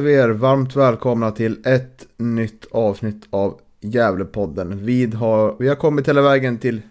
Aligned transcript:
Hälsar 0.00 0.08
vi 0.08 0.14
er 0.14 0.28
varmt 0.28 0.76
välkomna 0.76 1.30
till 1.30 1.66
ett 1.66 2.06
nytt 2.16 2.66
avsnitt 2.70 3.26
av 3.30 3.60
Gävlepodden. 3.80 4.84
Vi 4.84 5.06
har, 5.06 5.56
vi 5.58 5.68
har 5.68 5.76
kommit 5.76 6.08
hela 6.08 6.22
vägen 6.22 6.58
till 6.58 6.82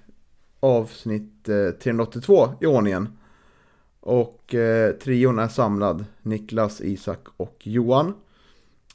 avsnitt 0.59 1.49
eh, 1.49 1.71
382 1.83 2.49
i 2.61 2.65
ordningen. 2.65 3.09
Och 3.99 4.55
eh, 4.55 4.91
trion 4.91 5.39
är 5.39 5.47
samlad. 5.47 6.05
Niklas, 6.21 6.81
Isak 6.81 7.19
och 7.37 7.57
Johan. 7.63 8.13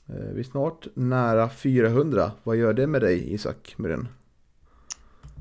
Eh, 0.07 0.35
vi 0.35 0.41
är 0.41 0.45
snart 0.45 0.87
nära 0.95 1.49
400. 1.49 2.33
Vad 2.43 2.57
gör 2.57 2.73
det 2.73 2.87
med 2.87 3.01
dig 3.01 3.35
Isak 3.35 3.75
Muren? 3.77 4.09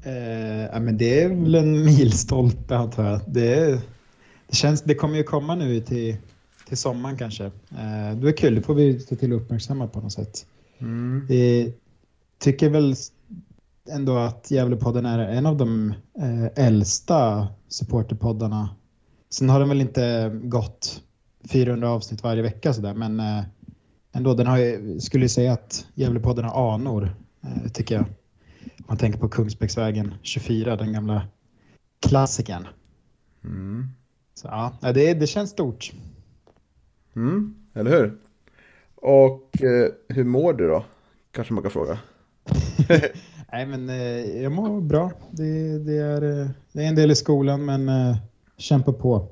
Eh, 0.04 0.66
ja, 0.74 0.80
men 0.80 0.98
det 0.98 1.24
är 1.24 1.30
väl 1.30 1.56
en 1.56 1.86
milstolpe 1.86 2.76
antar 2.76 3.04
jag. 3.04 3.20
Det, 3.28 3.82
det, 4.48 4.56
känns, 4.56 4.82
det 4.82 4.96
kommer 4.96 5.18
ju 5.18 5.24
komma 5.24 5.56
nu 5.56 5.82
till, 5.82 6.18
till 6.68 6.78
sommaren 6.78 7.18
kanske. 7.18 7.46
Eh, 7.46 8.16
det 8.16 8.28
är 8.28 8.38
kul, 8.38 8.56
det 8.56 8.62
får 8.62 8.74
vi 8.74 9.00
se 9.00 9.16
till 9.16 9.34
att 9.34 9.42
uppmärksamma 9.42 9.88
på 9.88 10.02
något 10.02 10.14
sätt. 10.14 10.46
Mm. 10.78 11.26
Vi 11.30 11.74
tycker 12.40 12.70
väl 12.70 12.96
ändå 13.90 14.18
att 14.18 14.52
Gävlepodden 14.52 15.06
är 15.06 15.20
en 15.20 15.46
av 15.46 15.58
de 15.58 15.94
eh, 16.20 16.66
äldsta 16.66 17.48
supporterpoddarna. 17.68 18.70
Sen 19.30 19.50
har 19.50 19.60
den 19.60 19.70
väl 19.70 19.82
inte 19.82 20.32
gått 20.44 21.04
400 21.50 21.90
avsnitt 21.90 22.24
varje 22.24 22.42
vecka 22.42 22.74
sådär, 22.74 22.94
men 22.94 23.20
eh, 23.20 23.44
ändå, 24.12 24.34
den 24.34 24.48
har 24.48 24.58
ju, 24.58 25.00
skulle 25.00 25.26
ju 25.26 25.30
säga 25.30 25.54
att 25.54 25.86
Gävlepodden 25.94 26.46
har 26.46 26.74
anor, 26.74 27.16
eh, 27.44 27.72
tycker 27.72 27.96
jag. 27.96 28.06
Om 28.78 28.86
man 28.88 28.98
tänker 28.98 29.20
på 29.20 29.30
Kungsbäcksvägen 29.30 30.14
24, 30.22 30.76
den 30.76 30.94
gamla 30.94 31.28
klassikern. 32.00 32.68
Mm. 33.44 33.88
Så 34.34 34.48
ja, 34.48 34.74
ja, 34.82 34.94
det, 34.94 35.14
det 35.14 35.28
känns 35.28 35.50
stort. 35.50 35.92
Mm, 37.16 37.56
eller 37.74 37.92
hur? 37.92 38.18
Och 38.96 39.64
eh, 39.64 39.92
hur 40.08 40.24
mår 40.24 40.54
du 40.54 40.68
då? 40.68 40.86
Kanske 41.32 41.54
man 41.54 41.64
kan 41.64 41.72
fråga. 41.72 42.00
Nej, 43.52 43.66
men 43.66 43.90
eh, 43.90 44.42
jag 44.42 44.52
mår 44.52 44.82
bra. 44.82 45.12
Det, 45.32 45.80
det, 45.80 45.98
är, 45.98 46.42
eh, 46.42 46.48
det 46.72 46.84
är 46.84 46.88
en 46.88 46.96
del 46.96 47.12
i 47.12 47.16
skolan, 47.16 47.66
men 47.66 47.90
eh, 47.90 48.18
kämpa 48.58 48.94
på. 48.94 49.28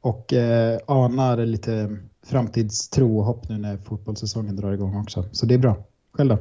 Och 0.00 0.32
eh, 0.32 0.78
anar 0.86 1.46
lite 1.46 1.96
framtidstro 2.26 3.18
och 3.18 3.24
hopp 3.24 3.48
nu 3.48 3.58
när 3.58 3.76
fotbollssäsongen 3.76 4.56
drar 4.56 4.72
igång 4.72 4.96
också. 5.00 5.24
Så 5.32 5.46
det 5.46 5.54
är 5.54 5.58
bra. 5.58 5.84
Själv 6.12 6.28
då? 6.28 6.38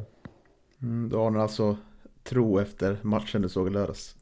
Mm, 0.81 1.09
du 1.09 1.31
nu 1.31 1.42
alltså 1.42 1.77
tro 2.23 2.59
efter 2.59 2.97
matchen 3.02 3.42
du 3.42 3.49
såg 3.49 3.67
i 3.67 3.70
lördags. 3.70 4.16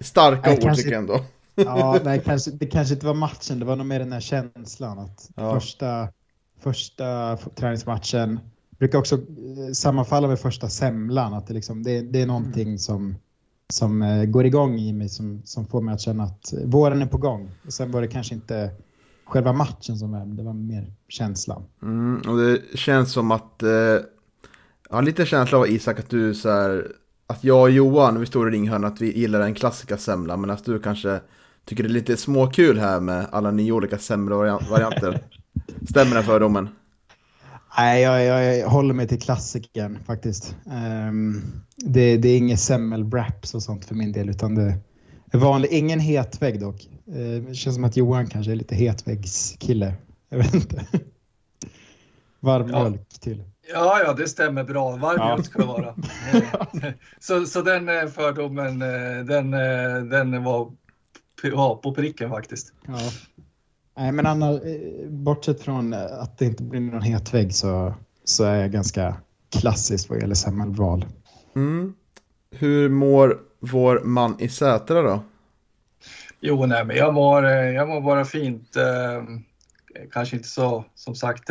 Starka 0.00 0.42
Nej, 0.50 0.56
ord 0.56 0.62
kanske- 0.62 0.82
tycker 0.82 0.94
jag 0.94 1.00
ändå. 1.00 1.20
Ja, 1.54 1.98
nej, 2.04 2.22
kanske, 2.24 2.50
det 2.50 2.66
kanske 2.66 2.94
inte 2.94 3.06
var 3.06 3.14
matchen, 3.14 3.58
det 3.58 3.64
var 3.64 3.76
nog 3.76 3.86
mer 3.86 3.98
den 3.98 4.12
här 4.12 4.20
känslan 4.20 4.98
att 4.98 5.30
Ja. 5.36 5.54
första, 5.54 6.08
första 6.60 7.36
träningsmatchen 7.36 8.40
brukar 8.78 8.98
också 8.98 9.14
eh, 9.14 9.72
sammanfalla 9.72 10.28
med 10.28 10.38
första 10.40 10.68
semlan, 10.68 11.34
att 11.34 11.46
det, 11.46 11.54
liksom, 11.54 11.82
det, 11.82 12.00
det 12.00 12.22
är 12.22 12.26
någonting 12.26 12.78
som, 12.78 13.16
som 13.68 14.02
eh, 14.02 14.24
går 14.24 14.46
igång 14.46 14.78
i 14.78 14.92
mig 14.92 15.08
som, 15.08 15.42
som 15.44 15.66
får 15.66 15.80
mig 15.80 15.94
att 15.94 16.00
känna 16.00 16.24
att 16.24 16.54
våren 16.64 17.02
är 17.02 17.06
på 17.06 17.18
gång. 17.18 17.50
Och 17.66 17.72
sen 17.72 17.90
var 17.90 18.00
det 18.00 18.08
kanske 18.08 18.34
inte 18.34 18.70
själva 19.24 19.52
matchen 19.52 19.96
som 19.98 20.12
var, 20.12 20.26
det 20.26 20.42
var 20.42 20.52
mer 20.52 20.92
känslan. 21.08 21.62
Mm, 21.82 22.22
och 22.28 22.38
det 22.38 22.78
känns 22.78 23.12
som 23.12 23.30
att, 23.30 23.62
eh, 23.62 23.70
jag 24.88 24.96
har 24.96 25.02
lite 25.02 25.26
känsla 25.26 25.58
av 25.58 25.68
Isak 25.68 25.98
att 25.98 26.10
du 26.10 26.34
så 26.34 26.50
här, 26.50 26.92
att 27.26 27.44
jag 27.44 27.62
och 27.62 27.70
Johan, 27.70 28.20
vi 28.20 28.26
står 28.26 28.48
i 28.48 28.56
ringhörnan, 28.56 28.92
att 28.92 29.00
vi 29.00 29.18
gillar 29.18 29.38
den 29.38 29.54
klassiska 29.54 29.96
semlan, 29.96 30.40
men 30.40 30.50
att 30.50 30.64
du 30.64 30.78
kanske 30.78 31.20
tycker 31.64 31.82
det 31.82 31.88
är 31.88 31.92
lite 31.92 32.16
småkul 32.16 32.78
här 32.78 33.00
med 33.00 33.26
alla 33.32 33.50
nio 33.50 33.72
olika 33.72 33.98
semmelvarianter. 33.98 35.20
Stämmer 35.88 36.14
den 36.14 36.24
fördomen? 36.24 36.68
Nej, 37.78 38.02
jag, 38.02 38.24
jag, 38.24 38.58
jag 38.58 38.68
håller 38.68 38.94
mig 38.94 39.08
till 39.08 39.20
klassikern 39.20 39.98
faktiskt. 40.06 40.56
Ehm, 40.70 41.42
det, 41.76 42.16
det 42.16 42.28
är 42.28 42.36
inget 42.38 42.60
semmelwraps 42.60 43.54
och 43.54 43.62
sånt 43.62 43.84
för 43.84 43.94
min 43.94 44.12
del, 44.12 44.30
utan 44.30 44.54
det 44.54 44.74
är 45.32 45.38
vanlig, 45.38 45.68
ingen 45.72 46.00
hetvägg 46.00 46.60
dock. 46.60 46.88
Uh, 47.16 47.42
det 47.48 47.54
känns 47.54 47.74
som 47.76 47.84
att 47.84 47.96
Johan 47.96 48.26
kanske 48.26 48.52
är 48.52 48.56
lite 48.56 48.74
hetväggskille. 48.74 49.94
Jag 50.28 50.38
vet 50.38 50.54
inte. 50.54 50.86
Varm 52.40 52.68
Ja. 52.70 52.80
mjölk 52.88 53.08
till. 53.20 53.44
Ja, 53.72 54.00
ja, 54.04 54.12
det 54.12 54.28
stämmer 54.28 54.64
bra. 54.64 54.96
Varm 54.96 55.16
Ja. 55.18 55.26
mjölk 55.26 55.46
ska 55.46 55.58
det 55.58 55.66
vara. 55.66 55.94
Så, 57.20 57.46
så 57.46 57.62
den 57.62 57.88
eh, 57.88 58.06
fördomen, 58.06 58.82
eh, 58.82 59.24
den, 59.24 59.54
eh, 59.54 60.02
den 60.10 60.44
var 60.44 60.72
ja, 61.42 61.80
på 61.82 61.94
pricken 61.94 62.30
faktiskt. 62.30 62.72
Ja. 62.86 62.98
Nej, 63.96 64.12
men 64.12 64.26
annars, 64.26 64.62
eh, 64.62 65.08
bortsett 65.08 65.60
från 65.60 65.92
eh, 65.92 66.04
att 66.04 66.38
det 66.38 66.44
inte 66.44 66.62
blir 66.62 66.80
någon 66.80 67.02
hetvägg 67.02 67.54
så, 67.54 67.94
så 68.24 68.44
är 68.44 68.54
jag 68.54 68.72
ganska 68.72 69.16
klassisk 69.60 70.10
vad 70.10 70.20
gäller 70.20 70.34
semmelval. 70.34 71.06
Mm. 71.56 71.94
Hur 72.50 72.88
mår 72.88 73.38
vår 73.60 74.00
man 74.04 74.36
i 74.40 74.48
Sätra 74.48 75.02
då? 75.02 75.22
Jo, 76.40 76.66
nej, 76.66 76.84
men 76.84 76.96
jag 76.96 77.14
mår, 77.14 77.44
eh, 77.44 77.52
jag 77.52 77.88
mår 77.88 78.00
bara 78.00 78.24
fint. 78.24 78.76
Kanske 80.12 80.36
inte 80.36 80.48
så, 80.48 80.84
som 80.94 81.14
sagt, 81.14 81.50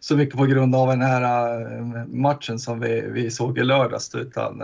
så 0.00 0.16
mycket 0.16 0.36
på 0.36 0.46
grund 0.46 0.74
av 0.74 0.88
den 0.88 1.02
här 1.02 2.06
matchen 2.06 2.58
som 2.58 2.80
vi, 2.80 3.00
vi 3.00 3.30
såg 3.30 3.58
i 3.58 3.64
lördags, 3.64 4.14
utan 4.14 4.62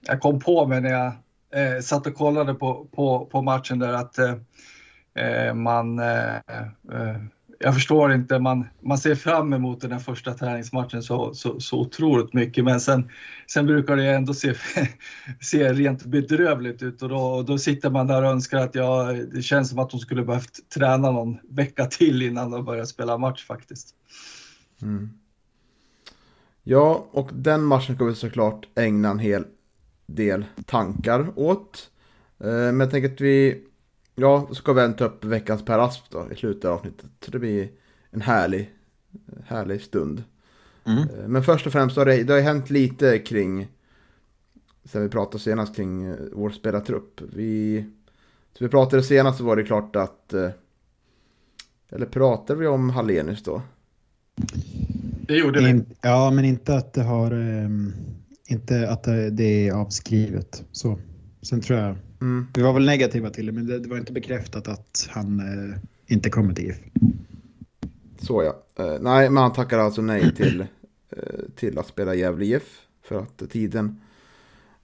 jag 0.00 0.20
kom 0.20 0.40
på 0.40 0.66
mig 0.66 0.80
när 0.80 0.90
jag 0.90 1.12
eh, 1.54 1.80
satt 1.82 2.06
och 2.06 2.14
kollade 2.14 2.54
på, 2.54 2.86
på, 2.92 3.26
på 3.26 3.42
matchen 3.42 3.78
där 3.78 3.92
att 3.92 4.18
eh, 4.18 4.34
eh 5.14 5.54
man, 5.54 5.98
eh, 5.98 6.36
eh, 6.92 7.16
jag 7.58 7.74
förstår 7.74 8.12
inte, 8.12 8.38
man, 8.38 8.66
man 8.80 8.98
ser 8.98 9.14
fram 9.14 9.52
emot 9.52 9.80
den 9.80 9.92
här 9.92 9.98
första 9.98 10.34
träningsmatchen 10.34 11.02
så, 11.02 11.34
så, 11.34 11.60
så 11.60 11.80
otroligt 11.80 12.32
mycket, 12.32 12.64
men 12.64 12.80
sen, 12.80 13.10
sen 13.46 13.66
brukar 13.66 13.96
det 13.96 14.06
ändå 14.06 14.34
se, 14.34 14.54
se 15.40 15.72
rent 15.72 16.04
bedrövligt 16.04 16.82
ut 16.82 17.02
och 17.02 17.08
då, 17.08 17.42
då 17.42 17.58
sitter 17.58 17.90
man 17.90 18.06
där 18.06 18.22
och 18.22 18.30
önskar 18.30 18.58
att 18.58 18.74
ja, 18.74 19.12
det 19.32 19.42
känns 19.42 19.70
som 19.70 19.78
att 19.78 19.90
de 19.90 20.00
skulle 20.00 20.24
behövt 20.24 20.70
träna 20.74 21.10
någon 21.10 21.38
vecka 21.48 21.86
till 21.86 22.22
innan 22.22 22.50
de 22.50 22.64
börjar 22.64 22.84
spela 22.84 23.18
match 23.18 23.46
faktiskt. 23.46 23.94
Mm. 24.82 25.10
Ja, 26.62 27.06
och 27.10 27.30
den 27.32 27.64
matchen 27.64 27.94
ska 27.94 28.04
vi 28.04 28.14
såklart 28.14 28.66
ägna 28.74 29.10
en 29.10 29.18
hel 29.18 29.44
del 30.14 30.44
tankar 30.66 31.32
åt. 31.36 31.90
Eh, 32.38 32.46
Men 32.46 32.80
jag 32.80 32.90
tänker 32.90 33.12
att 33.12 33.20
vi, 33.20 33.64
ja, 34.14 34.48
ska 34.52 34.70
även 34.72 34.94
ta 34.94 35.04
upp 35.04 35.24
veckans 35.24 35.64
Per 35.64 35.78
Asp 35.78 36.04
då 36.10 36.26
i 36.32 36.36
slutet 36.36 36.64
av 36.64 36.74
avsnittet. 36.74 37.10
Så 37.24 37.30
det 37.30 37.38
blir 37.38 37.68
en 38.10 38.20
härlig, 38.20 38.70
härlig 39.44 39.82
stund. 39.82 40.22
Mm. 40.84 40.98
Eh, 40.98 41.28
Men 41.28 41.42
först 41.44 41.66
och 41.66 41.72
främst 41.72 41.96
har 41.96 42.04
det, 42.04 42.22
det 42.22 42.32
har 42.32 42.40
hänt 42.40 42.70
lite 42.70 43.18
kring, 43.18 43.68
sen 44.84 45.02
vi 45.02 45.08
pratade 45.08 45.38
senast 45.42 45.76
kring 45.76 46.04
eh, 46.04 46.16
vår 46.32 46.50
spelartrupp. 46.50 47.20
Vi, 47.32 47.84
så 48.58 48.64
vi 48.64 48.70
pratade 48.70 49.02
senast 49.02 49.38
så 49.38 49.44
var 49.44 49.56
det 49.56 49.64
klart 49.64 49.96
att, 49.96 50.32
eh, 50.32 50.50
eller 51.88 52.06
pratade 52.06 52.60
vi 52.60 52.66
om 52.66 52.90
Hallenius 52.90 53.42
då? 53.42 53.62
Det 55.26 55.36
gjorde 55.36 55.60
vi. 55.60 55.82
Ja, 56.02 56.30
men 56.30 56.44
inte 56.44 56.74
att 56.74 56.92
det 56.92 57.02
har 57.02 57.32
ehm, 57.32 57.92
inte 58.50 58.88
att 58.88 59.02
det, 59.32 59.68
är 59.68 59.72
avskrivet. 59.72 60.64
Så. 60.72 60.98
Sen 61.42 61.60
tror 61.60 61.78
jag, 61.78 61.96
Mm. 62.20 62.46
vi 62.54 62.62
var 62.62 62.72
väl 62.72 62.86
negativa 62.86 63.30
till 63.30 63.46
det, 63.46 63.52
men 63.52 63.66
det, 63.66 63.88
var 63.88 63.98
inte 63.98 64.12
bekräftat 64.12 64.68
att 64.68 65.08
han 65.10 65.40
eh, 65.40 65.76
inte 66.06 66.30
kommer 66.30 66.54
till 66.54 66.64
GIF. 66.64 66.76
Så 68.18 68.42
ja. 68.42 68.84
Eh, 68.84 69.00
nej, 69.00 69.30
men 69.30 69.42
han 69.42 69.52
tackar 69.52 69.78
alltså 69.78 70.02
nej 70.02 70.34
till, 70.34 70.60
eh, 71.10 71.16
till 71.56 71.78
att 71.78 71.86
spela 71.86 72.14
Gävle 72.14 72.44
IF. 72.44 72.80
För 73.02 73.18
att 73.18 73.50
tiden 73.50 74.00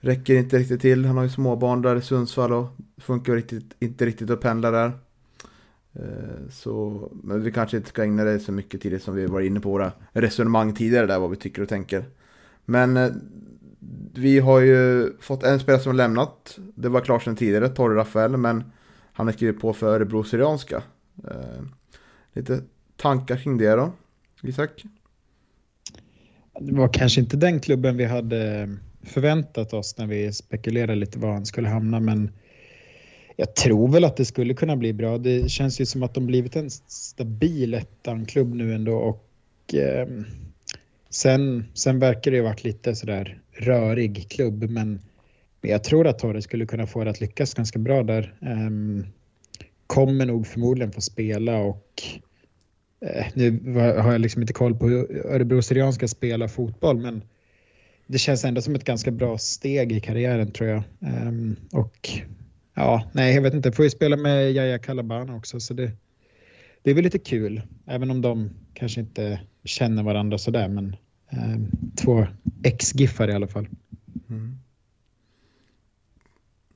räcker 0.01 0.35
inte 0.35 0.59
riktigt 0.59 0.81
till. 0.81 1.05
Han 1.05 1.17
har 1.17 1.25
ju 1.25 1.31
småbarn 1.31 1.83
där 1.83 1.97
i 1.97 2.03
Sundsvall 2.03 2.53
och 2.53 2.67
det 2.97 3.03
funkar 3.03 3.35
riktigt, 3.35 3.75
inte 3.81 4.07
riktigt 4.07 4.31
att 4.31 4.41
pendla 4.41 4.71
där. 4.71 4.93
Eh, 5.93 6.51
så, 6.51 7.09
men 7.23 7.43
vi 7.43 7.53
kanske 7.53 7.77
inte 7.77 7.89
ska 7.89 8.03
ägna 8.03 8.25
det 8.25 8.41
så 8.41 8.53
mycket 8.53 8.81
tid 8.81 9.03
som 9.03 9.15
vi 9.15 9.27
var 9.27 9.41
inne 9.41 9.61
på 9.61 9.71
våra 9.71 9.93
resonemang 10.13 10.75
tidigare 10.75 11.07
där, 11.07 11.19
vad 11.19 11.31
vi 11.31 11.37
tycker 11.37 11.63
och 11.63 11.69
tänker. 11.69 12.05
Men 12.65 12.97
eh, 12.97 13.13
vi 14.15 14.39
har 14.39 14.61
ju 14.61 15.13
fått 15.21 15.43
en 15.43 15.61
spelare 15.61 15.83
som 15.83 15.91
har 15.91 15.97
lämnat. 15.97 16.59
Det 16.75 16.89
var 16.89 17.01
klart 17.01 17.23
sedan 17.23 17.37
tidigare, 17.37 17.69
Torre 17.69 17.97
Rafael, 17.97 18.37
men 18.37 18.65
han 19.13 19.27
har 19.27 19.33
skrivit 19.33 19.61
på 19.61 19.73
för 19.73 19.95
Örebro 19.95 20.25
Syrianska. 20.25 20.83
Eh, 21.31 21.63
lite 22.33 22.61
tankar 22.97 23.37
kring 23.37 23.59
det 23.59 23.71
då, 23.71 23.93
Isak? 24.43 24.85
Det 26.61 26.75
var 26.75 26.89
kanske 26.93 27.21
inte 27.21 27.37
den 27.37 27.61
klubben 27.61 27.97
vi 27.97 28.05
hade 28.05 28.71
förväntat 29.03 29.73
oss 29.73 29.99
när 29.99 30.07
vi 30.07 30.33
spekulerade 30.33 30.95
lite 30.95 31.19
var 31.19 31.33
han 31.33 31.47
skulle 31.47 31.69
hamna, 31.69 32.01
men 32.01 32.31
jag 33.37 33.55
tror 33.55 33.89
väl 33.89 34.05
att 34.05 34.17
det 34.17 34.25
skulle 34.25 34.55
kunna 34.55 34.77
bli 34.77 34.93
bra. 34.93 35.19
Det 35.19 35.51
känns 35.51 35.81
ju 35.81 35.87
som 35.87 36.03
att 36.03 36.15
de 36.15 36.27
blivit 36.27 36.57
en 36.57 36.71
stabil 36.71 37.75
ettan-klubb 37.75 38.55
nu 38.55 38.75
ändå 38.75 38.97
och 38.97 39.75
eh, 39.75 40.09
sen, 41.11 41.65
sen 41.75 41.99
verkar 41.99 42.31
det 42.31 42.37
ju 42.37 42.43
varit 42.43 42.65
lite 42.65 42.95
sådär 42.95 43.41
rörig 43.59 44.31
klubb, 44.31 44.71
men 44.71 45.01
jag 45.61 45.85
tror 45.85 46.07
att 46.07 46.19
Torre 46.19 46.43
skulle 46.43 46.67
kunna 46.67 46.87
få 46.87 47.05
det 47.05 47.11
att 47.11 47.21
lyckas 47.21 47.55
ganska 47.55 47.79
bra 47.79 48.03
där. 48.03 48.35
Ehm, 48.41 49.07
kommer 49.87 50.27
nog 50.27 50.47
förmodligen 50.47 50.93
få 50.93 51.01
spela 51.01 51.59
och 51.59 52.03
eh, 53.01 53.27
nu 53.35 53.75
har 53.75 54.13
jag 54.13 54.21
liksom 54.21 54.43
inte 54.43 54.53
koll 54.53 54.75
på 54.75 54.89
hur 54.89 55.27
Örebro 55.27 55.63
Syrianska 55.63 56.09
spelar 56.09 56.49
fotboll, 56.49 56.99
men 56.99 57.23
det 58.07 58.19
känns 58.19 58.45
ändå 58.45 58.63
som 58.63 58.75
ett 58.75 58.85
ganska 58.85 59.11
bra 59.11 59.39
steg 59.39 59.93
i 59.93 60.01
karriären 60.01 60.51
tror 60.51 60.69
jag. 60.69 60.83
Um, 61.01 61.57
och 61.73 62.11
ja, 62.75 63.11
nej, 63.13 63.35
jag 63.35 63.43
vet 63.43 63.55
inte. 63.55 63.73
Får 63.73 63.85
ju 63.85 63.91
spela 63.91 64.17
med 64.17 64.53
Jaja 64.53 64.79
Kalabana 64.79 65.37
också, 65.37 65.61
så 65.61 65.75
det, 65.75 65.91
det 66.83 66.91
är 66.91 66.95
väl 66.95 67.05
lite 67.05 67.19
kul. 67.19 67.63
Även 67.87 68.11
om 68.11 68.23
de 68.23 68.51
kanske 68.75 69.01
inte 69.01 69.41
känner 69.65 70.03
varandra 70.03 70.39
sådär, 70.39 70.69
men 70.69 70.97
um, 71.31 71.71
två 71.97 72.27
ex-giffar 72.63 73.29
i 73.29 73.33
alla 73.33 73.49
fall. 73.49 73.69
Mm. 74.31 74.59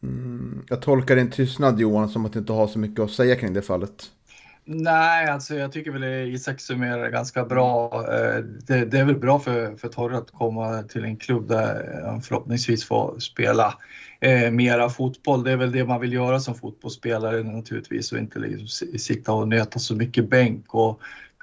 Mm, 0.02 0.62
jag 0.68 0.82
tolkar 0.82 1.16
din 1.16 1.30
tystnad 1.30 1.80
Johan 1.80 2.08
som 2.08 2.26
att 2.26 2.32
du 2.32 2.38
inte 2.38 2.52
har 2.52 2.66
så 2.66 2.78
mycket 2.78 3.00
att 3.00 3.10
säga 3.10 3.36
kring 3.36 3.52
det 3.52 3.62
fallet. 3.62 4.10
Nej, 4.64 5.26
alltså 5.26 5.54
jag 5.54 5.72
tycker 5.72 5.90
väl 5.90 6.34
Isak 6.34 6.60
summerar 6.60 7.04
det 7.04 7.10
ganska 7.10 7.44
bra. 7.44 7.92
Eh, 7.94 8.44
det, 8.66 8.84
det, 8.84 8.98
är 8.98 9.04
väl 9.04 9.18
bra 9.18 9.38
för, 9.38 9.76
för 9.76 9.88
Torre 9.88 10.18
att 10.18 10.30
komma 10.30 10.82
till 10.82 11.04
en 11.04 11.16
klubb 11.16 11.48
där 11.48 12.02
han 12.06 12.22
förhoppningsvis 12.22 12.84
får 12.84 13.18
spela 13.18 13.74
eh, 14.20 14.50
mera 14.50 14.88
fotboll. 14.88 15.44
Det 15.44 15.52
är 15.52 15.56
väl 15.56 15.72
det 15.72 15.84
man 15.84 16.00
vill 16.00 16.12
göra 16.12 16.40
som 16.40 16.54
fotbollsspelare 16.54 17.42
naturligtvis 17.42 18.12
och 18.12 18.18
inte 18.18 18.38
liksom 18.38 18.88
sitta 18.98 19.32
och 19.32 19.48
nöta 19.48 19.78
så 19.78 19.94
mycket 19.94 20.30
bänk 20.30 20.74
och 20.74 21.00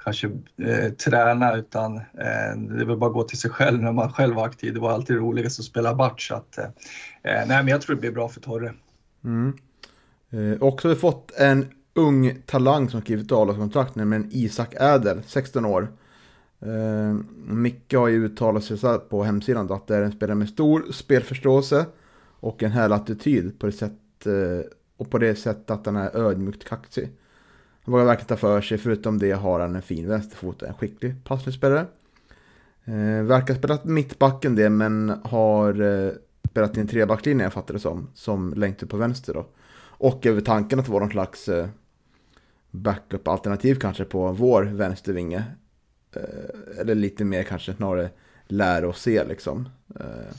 kanske 0.08 0.30
eh, 0.62 0.92
träna 0.92 1.56
utan 1.56 1.96
eh, 1.96 2.56
det 2.56 2.80
är 2.80 2.84
väl 2.84 2.96
bara 2.96 3.10
att 3.10 3.14
gå 3.14 3.22
till 3.22 3.38
sig 3.38 3.50
själv 3.50 3.82
när 3.82 3.92
man 3.92 4.12
själv 4.12 4.34
var 4.34 4.46
aktiv. 4.46 4.74
Det 4.74 4.80
var 4.80 4.90
alltid 4.90 5.16
roligast 5.16 5.58
att 5.58 5.64
spela 5.64 5.94
match. 5.94 6.28
Så 6.28 6.34
att, 6.34 6.58
eh, 6.58 6.64
eh, 6.64 6.70
nej, 7.22 7.46
men 7.48 7.68
jag 7.68 7.80
tror 7.80 7.94
det 7.94 8.00
blir 8.00 8.12
bra 8.12 8.28
för 8.28 8.40
Torre. 8.40 8.74
Mm. 9.24 9.52
Eh, 10.30 10.62
också 10.62 10.88
har 10.88 10.94
vi 10.94 11.00
fått 11.00 11.32
en 11.36 11.66
ung 11.94 12.42
talang 12.46 12.90
som 12.90 13.00
skrivit 13.00 13.32
avlagskontrakt, 13.32 13.94
nämligen 13.94 14.28
Isak 14.30 14.74
Ädel, 14.80 15.22
16 15.26 15.64
år. 15.64 15.88
Eh, 16.60 17.16
Micke 17.36 17.94
har 17.94 18.08
ju 18.08 18.24
uttalat 18.24 18.64
sig 18.64 18.78
på 19.08 19.24
hemsidan 19.24 19.72
att 19.72 19.86
det 19.86 19.96
är 19.96 20.02
en 20.02 20.12
spelare 20.12 20.36
med 20.36 20.48
stor 20.48 20.92
spelförståelse 20.92 21.86
och 22.40 22.62
en 22.62 22.70
härlig 22.70 22.94
attityd 22.94 23.58
på 23.58 23.66
det 23.66 23.72
sätt, 23.72 24.26
eh, 24.26 24.70
och 24.96 25.10
på 25.10 25.18
det 25.18 25.34
sätt 25.34 25.70
att 25.70 25.86
han 25.86 25.96
är 25.96 26.16
ödmjukt 26.16 26.64
kaxig. 26.64 27.08
Vågar 27.88 28.04
verkligen 28.04 28.26
ta 28.26 28.36
för 28.36 28.60
sig, 28.60 28.78
förutom 28.78 29.18
det 29.18 29.32
har 29.32 29.60
han 29.60 29.76
en 29.76 29.82
fin 29.82 30.08
vänsterfot 30.08 30.62
och 30.62 30.68
en 30.68 30.74
skicklig 30.74 31.24
passningsspelare. 31.24 31.86
Eh, 32.84 33.22
verkar 33.22 33.54
ha 33.54 33.58
spelat 33.58 33.84
mittbacken 33.84 34.54
det, 34.54 34.70
men 34.70 35.20
har 35.24 35.80
eh, 35.80 36.12
spelat 36.50 36.76
i 36.76 36.80
en 36.80 36.88
trebacklinje 36.88 37.44
jag 37.44 37.52
fattar 37.52 37.74
det 37.74 37.80
som, 37.80 38.08
som 38.14 38.54
längt 38.54 38.82
upp 38.82 38.90
på 38.90 38.96
vänster 38.96 39.34
då. 39.34 39.46
Och 39.80 40.26
över 40.26 40.40
tanken 40.40 40.80
att 40.80 40.88
vara 40.88 41.00
någon 41.00 41.10
slags 41.10 41.48
eh, 41.48 41.68
backup-alternativ 42.70 43.74
kanske 43.74 44.04
på 44.04 44.32
vår 44.32 44.62
vänstervinge. 44.62 45.44
Eh, 46.16 46.80
eller 46.80 46.94
lite 46.94 47.24
mer 47.24 47.42
kanske 47.42 47.74
snarare 47.74 48.10
lära 48.46 48.88
och 48.88 48.96
se 48.96 49.24
liksom. 49.24 49.68
Eh, 50.00 50.34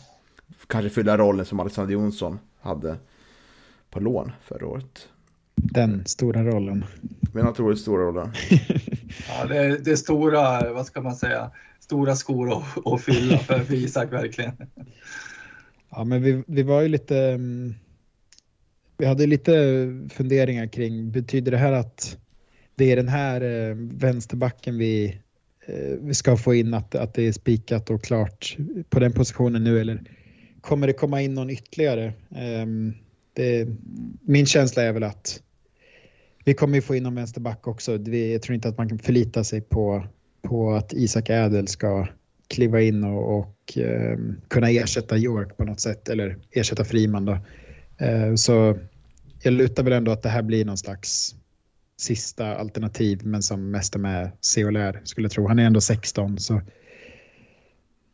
kanske 0.68 0.90
fylla 0.90 1.18
rollen 1.18 1.45
som 1.45 1.60
Alexander 1.60 1.94
Jonsson 1.94 2.40
hade 2.62 2.95
på 3.90 4.00
lån 4.00 4.31
förra 4.42 4.68
året. 4.68 5.07
Den 5.64 6.06
stora 6.06 6.44
rollen. 6.44 6.86
Den 7.34 7.48
otroligt 7.48 7.80
stora 7.80 8.04
rollen. 8.04 8.32
ja, 9.28 9.46
det 9.48 9.78
det 9.84 9.92
är 9.92 9.96
stora, 9.96 10.74
vad 10.74 10.86
ska 10.86 11.02
man 11.02 11.16
säga, 11.16 11.52
stora 11.80 12.16
skor 12.16 12.58
att, 12.58 12.88
att 12.88 13.02
fylla 13.02 13.38
för, 13.38 13.60
för 13.60 13.74
Isak 13.74 14.14
verkligen. 14.14 14.52
Ja, 15.92 16.04
men 16.04 16.22
vi, 16.22 16.44
vi 16.48 16.64
var 16.64 16.82
ju 16.82 16.88
lite 16.88 17.16
um 17.16 17.76
vi 19.00 19.06
hade 19.06 19.28
lite 19.28 19.54
funderingar 20.10 20.68
kring, 20.68 21.12
betyder 21.12 21.52
det 21.52 21.58
här 21.58 21.72
att 21.72 22.18
det 22.76 22.92
är 22.92 22.96
den 22.96 23.08
här 23.08 23.42
eh, 23.42 23.76
vänsterbacken 23.76 24.78
vi, 24.78 25.20
eh, 25.66 25.98
vi 26.02 26.14
ska 26.14 26.38
få 26.38 26.56
in, 26.56 26.74
att, 26.74 26.96
att 26.96 27.14
det 27.14 27.28
är 27.28 27.32
spikat 27.32 27.90
och 27.90 28.04
klart 28.04 28.58
på 28.90 29.00
den 29.00 29.12
positionen 29.12 29.64
nu 29.64 29.80
eller 29.80 30.02
kommer 30.62 30.88
det 30.88 30.94
komma 30.94 31.22
in 31.22 31.34
någon 31.34 31.50
ytterligare? 31.50 32.06
Eh, 32.32 32.66
det, 33.34 33.68
min 34.22 34.46
känsla 34.46 34.84
är 34.84 34.94
väl 34.94 35.04
att 35.04 35.42
vi 36.46 36.54
kommer 36.54 36.76
ju 36.76 36.82
få 36.82 36.96
in 36.96 37.04
någon 37.04 37.16
vänsterback 37.16 37.68
också. 37.68 37.98
Vi, 37.98 38.34
jag 38.34 38.42
tror 38.42 38.56
inte 38.56 38.70
att 38.70 38.78
man 38.78 38.90
kan 38.90 39.00
förlita 39.00 39.44
sig 39.44 39.62
på, 39.62 40.08
på 40.42 40.72
att 40.72 40.94
Isak 40.94 41.30
Ädel 41.30 41.68
ska 41.68 42.08
kliva 42.48 42.82
in 42.82 43.04
och, 43.04 43.40
och 43.40 43.78
eh, 43.78 44.18
kunna 44.48 44.70
ersätta 44.70 45.18
York 45.18 45.58
på 45.58 45.64
något 45.64 45.80
sätt 45.80 46.10
eller 46.10 46.38
ersätta 46.52 46.84
Friman 46.84 47.26
då. 47.26 47.38
Eh, 47.98 48.36
så 48.36 48.80
jag 49.44 49.54
lutar 49.54 49.84
väl 49.84 49.94
ändå 49.94 50.12
att 50.12 50.22
det 50.22 50.30
här 50.30 50.42
blir 50.42 50.66
någon 50.66 50.78
slags 50.78 51.36
sista 51.98 52.56
alternativ, 52.56 53.20
men 53.24 53.44
som 53.44 53.72
mest 53.72 53.96
är 53.96 54.00
med 54.00 54.32
CLR 54.54 55.02
skulle 55.04 55.26
jag 55.26 55.32
tro. 55.32 55.48
Han 55.48 55.60
är 55.60 55.66
ändå 55.66 55.82
16, 55.82 56.40
så 56.40 56.62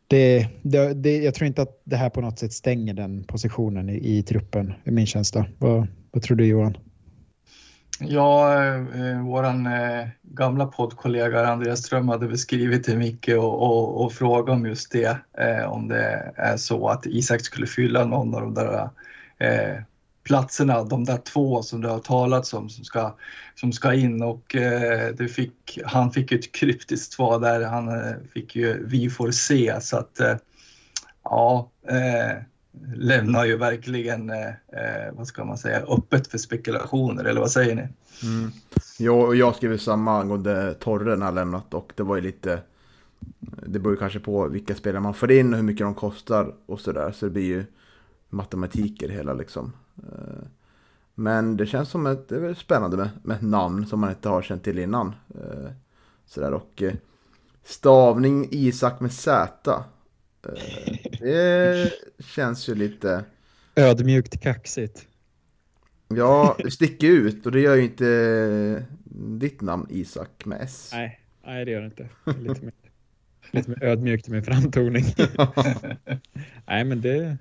det, 0.08 0.48
det, 0.62 0.94
det, 0.94 1.16
jag 1.16 1.34
tror 1.34 1.46
inte 1.46 1.62
att 1.62 1.80
det 1.84 1.96
här 1.96 2.10
på 2.10 2.20
något 2.20 2.38
sätt 2.38 2.52
stänger 2.52 2.94
den 2.94 3.24
positionen 3.24 3.88
i, 3.88 4.18
i 4.18 4.22
truppen, 4.22 4.72
i 4.84 4.90
min 4.90 5.06
känsla. 5.06 5.46
Vad, 5.58 5.86
vad 6.10 6.22
tror 6.22 6.36
du 6.36 6.46
Johan? 6.46 6.76
Ja, 8.00 8.64
eh, 8.64 9.22
vår 9.24 9.44
eh, 9.44 10.08
gamla 10.22 10.66
poddkollega 10.66 11.46
Andreas 11.46 11.84
Ström 11.84 12.08
hade 12.08 12.28
beskrivit 12.28 12.84
till 12.84 12.98
Micke 12.98 13.28
och, 13.28 13.62
och, 13.62 14.04
och 14.04 14.12
frågat 14.12 14.54
om 14.54 14.66
just 14.66 14.92
det, 14.92 15.18
eh, 15.38 15.64
om 15.64 15.88
det 15.88 16.32
är 16.36 16.56
så 16.56 16.88
att 16.88 17.06
Isak 17.06 17.40
skulle 17.40 17.66
fylla 17.66 18.04
någon 18.04 18.34
av 18.34 18.40
de 18.40 18.54
där 18.54 18.88
eh, 19.38 19.82
platserna, 20.22 20.84
de 20.84 21.04
där 21.04 21.16
två 21.16 21.62
som 21.62 21.80
det 21.80 21.88
har 21.88 21.98
talats 21.98 22.54
om 22.54 22.68
som 22.68 22.84
ska, 22.84 23.16
som 23.54 23.72
ska 23.72 23.94
in. 23.94 24.22
Och 24.22 24.56
eh, 24.56 25.14
det 25.14 25.28
fick, 25.28 25.78
han 25.84 26.12
fick 26.12 26.32
ett 26.32 26.52
kryptiskt 26.52 27.12
svar 27.12 27.40
där, 27.40 27.64
han 27.64 27.88
eh, 27.88 28.14
fick 28.34 28.56
ju 28.56 28.86
vi 28.86 29.10
får 29.10 29.30
se 29.30 29.80
så 29.80 29.96
att 29.96 30.20
eh, 30.20 30.36
ja, 31.24 31.70
eh, 31.88 32.42
lämnar 32.94 33.44
ju 33.44 33.56
verkligen, 33.56 34.30
eh, 34.30 34.48
eh, 34.48 35.12
vad 35.12 35.26
ska 35.26 35.44
man 35.44 35.58
säga, 35.58 35.82
öppet 35.88 36.26
för 36.26 36.38
spekulationer 36.38 37.24
eller 37.24 37.40
vad 37.40 37.50
säger 37.50 37.74
ni? 37.74 37.88
Mm. 38.22 38.50
Jo, 38.98 39.34
jag 39.34 39.56
skrev 39.56 39.78
samma 39.78 40.20
angående 40.20 40.74
Torre 40.74 41.16
när 41.16 41.32
lämnat 41.32 41.74
och 41.74 41.92
det 41.96 42.02
var 42.02 42.16
ju 42.16 42.22
lite 42.22 42.60
det 43.66 43.78
beror 43.78 43.94
ju 43.94 43.98
kanske 43.98 44.20
på 44.20 44.48
vilka 44.48 44.74
spelare 44.74 45.00
man 45.00 45.14
får 45.14 45.32
in 45.32 45.52
och 45.52 45.56
hur 45.56 45.64
mycket 45.64 45.86
de 45.86 45.94
kostar 45.94 46.54
och 46.66 46.80
sådär. 46.80 47.12
Så 47.12 47.26
det 47.26 47.30
blir 47.30 47.44
ju 47.44 47.64
matematik 48.28 49.02
i 49.02 49.06
det 49.06 49.12
hela 49.12 49.34
liksom. 49.34 49.72
Eh, 49.96 50.46
men 51.14 51.56
det 51.56 51.66
känns 51.66 51.88
som 51.88 52.06
ett, 52.06 52.28
det 52.28 52.36
är 52.36 52.54
spännande 52.54 52.96
med, 52.96 53.08
med 53.22 53.36
ett 53.36 53.42
namn 53.42 53.86
som 53.86 54.00
man 54.00 54.10
inte 54.10 54.28
har 54.28 54.42
känt 54.42 54.64
till 54.64 54.78
innan. 54.78 55.14
Eh, 55.34 55.70
sådär 56.26 56.52
och 56.52 56.82
stavning 57.64 58.48
Isak 58.50 59.00
med 59.00 59.12
Z. 59.12 59.84
Det 61.20 61.92
känns 62.18 62.68
ju 62.68 62.74
lite... 62.74 63.24
Ödmjukt 63.76 64.40
kaxigt. 64.42 65.06
Ja, 66.08 66.56
det 66.58 66.70
sticker 66.70 67.06
ut 67.06 67.46
och 67.46 67.52
det 67.52 67.60
gör 67.60 67.76
ju 67.76 67.82
inte 67.82 68.84
ditt 69.38 69.60
namn 69.60 69.86
Isak 69.90 70.44
med 70.44 70.60
S. 70.62 70.90
Nej, 70.92 71.20
nej 71.46 71.64
det 71.64 71.70
gör 71.70 71.80
det 71.80 71.86
inte. 71.86 72.08
Lite 72.40 72.64
mer, 72.64 72.72
lite 73.50 73.70
mer 73.70 73.84
ödmjukt 73.84 74.28
i 74.28 74.30
min 74.30 74.42
framtoning. 74.42 75.04
nej, 76.66 76.84
men 76.84 77.00
det, 77.00 77.36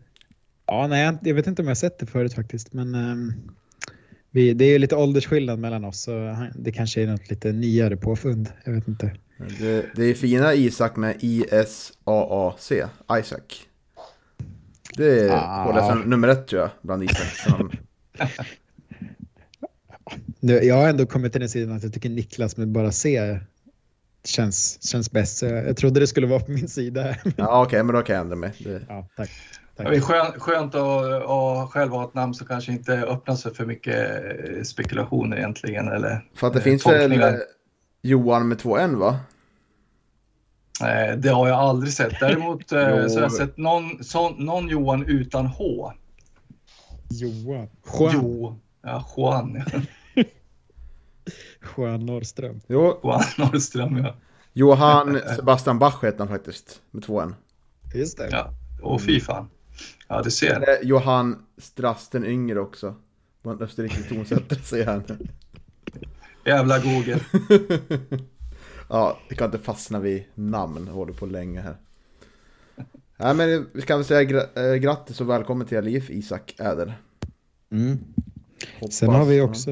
Ja, 0.67 0.87
nej, 0.87 1.17
jag 1.21 1.35
vet 1.35 1.47
inte 1.47 1.61
om 1.61 1.67
jag 1.67 1.77
sett 1.77 1.99
det 1.99 2.05
förut 2.05 2.33
faktiskt, 2.33 2.73
men 2.73 2.95
um, 2.95 3.33
vi, 4.31 4.53
det 4.53 4.65
är 4.65 4.79
lite 4.79 4.95
åldersskillnad 4.95 5.59
mellan 5.59 5.85
oss 5.85 6.01
så 6.01 6.35
det 6.55 6.71
kanske 6.71 7.03
är 7.03 7.07
något 7.07 7.29
lite 7.29 7.51
nyare 7.51 7.97
påfund. 7.97 8.49
Jag 8.63 8.73
vet 8.73 8.87
inte. 8.87 9.11
Det, 9.37 9.85
det 9.95 10.03
är 10.03 10.13
fina 10.13 10.53
Isak 10.53 10.95
med 10.95 11.15
I-S-A-A-C, 11.19 12.85
Isaac. 13.19 13.39
Det 14.97 15.19
är 15.19 15.31
ah. 15.31 15.95
nummer 16.05 16.27
ett 16.27 16.47
tror 16.47 16.61
jag, 16.61 16.69
bland 16.81 17.03
Isak. 17.03 17.75
jag 20.39 20.75
har 20.75 20.89
ändå 20.89 21.05
kommit 21.05 21.31
till 21.31 21.41
den 21.41 21.49
sidan 21.49 21.75
att 21.75 21.83
jag 21.83 21.93
tycker 21.93 22.09
Niklas 22.09 22.57
med 22.57 22.67
bara 22.67 22.91
C 22.91 23.39
känns, 24.23 24.83
känns 24.83 25.11
bäst. 25.11 25.37
Så 25.37 25.45
jag, 25.45 25.77
trodde 25.77 25.99
det 25.99 26.07
skulle 26.07 26.27
vara 26.27 26.39
på 26.39 26.51
min 26.51 26.67
sida. 26.67 27.15
Ja, 27.37 27.63
okej, 27.63 27.83
men 27.83 27.95
då 27.95 28.01
kan 28.01 28.15
jag 28.15 28.21
ändra 28.21 28.35
mig. 28.35 28.53
Det... 28.59 28.81
Ja, 28.89 29.07
tack. 29.15 29.29
tack. 29.75 29.89
Det 29.89 29.95
är 29.95 30.01
skönt, 30.01 30.35
skönt 30.37 30.75
att, 30.75 31.29
att 31.29 31.69
själv 31.69 31.91
ha 31.91 32.03
ett 32.03 32.13
namn 32.13 32.33
som 32.33 32.47
kanske 32.47 32.71
inte 32.71 32.93
öppnar 32.93 33.35
sig 33.35 33.53
för 33.53 33.65
mycket 33.65 34.67
spekulationer 34.67 35.37
egentligen. 35.37 35.87
Eller, 35.87 36.25
För 36.35 36.47
att 36.47 36.53
det 36.53 36.61
finns 36.61 36.87
väl 36.87 37.39
Johan 38.05 38.47
med 38.47 38.59
två 38.59 38.77
N 38.77 38.99
va? 38.99 39.19
Eh, 40.81 41.17
Det 41.17 41.29
har 41.29 41.47
jag 41.47 41.59
aldrig 41.59 41.93
sett. 41.93 42.19
Däremot 42.19 42.71
eh, 42.71 43.07
så 43.07 43.15
har 43.15 43.21
jag 43.21 43.31
sett 43.31 43.57
någon, 43.57 44.03
sån, 44.03 44.45
någon 44.45 44.67
Johan 44.69 45.05
utan 45.05 45.45
H. 45.45 45.91
Johan. 47.09 47.67
Juan. 47.99 48.11
Jo, 48.13 48.59
ja, 48.81 49.05
Juan. 49.17 49.63
Juan 51.77 52.05
Norrström. 52.05 52.61
Jo, 52.67 52.99
Juan 53.03 53.23
Norrström, 53.37 53.97
ja. 53.97 54.15
Johan 54.53 55.19
Sebastian 55.35 55.79
Bach 55.79 56.03
heter 56.03 56.19
han 56.19 56.27
faktiskt, 56.27 56.81
med 56.91 57.03
två 57.03 57.21
N. 57.21 57.35
Just 57.93 58.17
det. 58.17 58.29
ja. 58.31 58.53
Och 58.81 59.01
fy 59.01 59.19
fan. 59.19 59.49
Ja, 60.07 60.21
du 60.21 60.31
ser. 60.31 60.55
Eller 60.55 60.83
Johan 60.83 61.45
Strasten 61.57 62.25
yngre 62.25 62.59
också. 62.59 62.95
Var 63.41 63.53
en 63.53 63.61
österrikisk 63.61 64.09
tonsättare 64.09 64.59
säger 64.59 64.85
han. 64.85 65.03
Jävla 66.45 66.79
Google. 66.79 67.19
ja, 68.89 69.19
vi 69.29 69.35
kan 69.35 69.45
inte 69.45 69.59
fastna 69.59 69.99
vid 69.99 70.23
namn, 70.35 70.87
håller 70.87 71.13
på 71.13 71.25
länge 71.25 71.61
här. 71.61 71.77
Nej 73.17 73.35
men 73.35 73.69
vi 73.73 73.81
ska 73.81 73.95
väl 73.95 74.05
säga 74.05 74.23
gra- 74.23 74.73
eh, 74.73 74.75
grattis 74.75 75.21
och 75.21 75.29
välkommen 75.29 75.67
till 75.67 75.81
LIF 75.81 76.09
Isak 76.09 76.55
Äder. 76.59 76.93
Mm. 77.71 77.97
Hoppas, 78.79 78.95
Sen 78.95 79.09
har 79.09 79.25
vi 79.25 79.41
också... 79.41 79.71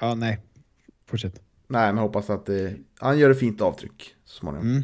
Ja, 0.00 0.14
nej. 0.14 0.38
Fortsätt. 1.06 1.40
Nej 1.66 1.92
men 1.92 2.02
hoppas 2.02 2.30
att 2.30 2.46
det, 2.46 2.74
han 2.98 3.18
gör 3.18 3.30
ett 3.30 3.38
fint 3.38 3.60
avtryck 3.60 4.14
så 4.24 4.36
småningom. 4.38 4.68
Mm. 4.70 4.82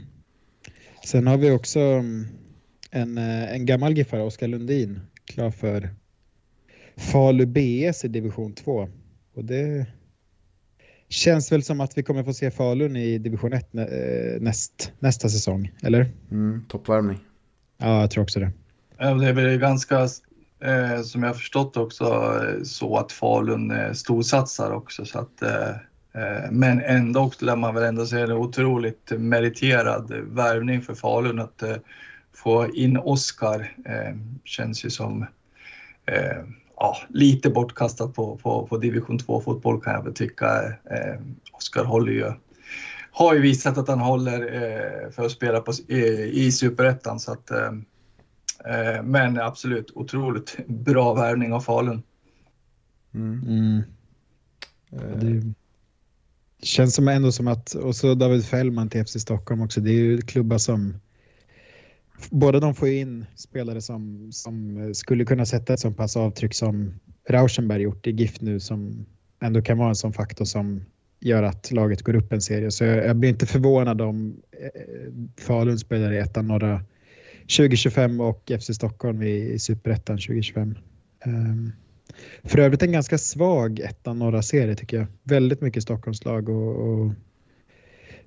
Sen 1.04 1.26
har 1.26 1.36
vi 1.36 1.50
också 1.50 1.80
mm, 1.80 2.26
en, 2.90 3.18
eh, 3.18 3.54
en 3.54 3.66
gammal 3.66 3.96
giffare, 3.96 4.22
Oskar 4.22 4.48
Lundin, 4.48 5.00
klar 5.24 5.50
för 5.50 5.94
Falu 6.96 7.46
BS 7.46 8.04
i 8.04 8.08
division 8.08 8.54
2. 8.54 8.88
Och 9.34 9.44
det 9.44 9.86
känns 11.14 11.52
väl 11.52 11.62
som 11.62 11.80
att 11.80 11.98
vi 11.98 12.02
kommer 12.02 12.24
få 12.24 12.32
se 12.32 12.50
Falun 12.50 12.96
i 12.96 13.18
division 13.18 13.52
1 13.52 13.72
nä, 13.72 13.82
eh, 13.82 14.40
näst, 14.40 14.92
nästa 14.98 15.28
säsong, 15.28 15.72
eller? 15.82 16.12
Mm, 16.30 16.64
toppvärmning. 16.68 17.18
Ja, 17.78 18.00
jag 18.00 18.10
tror 18.10 18.22
också 18.22 18.40
det. 18.40 18.52
Det 18.98 19.28
är 19.28 19.32
väl 19.32 19.58
ganska, 19.58 20.00
eh, 20.60 21.02
som 21.02 21.22
jag 21.22 21.30
har 21.30 21.34
förstått 21.34 21.76
också, 21.76 22.04
eh, 22.04 22.62
så 22.62 22.96
att 22.96 23.12
Falun 23.12 23.70
eh, 23.70 23.92
storsatsar 23.92 24.70
också. 24.70 25.04
Så 25.04 25.18
att, 25.18 25.42
men 26.50 26.80
ändå 26.80 27.32
lär 27.40 27.56
man 27.56 27.74
väl 27.74 27.82
ändå 27.82 28.06
säga 28.06 28.24
en 28.24 28.32
otroligt 28.32 29.12
meriterad 29.18 30.12
värvning 30.26 30.82
för 30.82 30.94
Falun 30.94 31.40
att 31.40 31.62
eh, 31.62 31.76
få 32.34 32.74
in 32.74 32.96
Oskar 32.96 33.72
eh, 33.84 34.16
känns 34.44 34.84
ju 34.84 34.90
som 34.90 35.26
eh, 36.06 36.42
ja, 36.76 36.96
lite 37.08 37.50
bortkastat 37.50 38.14
på, 38.14 38.36
på, 38.36 38.66
på 38.66 38.78
division 38.78 39.18
2 39.18 39.40
fotboll 39.40 39.80
kan 39.80 39.92
jag 39.92 40.04
väl 40.04 40.14
tycka. 40.14 40.62
Eh, 40.66 41.20
Oskar 41.52 41.84
håller 41.84 42.12
ju 42.12 42.32
har 43.10 43.34
ju 43.34 43.40
visat 43.40 43.78
att 43.78 43.88
han 43.88 44.00
håller 44.00 44.40
eh, 44.40 45.10
för 45.10 45.24
att 45.24 45.32
spela 45.32 45.60
på, 45.60 45.72
i, 45.88 46.30
i 46.32 46.52
superettan 46.52 47.20
så 47.20 47.32
att 47.32 47.50
eh, 47.50 47.72
Eh, 48.64 49.02
Men 49.02 49.40
absolut 49.40 49.90
otroligt 49.94 50.56
bra 50.66 51.14
värvning 51.14 51.52
av 51.52 51.60
Falun. 51.60 52.02
Mm. 53.14 53.42
Mm. 53.48 53.82
Eh, 54.92 55.18
Det 55.18 55.54
känns 56.66 56.94
som 56.94 57.08
ändå 57.08 57.32
som 57.32 57.48
att, 57.48 57.74
och 57.74 57.96
så 57.96 58.14
David 58.14 58.44
Fällman 58.44 58.88
till 58.88 59.04
FC 59.06 59.20
Stockholm 59.20 59.62
också, 59.62 59.80
det 59.80 59.90
är 59.90 59.94
ju 59.94 60.20
klubbar 60.20 60.58
som 60.58 61.00
Båda 62.30 62.60
de 62.60 62.74
får 62.74 62.88
ju 62.88 62.98
in 62.98 63.26
spelare 63.34 63.80
som, 63.80 64.32
som 64.32 64.76
eh, 64.76 64.92
skulle 64.92 65.24
kunna 65.24 65.46
sätta 65.46 65.74
ett 65.74 65.80
så 65.80 65.90
pass 65.90 66.16
avtryck 66.16 66.54
som 66.54 66.94
Rauschenberg 67.28 67.82
gjort 67.82 68.06
i 68.06 68.10
GIF 68.10 68.40
nu 68.40 68.60
som 68.60 69.06
ändå 69.42 69.62
kan 69.62 69.78
vara 69.78 69.88
en 69.88 69.94
sån 69.94 70.12
faktor 70.12 70.44
som 70.44 70.84
gör 71.20 71.42
att 71.42 71.72
laget 71.72 72.02
går 72.02 72.16
upp 72.16 72.32
en 72.32 72.40
serie. 72.40 72.70
Så 72.70 72.84
jag, 72.84 73.06
jag 73.06 73.16
blir 73.16 73.30
inte 73.30 73.46
förvånad 73.46 74.00
om 74.00 74.36
eh, 74.60 74.66
eh 74.66 75.12
Falun 75.38 75.78
spelar 75.78 76.12
i 76.12 76.18
ettan 76.18 76.46
norra 76.46 76.84
2025 77.40 78.20
och 78.20 78.52
FC 78.60 78.74
Stockholm 78.74 79.22
i, 79.22 79.52
i 79.52 79.58
superettan 79.58 80.16
2025. 80.16 80.74
Um, 81.26 81.34
ehm, 81.34 81.72
för 82.44 82.58
övrigt 82.58 82.82
en 82.82 82.92
ganska 82.92 83.18
svag 83.18 83.80
ettan 83.80 84.18
norra 84.18 84.42
serie 84.42 84.74
tycker 84.74 84.96
jag. 84.96 85.06
Väldigt 85.22 85.60
mycket 85.60 85.82
Stockholmslag 85.82 86.48
och, 86.48 86.76
och 86.76 87.12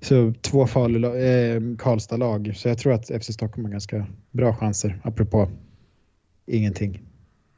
så 0.02 0.34
två 0.42 0.68
Falu, 0.68 1.08
eh, 1.08 1.62
Karlstad-lag. 1.78 2.54
Så 2.56 2.68
jag 2.68 2.78
tror 2.78 2.94
att 2.94 3.24
FC 3.24 3.34
Stockholm 3.34 3.66
har 3.66 3.72
ganska 3.72 4.08
bra 4.32 4.56
chanser, 4.56 5.02
apropå 5.04 5.50
ingenting. 6.46 7.02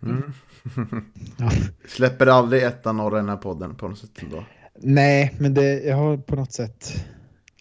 Mm. 0.03 0.23
Ja. 1.37 1.51
Släpper 1.87 2.27
aldrig 2.27 2.63
ettan 2.63 2.97
norra 2.97 3.17
i 3.17 3.21
den 3.21 3.29
här 3.29 3.37
podden 3.37 3.75
på 3.75 3.87
något 3.87 3.97
sätt 3.97 4.23
ändå. 4.23 4.43
Nej, 4.75 5.35
men 5.39 5.53
det, 5.53 5.83
jag 5.83 5.95
har 5.95 6.17
på 6.17 6.35
något 6.35 6.51
sätt, 6.51 7.05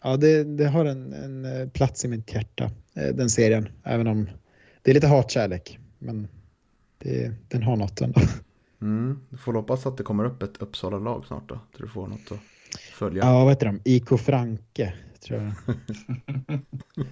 ja 0.02 0.16
det, 0.16 0.44
det 0.44 0.68
har 0.68 0.84
en, 0.84 1.12
en 1.12 1.44
eh, 1.44 1.68
plats 1.68 2.04
i 2.04 2.08
mitt 2.08 2.34
hjärta, 2.34 2.70
eh, 2.94 3.14
den 3.14 3.30
serien. 3.30 3.68
Även 3.84 4.06
om 4.06 4.30
det 4.82 4.90
är 4.90 4.94
lite 4.94 5.06
hatkärlek, 5.06 5.78
men 5.98 6.28
det, 6.98 7.32
den 7.48 7.62
har 7.62 7.76
något 7.76 8.00
ändå. 8.00 8.20
Mm. 8.82 9.20
Du 9.30 9.36
får 9.36 9.52
hoppas 9.52 9.86
att 9.86 9.96
det 9.96 10.02
kommer 10.02 10.24
upp 10.24 10.42
ett 10.42 10.56
Uppsala-lag 10.56 11.26
snart 11.26 11.48
då. 11.48 11.60
Så 11.76 11.82
du 11.82 11.88
får 11.88 12.06
något 12.06 12.32
att 12.32 12.38
följa. 12.92 13.24
Ja, 13.24 13.44
vad 13.44 13.48
heter 13.52 13.66
de? 13.66 13.80
IK 13.84 14.20
Franke, 14.20 14.92
tror 15.20 15.40
jag. 15.42 16.60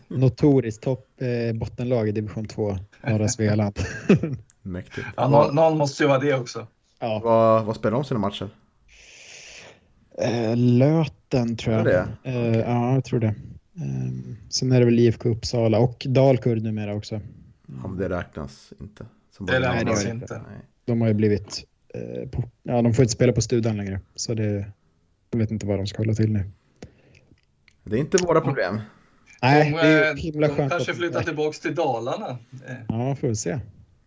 Notoriskt 0.21 0.83
topp 0.83 1.09
eh, 1.21 1.57
bottenlag 1.59 2.09
i 2.09 2.13
division 2.13 2.49
2, 2.49 2.79
norra 3.07 3.29
Svealand. 3.29 3.79
Mäktigt. 4.63 5.07
Ja, 5.17 5.29
någon, 5.29 5.55
någon 5.55 5.79
måste 5.79 6.03
ju 6.03 6.09
vara 6.09 6.19
det 6.19 6.35
också. 6.35 6.67
ja. 7.01 7.21
Vad, 7.25 7.65
vad 7.65 7.77
spelar 7.77 7.93
de 7.95 8.05
sina 8.05 8.21
matcher? 8.21 8.49
Eh, 10.19 10.57
Löten 10.57 11.57
tror 11.57 11.75
jag. 11.77 11.87
Är 11.87 12.07
Eh, 12.23 12.59
ja, 12.59 12.95
jag 12.95 13.05
tror 13.05 13.21
det. 13.21 13.27
Eh, 13.77 14.35
sen 14.49 14.73
är 14.73 14.79
det 14.81 14.85
väl 14.85 14.99
IFK 14.99 15.29
Uppsala 15.29 15.79
och 15.79 16.07
Dalkurd 16.09 16.63
numera 16.63 16.95
också. 16.95 17.15
Ja, 17.67 17.89
men 17.89 17.97
det 17.97 18.09
räknas 18.09 18.73
inte. 18.81 19.07
Som 19.37 19.47
Det 19.47 19.53
det 19.59 19.69
räknas 19.69 20.05
det 20.05 20.11
inte. 20.11 20.35
Nej. 20.35 20.59
De 20.85 21.01
har 21.01 21.09
ju 21.09 21.15
blivit... 21.15 21.65
Eh, 21.95 22.29
på, 22.29 22.43
ja, 22.63 22.83
de 22.83 22.95
får 22.95 23.03
inte 23.03 23.13
spela 23.13 23.33
på 23.33 23.41
Studan 23.41 23.77
längre. 23.77 24.01
Så 24.15 24.35
det... 24.35 24.67
Jag 25.31 25.39
vet 25.39 25.51
inte 25.51 25.67
vad 25.67 25.79
de 25.79 25.87
ska 25.87 25.99
hålla 25.99 26.15
till 26.15 26.33
nu. 26.33 26.51
Det 27.85 27.97
är 27.97 28.01
inte 28.01 28.17
våra 28.27 28.41
problem. 28.41 28.81
Nej, 29.43 29.71
de, 29.71 29.77
det 29.77 29.83
är 30.07 30.11
eh, 30.11 30.17
himla 30.17 30.49
de 30.49 30.55
skönt. 30.55 30.71
kanske 30.73 30.91
att- 30.93 30.99
flyttar 30.99 31.23
tillbaka 31.23 31.53
till 31.63 31.75
Dalarna. 31.75 32.39
Ja, 32.89 33.17
får 33.17 33.29
vi 33.29 33.37
se. 33.37 33.59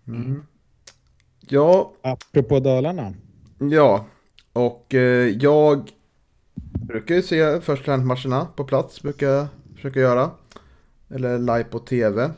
Mm. 0.08 0.44
Ja, 1.40 1.94
Apropå 2.02 2.60
Dalarna. 2.60 3.14
ja. 3.60 4.06
Och 4.54 4.94
eh, 4.94 5.28
jag 5.28 5.90
brukar 6.88 7.16
ju 7.16 7.22
se 7.22 7.62
förstahandsmatcherna 7.62 8.46
på 8.56 8.64
plats. 8.64 9.02
Brukar 9.02 9.28
jag 9.30 9.48
försöka 9.76 10.00
göra. 10.00 10.32
Eller 11.10 11.38
live 11.40 11.64
på 11.64 11.80
tv. 11.80 12.32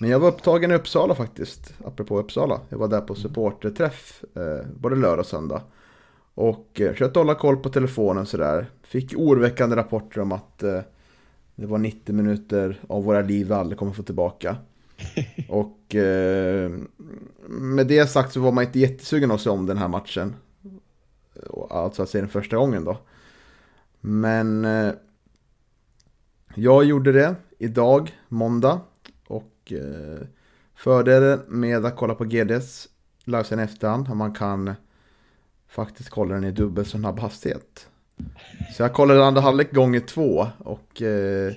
Men 0.00 0.10
jag 0.10 0.18
var 0.20 0.28
upptagen 0.28 0.70
i 0.70 0.74
Uppsala 0.74 1.14
faktiskt. 1.14 1.74
Apropå 1.84 2.18
Uppsala. 2.18 2.60
Jag 2.68 2.78
var 2.78 2.88
där 2.88 3.00
på 3.00 3.14
supporterträff. 3.14 4.24
Eh, 4.36 4.66
både 4.80 4.96
lördag 4.96 5.18
och 5.18 5.26
söndag. 5.26 5.62
Och 6.38 6.80
eh, 6.80 6.92
försökte 6.92 7.18
hålla 7.18 7.34
koll 7.34 7.56
på 7.56 7.68
telefonen 7.68 8.26
sådär. 8.26 8.70
Fick 8.82 9.14
oroväckande 9.16 9.76
rapporter 9.76 10.20
om 10.20 10.32
att 10.32 10.62
eh, 10.62 10.80
det 11.54 11.66
var 11.66 11.78
90 11.78 12.14
minuter 12.14 12.80
av 12.88 13.04
våra 13.04 13.20
liv 13.20 13.46
vi 13.48 13.54
aldrig 13.54 13.78
kommer 13.78 13.92
få 13.92 14.02
tillbaka. 14.02 14.56
Och 15.48 15.94
eh, 15.94 16.70
med 17.48 17.86
det 17.86 18.06
sagt 18.06 18.32
så 18.32 18.40
var 18.40 18.52
man 18.52 18.64
inte 18.64 18.78
jättesugen 18.78 19.30
att 19.30 19.40
se 19.40 19.50
om 19.50 19.66
den 19.66 19.78
här 19.78 19.88
matchen. 19.88 20.34
Alltså 21.70 22.02
att 22.02 22.08
se 22.08 22.20
den 22.20 22.28
första 22.28 22.56
gången 22.56 22.84
då. 22.84 22.98
Men 24.00 24.64
eh, 24.64 24.92
jag 26.54 26.84
gjorde 26.84 27.12
det 27.12 27.34
idag, 27.58 28.16
måndag. 28.28 28.80
Och 29.26 29.72
eh, 29.72 30.26
fördelen 30.74 31.40
med 31.48 31.86
att 31.86 31.96
kolla 31.96 32.14
på 32.14 32.24
GDs 32.24 32.88
livesändning 33.24 33.64
efterhand, 33.64 34.08
att 34.08 34.16
man 34.16 34.32
kan 34.34 34.74
faktiskt 35.68 36.10
kollar 36.10 36.34
den 36.34 36.44
i 36.44 36.50
dubbel 36.50 36.84
så 36.84 36.98
snabb 36.98 37.18
hastighet. 37.18 37.88
Så 38.76 38.82
jag 38.82 38.92
kollade 38.92 39.24
andra 39.24 39.40
halvlek 39.40 39.72
gånger 39.72 40.00
två 40.00 40.46
och 40.58 41.02
eh, 41.02 41.52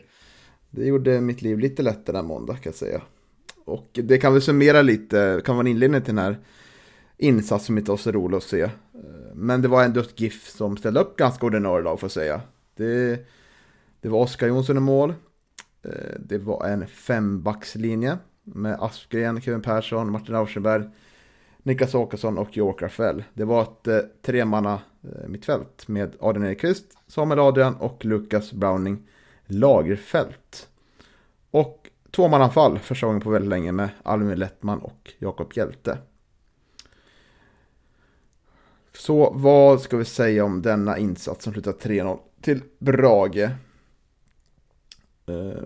det 0.70 0.86
gjorde 0.86 1.22
mitt 1.22 1.42
liv 1.42 1.60
lite 1.60 1.82
lättare 1.82 2.18
än 2.18 2.26
måndag 2.26 2.54
kan 2.54 2.62
jag 2.64 2.76
säga. 2.76 3.02
Och 3.66 3.90
det 3.94 4.18
kan 4.18 4.34
väl 4.34 4.42
summera 4.42 4.82
lite, 4.82 5.42
kan 5.46 5.56
vara 5.56 5.64
en 5.64 5.72
inledning 5.72 6.02
till 6.02 6.16
den 6.16 6.26
här 6.26 6.40
insatsen 7.18 7.66
som 7.66 7.78
inte 7.78 7.92
var 7.92 7.98
så 7.98 8.12
rolig 8.12 8.38
att 8.38 8.44
se. 8.44 8.62
Eh, 8.62 8.70
men 9.34 9.62
det 9.62 9.68
var 9.68 9.84
ändå 9.84 10.00
ett 10.00 10.20
GIF 10.20 10.50
som 10.50 10.78
ställde 10.78 11.00
upp 11.00 11.18
ganska 11.18 11.46
ordinarie 11.46 11.84
lag 11.84 12.00
får 12.00 12.08
jag 12.08 12.12
säga. 12.12 12.42
Det, 12.76 13.26
det 14.02 14.10
var 14.10 14.20
Oskar 14.20 14.48
Jonsson 14.48 14.78
i 14.78 14.80
mål. 14.80 15.14
Eh, 15.84 16.20
det 16.20 16.38
var 16.38 16.68
en 16.68 16.88
fembackslinje 16.88 18.18
med 18.44 18.78
Aspgren, 18.80 19.42
Kevin 19.42 19.62
Persson, 19.62 20.12
Martin 20.12 20.36
Rauschenberg, 20.36 20.84
Niklas 21.64 21.96
Åkesson 21.96 22.38
och 22.38 22.58
Joakim 22.58 22.86
Rafael. 22.86 23.24
Det 23.34 23.46
var 23.46 23.62
ett 23.62 23.88
eh, 23.88 24.00
tremanna 24.22 24.82
eh, 25.04 25.28
mittfält 25.28 25.88
med 25.88 26.16
Adrian 26.20 26.52
Ekqvist, 26.52 26.98
Samuel 27.08 27.40
Adrian 27.40 27.76
och 27.76 28.06
Lukas 28.06 28.54
Browning 28.54 29.08
Lagerfält. 29.46 30.70
Och 31.52 31.90
tvåmananfall 32.12 32.80
första 32.80 33.06
gången 33.06 33.22
på 33.22 33.30
väldigt 33.30 33.50
länge 33.50 33.72
med 33.72 33.90
Alvin 34.04 34.40
Lettman 34.40 34.80
och 34.80 35.14
Jakob 35.20 35.54
Hjälte. 35.56 35.98
Så 38.94 39.32
vad 39.36 39.82
ska 39.82 39.98
vi 39.98 40.06
säga 40.06 40.46
om 40.46 40.62
denna 40.62 40.98
insats 40.98 41.44
som 41.44 41.54
slutar 41.54 41.72
3-0 41.72 42.20
till 42.42 42.62
Brage? 42.80 43.50
Eh, 45.26 45.64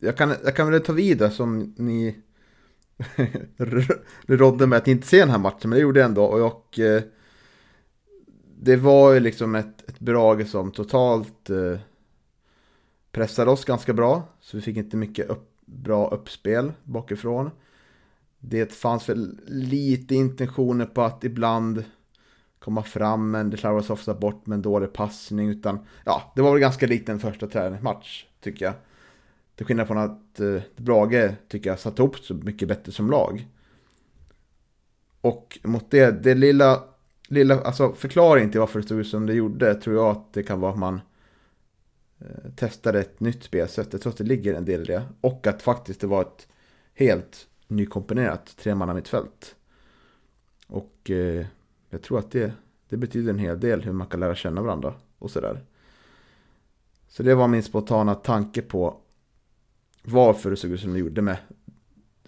jag 0.00 0.16
kan, 0.16 0.34
jag 0.44 0.56
kan 0.56 0.70
väl 0.70 0.80
ta 0.80 0.92
vidare 0.92 1.30
som 1.30 1.74
ni 1.76 2.16
rådde 4.26 4.66
mig 4.66 4.76
att 4.76 4.88
inte 4.88 5.06
se 5.06 5.18
den 5.18 5.30
här 5.30 5.38
matchen, 5.38 5.70
men 5.70 5.70
det 5.70 5.82
gjorde 5.82 6.00
jag 6.00 6.08
ändå. 6.08 6.24
Och 6.24 6.46
och 6.46 6.78
eh, 6.78 7.02
det 8.60 8.76
var 8.76 9.12
ju 9.12 9.20
liksom 9.20 9.54
ett, 9.54 9.88
ett 9.88 10.00
Brage 10.00 10.46
som 10.48 10.72
totalt 10.72 11.50
eh, 11.50 11.78
pressade 13.12 13.50
oss 13.50 13.64
ganska 13.64 13.92
bra. 13.92 14.22
Så 14.40 14.56
vi 14.56 14.62
fick 14.62 14.76
inte 14.76 14.96
mycket 14.96 15.28
upp, 15.28 15.50
bra 15.64 16.08
uppspel 16.08 16.72
bakifrån. 16.82 17.50
Det 18.38 18.72
fanns 18.72 19.08
väl 19.08 19.40
lite 19.46 20.14
intentioner 20.14 20.86
på 20.86 21.02
att 21.02 21.24
ibland 21.24 21.84
komma 22.58 22.82
fram, 22.82 23.30
men 23.30 23.50
det 23.50 23.56
slarvades 23.56 23.90
ofta 23.90 24.14
bort 24.14 24.46
med 24.46 24.56
en 24.56 24.62
dålig 24.62 24.92
passning. 24.92 25.48
Utan 25.48 25.78
ja, 26.04 26.32
det 26.36 26.42
var 26.42 26.52
väl 26.52 26.60
ganska 26.60 26.86
likt 26.86 27.08
en 27.08 27.20
första 27.20 27.46
träningsmatch, 27.46 28.24
tycker 28.40 28.64
jag. 28.64 28.74
Till 29.56 29.66
skillnad 29.66 29.86
från 29.86 29.98
att 29.98 30.40
eh, 30.40 30.62
Brage, 30.76 31.34
tycker 31.48 31.70
jag, 31.70 31.78
satt 31.78 31.98
ihop 31.98 32.18
så 32.18 32.34
mycket 32.34 32.68
bättre 32.68 32.92
som 32.92 33.10
lag. 33.10 33.46
Och 35.20 35.58
mot 35.62 35.90
det, 35.90 36.22
det 36.22 36.34
lilla, 36.34 36.84
lilla 37.28 37.60
alltså 37.60 37.92
förklaringen 37.92 38.50
till 38.50 38.60
varför 38.60 38.78
det 38.78 38.86
stod 38.86 39.00
ut 39.00 39.08
som 39.08 39.26
det 39.26 39.34
gjorde, 39.34 39.74
tror 39.74 39.96
jag 39.96 40.16
att 40.16 40.32
det 40.32 40.42
kan 40.42 40.60
vara 40.60 40.72
att 40.72 40.78
man 40.78 41.00
eh, 42.18 42.50
testade 42.56 43.00
ett 43.00 43.20
nytt 43.20 43.44
spelsätt. 43.44 43.92
Jag 43.92 44.02
tror 44.02 44.12
att 44.12 44.18
det 44.18 44.24
ligger 44.24 44.54
en 44.54 44.64
del 44.64 44.80
i 44.80 44.84
det. 44.84 45.02
Och 45.20 45.46
att 45.46 45.62
faktiskt 45.62 46.00
det 46.00 46.06
var 46.06 46.22
ett 46.22 46.48
helt 46.94 47.48
nykomponerat 47.68 48.56
tremannamittfält. 48.56 49.56
Och 50.66 51.10
eh, 51.10 51.46
jag 51.90 52.02
tror 52.02 52.18
att 52.18 52.30
det, 52.30 52.52
det 52.88 52.96
betyder 52.96 53.30
en 53.30 53.38
hel 53.38 53.60
del 53.60 53.82
hur 53.82 53.92
man 53.92 54.06
kan 54.06 54.20
lära 54.20 54.34
känna 54.34 54.62
varandra 54.62 54.94
och 55.18 55.30
sådär. 55.30 55.60
Så 57.08 57.22
det 57.22 57.34
var 57.34 57.48
min 57.48 57.62
spontana 57.62 58.14
tanke 58.14 58.62
på 58.62 59.00
varför 60.04 60.50
det 60.50 60.56
såg 60.56 60.70
ut 60.70 60.80
som 60.80 60.92
det 60.92 60.98
gjorde 60.98 61.22
med 61.22 61.36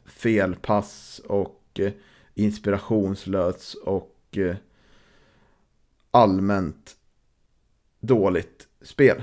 felpass 0.06 1.20
och 1.24 1.62
eh, 1.78 1.92
inspirationslöst 2.34 3.74
inspirationslös 3.74 3.74
och 3.74 4.38
eh, 4.38 4.56
allmänt 6.10 6.96
dåligt 8.00 8.66
spel. 8.82 9.22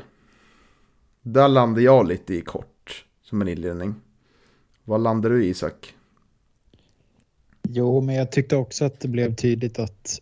Där 1.21 1.47
landade 1.47 1.81
jag 1.81 2.07
lite 2.07 2.33
i 2.33 2.41
kort 2.41 3.05
som 3.21 3.41
en 3.41 3.47
inledning. 3.47 3.95
Vad 4.83 5.01
landar 5.01 5.29
du 5.29 5.45
i 5.45 5.49
Isak? 5.49 5.95
Jo, 7.69 8.01
men 8.01 8.15
jag 8.15 8.31
tyckte 8.31 8.55
också 8.55 8.85
att 8.85 8.99
det 8.99 9.07
blev 9.07 9.35
tydligt 9.35 9.79
att 9.79 10.21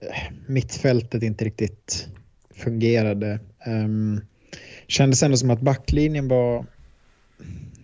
eh, 0.00 0.32
mittfältet 0.46 1.22
inte 1.22 1.44
riktigt 1.44 2.08
fungerade. 2.50 3.40
Um, 3.66 4.20
kändes 4.86 5.22
ändå 5.22 5.36
som 5.36 5.50
att 5.50 5.60
backlinjen 5.60 6.28
var 6.28 6.66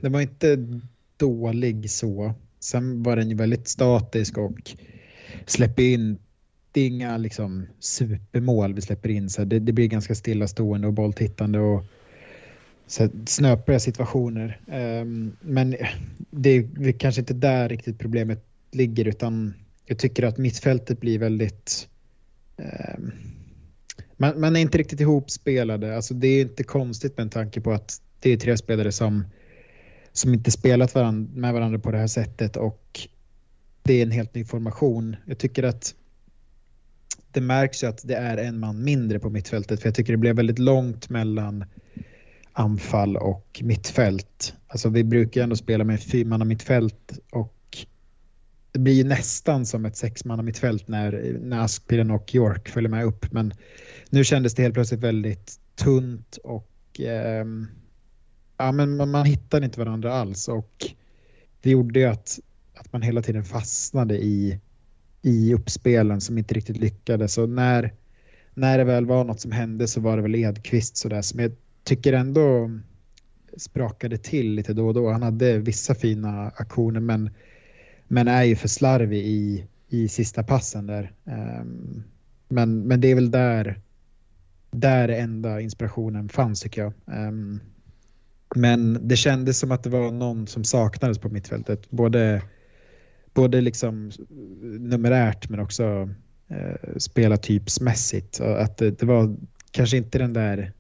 den 0.05 0.13
var 0.13 0.21
inte 0.21 0.79
dålig 1.17 1.91
så. 1.91 2.35
Sen 2.61 3.03
var 3.03 3.17
den 3.17 3.29
ju 3.29 3.37
väldigt 3.37 3.69
statisk 3.69 4.39
och 4.39 4.73
släpper 5.47 5.83
in 5.83 6.19
det 6.75 6.81
är 6.81 6.87
inga 6.87 7.17
liksom 7.17 7.67
supermål 7.81 8.75
vi 8.75 8.81
släpper 8.81 9.09
in. 9.09 9.31
Så 9.31 9.45
det, 9.45 9.59
det 9.59 9.73
blir 9.73 9.87
ganska 9.87 10.15
stillastående 10.15 10.87
och 10.87 10.93
bolltittande 10.93 11.59
och 11.59 11.85
så 12.87 13.09
snöpliga 13.27 13.81
situationer. 13.81 14.61
Um, 14.67 15.37
men 15.41 15.77
det 16.31 16.51
är 16.51 16.93
kanske 16.93 17.21
inte 17.21 17.35
där 17.35 17.69
riktigt 17.69 17.99
problemet 17.99 18.45
ligger 18.71 19.09
utan 19.09 19.55
jag 19.87 19.99
tycker 19.99 20.23
att 20.23 20.39
mittfältet 20.39 21.01
blir 21.01 21.19
väldigt... 21.19 21.89
Um, 22.57 23.13
man, 24.17 24.41
man, 24.41 24.57
är 24.57 24.61
inte 24.61 24.79
riktigt 24.79 25.01
ihopspelade. 25.01 25.97
Alltså 25.97 26.15
det 26.15 26.29
är 26.29 26.43
inte 26.43 26.65
konstigt 26.65 27.17
med 27.17 27.25
en 27.25 27.31
tanke 27.31 27.61
på 27.61 27.73
att 27.73 28.03
det 28.21 28.31
är 28.31 28.37
tre 28.37 28.57
spelare 28.57 28.93
som 28.93 29.25
som 30.15 30.35
inte 30.35 30.51
spelat 30.51 30.95
varandra, 30.95 31.41
med 31.41 31.53
varandra 31.55 31.79
på 31.79 31.91
det 31.91 31.99
här 31.99 32.07
sättet 32.07 32.57
och 32.57 33.09
det 33.83 33.95
är 33.95 34.03
en 34.03 34.11
helt 34.11 34.35
ny 34.35 34.45
formation. 34.45 35.17
Jag 35.27 35.39
tycker 35.39 35.63
att 35.63 35.95
det 37.31 37.41
märks 37.41 37.83
ju 37.83 37.87
att 37.87 38.09
det 38.09 38.15
är 38.15 38.37
en 38.37 38.59
man 38.59 38.85
mindre 38.85 39.19
på 39.19 39.31
mittfältet 39.31 39.81
för 39.81 39.89
jag 39.89 39.95
tycker 39.95 40.13
det 40.13 40.19
blev 40.19 40.37
väldigt 40.37 40.59
långt 40.59 41.09
mellan 41.09 41.65
anfall 42.53 43.17
och 43.17 43.61
mittfält. 43.65 44.55
Alltså 44.67 44.89
vi 44.89 45.05
brukar 45.05 45.41
ju 45.41 45.43
ändå 45.43 45.57
spela 45.57 45.85
med 45.85 46.01
fyrmanna 46.01 46.45
mittfält 46.45 47.19
och 47.31 47.55
det 48.73 48.79
blir 48.79 48.95
ju 48.95 49.05
nästan 49.05 49.67
som 49.67 49.85
ett 49.85 49.97
sexmanna 49.97 50.43
mittfält 50.43 50.89
när, 50.89 51.39
när 51.41 51.61
Aspgren 51.61 52.11
och 52.11 52.35
York 52.35 52.69
följer 52.69 52.91
med 52.91 53.05
upp 53.05 53.33
men 53.33 53.55
nu 54.11 54.25
kändes 54.25 54.55
det 54.55 54.63
helt 54.63 54.75
plötsligt 54.75 55.01
väldigt 55.01 55.61
tunt 55.77 56.37
och 56.45 57.01
eh, 57.01 57.45
ja, 58.57 58.73
men 58.73 58.97
man, 58.97 59.11
man 59.11 59.27
hittade 59.27 59.67
inte 59.67 59.81
varandra 59.81 60.13
alls 60.13 60.49
och 60.49 60.95
det 61.61 61.71
gjorde 61.71 62.01
ju 62.01 62.07
att, 62.07 62.41
att 62.75 62.93
man 62.93 63.03
hela 63.03 63.23
tiden 63.23 63.45
fastnade 63.45 64.25
i, 64.25 64.61
i 65.23 65.55
uppspelen 65.55 66.21
som 66.21 66.39
inte 66.39 66.55
riktigt 66.55 66.77
lyckades. 66.77 67.39
Och 67.39 67.49
när, 67.49 67.93
när 68.55 68.79
det 68.79 68.85
väl 68.85 69.07
var 69.07 69.25
något 69.25 69.41
som 69.41 69.53
hände 69.53 69.89
så 69.89 70.01
var 70.01 70.17
det 70.17 70.23
väl 70.23 70.35
Edqvist 70.35 70.97
sådär 70.97 71.23
som 71.23 71.41
jag 71.41 71.53
tycker 71.85 72.13
ändå 72.13 72.71
sprakade 73.57 74.19
till 74.19 74.55
lite 74.55 74.73
då 74.73 74.87
och 74.87 74.95
då. 74.95 75.11
Han 75.11 75.23
hade 75.23 75.59
vissa 75.59 75.95
fina 75.95 76.53
aktioner 76.57 77.01
men, 77.01 77.31
men 78.09 78.29
är 78.29 78.43
ju 78.43 78.57
för 78.57 78.69
slarvig 78.69 79.27
i, 79.27 79.67
i 79.89 80.09
sista 80.09 80.43
passen 80.43 80.87
där. 80.87 81.13
Um, 81.25 82.05
men, 82.49 82.81
men 82.81 83.01
det 83.01 83.11
är 83.11 83.15
väl 83.15 83.31
där, 83.31 83.81
där 84.71 85.09
enda 85.09 85.61
inspirationen 85.61 86.29
fanns 86.29 86.61
tycker 86.61 86.83
jag. 86.83 86.93
Um, 87.07 87.61
men 88.55 89.09
det 89.09 89.17
kändes 89.17 89.59
som 89.59 89.73
att 89.73 89.83
det 89.83 89.91
var 89.91 90.11
någon 90.11 90.47
som 90.47 90.65
saknades 90.65 91.19
på 91.19 91.29
mittfältet. 91.29 91.91
Både, 91.91 92.43
både 93.35 93.61
liksom 93.61 94.11
numerärt 94.81 95.49
men 95.49 95.61
också 95.61 96.11
eh, 96.49 96.97
spelartypsmässigt. 96.97 98.41
Att 98.41 98.77
det, 98.77 98.91
det, 98.91 99.07
var 99.07 99.37
kanske 99.71 99.97
inte 99.97 100.19
den 100.19 100.33
där... 100.33 100.73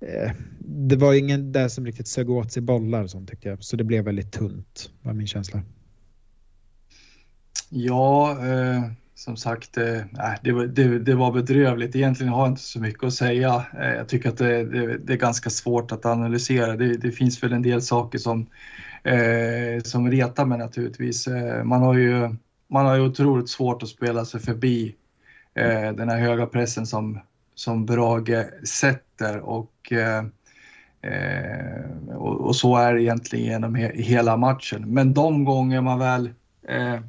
Eh, 0.00 0.32
det 0.60 0.96
var 0.96 1.14
ingen 1.14 1.52
där 1.52 1.68
som 1.68 1.86
riktigt 1.86 2.08
sög 2.08 2.30
åt 2.30 2.52
sig 2.52 2.62
bollar 2.62 3.02
och 3.02 3.10
sånt 3.10 3.30
tyckte 3.30 3.48
jag. 3.48 3.64
Så 3.64 3.76
det 3.76 3.84
blev 3.84 4.04
väldigt 4.04 4.32
tunt 4.32 4.90
var 5.02 5.12
min 5.12 5.26
känsla. 5.26 5.62
Ja, 7.70 8.38
eh 8.46 8.82
som 9.16 9.36
sagt, 9.36 9.76
eh, 9.76 10.00
det, 10.42 10.52
var, 10.52 10.66
det, 10.66 10.98
det, 10.98 11.14
var 11.14 11.32
bedrövligt. 11.32 11.96
Egentligen 11.96 12.32
har 12.32 12.40
jag 12.40 12.52
inte 12.52 12.62
så 12.62 12.80
mycket 12.80 13.04
att 13.04 13.12
säga. 13.12 13.64
Eh, 13.80 13.94
jag 13.94 14.08
tycker 14.08 14.28
att 14.28 14.38
det, 14.38 14.64
det 14.98 15.12
är 15.12 15.16
ganska 15.16 15.50
svårt 15.50 15.92
att 15.92 16.06
analysera. 16.06 16.76
Det, 16.76 17.12
finns 17.12 17.42
väl 17.42 17.52
en 17.52 17.62
del 17.62 17.82
saker 17.82 18.18
som, 18.18 18.46
eh, 19.04 19.82
som 19.84 20.10
retar 20.10 20.44
mig 20.44 20.58
naturligtvis. 20.58 21.26
Eh, 21.26 21.64
man, 21.64 21.82
har 21.82 21.94
ju, 21.94 22.36
man 22.68 22.86
har 22.86 22.94
ju 22.94 23.00
otroligt 23.00 23.48
svårt 23.48 23.82
att 23.82 23.88
spela 23.88 24.24
sig 24.24 24.40
förbi 24.40 24.94
eh, 25.54 25.92
den 25.92 26.08
här 26.08 26.18
höga 26.18 26.46
pressen 26.46 26.86
som, 26.86 27.20
som 27.54 27.86
Brage 27.86 28.66
sätter. 28.66 29.38
Och, 29.38 29.92
eh, 29.92 30.24
eh 31.02 32.16
och, 32.16 32.40
och, 32.40 32.56
så 32.56 32.76
är 32.76 32.94
det 32.94 33.02
egentligen 33.02 33.44
genom 33.44 33.74
he, 33.74 33.92
hela 33.94 34.36
matchen. 34.36 34.94
Men 34.94 35.14
de 35.14 35.44
gånger 35.44 35.80
man 35.80 35.98
väl 35.98 36.30
eh, 36.68 37.00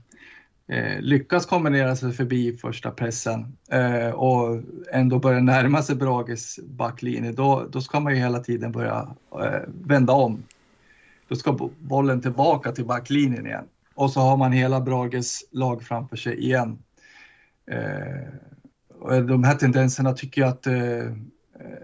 eh, 0.68 1.00
lyckas 1.02 1.46
kombinera 1.46 1.96
sig 1.96 2.12
förbi 2.12 2.58
första 2.58 2.92
pressen 2.92 3.58
eh, 3.72 4.10
och 4.10 4.62
ändå 4.92 5.20
börja 5.20 5.40
närma 5.40 5.82
sig 5.82 5.96
Brages 5.96 6.60
backlinje, 6.64 7.32
då, 7.32 7.68
då 7.72 7.82
ska 7.82 8.00
man 8.00 8.14
ju 8.14 8.20
hela 8.20 8.40
tiden 8.40 8.72
börja 8.72 9.16
eh, 9.44 9.62
vända 9.68 10.14
om. 10.14 10.44
Då 11.28 11.36
ska 11.36 11.70
bollen 11.80 12.22
tillbaka 12.22 12.72
till 12.72 12.86
backlinjen 12.86 13.46
igen 13.46 13.66
och 13.98 14.12
så 14.12 14.20
har 14.20 14.38
man 14.38 14.52
hela 14.52 14.82
Brages 14.82 15.44
lag 15.52 15.84
framför 15.84 16.18
sig 16.18 16.40
igen. 16.40 16.80
Eh, 17.72 19.18
de 19.28 19.44
här 19.44 19.56
tendenserna 19.56 20.14
tycker 20.14 20.42
jag 20.42 20.50
att 20.50 20.68
eh, 20.68 21.14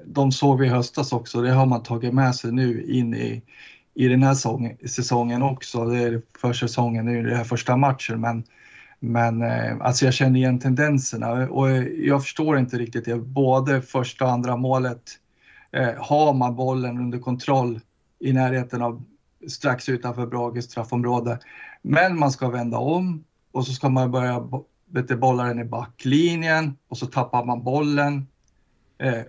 de 0.06 0.32
såg 0.32 0.60
vi 0.60 0.65
i 0.65 0.69
höstas 0.69 1.13
också. 1.13 1.41
Det 1.41 1.52
har 1.52 1.65
man 1.65 1.84
tagit 1.84 2.13
med 2.13 2.36
sig 2.36 2.52
nu 2.52 2.84
in 2.84 3.15
i, 3.15 3.43
i 3.93 4.08
den 4.08 4.24
här 4.24 4.34
säsongen 4.88 5.41
också. 5.41 5.86
Det 5.86 5.98
är 5.98 6.22
försäsongen, 6.38 7.06
det 7.06 7.12
är 7.12 7.24
den 7.24 7.38
här 7.38 7.43
första 7.43 7.78
matchen, 7.78 8.22
men 8.22 8.43
men 9.04 9.42
eh, 9.42 9.78
alltså 9.80 10.06
jag 10.06 10.13
känner 10.13 10.39
igen 10.39 10.60
tendenserna 10.60 11.32
och 11.32 11.70
jag 11.98 12.22
förstår 12.22 12.58
inte 12.58 12.78
riktigt 12.78 13.06
det. 13.06 13.16
Både 13.16 13.82
första 13.82 14.26
och 14.26 14.32
andra 14.32 14.58
målet 14.58 15.02
eh, 15.72 15.94
har 15.98 16.34
man 16.34 16.56
bollen 16.56 16.98
under 16.98 17.20
kontroll 17.20 17.80
i 18.20 18.34
närheten 18.34 18.82
av 18.82 19.04
strax 19.48 19.89
utanför 19.89 20.28
Brages 20.28 20.66
straffområde. 20.66 21.39
Men 21.82 22.20
man 22.20 22.32
ska 22.32 22.50
vända 22.50 22.78
om 22.78 23.24
och 23.52 23.66
så 23.66 23.74
ska 23.74 23.89
man 23.89 24.12
börja 24.12 24.39
bolla 25.18 25.44
den 25.44 25.60
i 25.60 25.66
backlinjen 25.66 26.78
och 26.88 26.98
så 26.98 27.06
tappar 27.06 27.46
man 27.46 27.63
bollen 27.63 28.28
eh, 28.98 29.22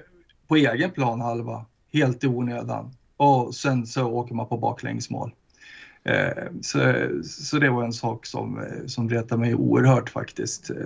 på 0.49 0.57
egen 0.57 0.91
planhalva 0.91 1.67
helt 1.93 2.25
i 2.25 2.27
onödan. 2.27 2.95
Och 3.17 3.55
sen 3.55 3.87
så 3.87 4.07
åker 4.07 4.35
man 4.35 4.49
på 4.49 4.59
baklängesmål. 4.59 5.33
Eh, 6.05 6.45
så, 6.61 7.09
så 7.25 7.59
det 7.59 7.71
var 7.71 7.85
en 7.85 7.93
sak 7.93 8.27
som, 8.27 8.59
eh, 8.59 8.87
som 8.87 9.11
retade 9.11 9.41
mig 9.41 9.55
oerhört 9.55 10.11
faktiskt. 10.11 10.71
Eh, 10.71 10.77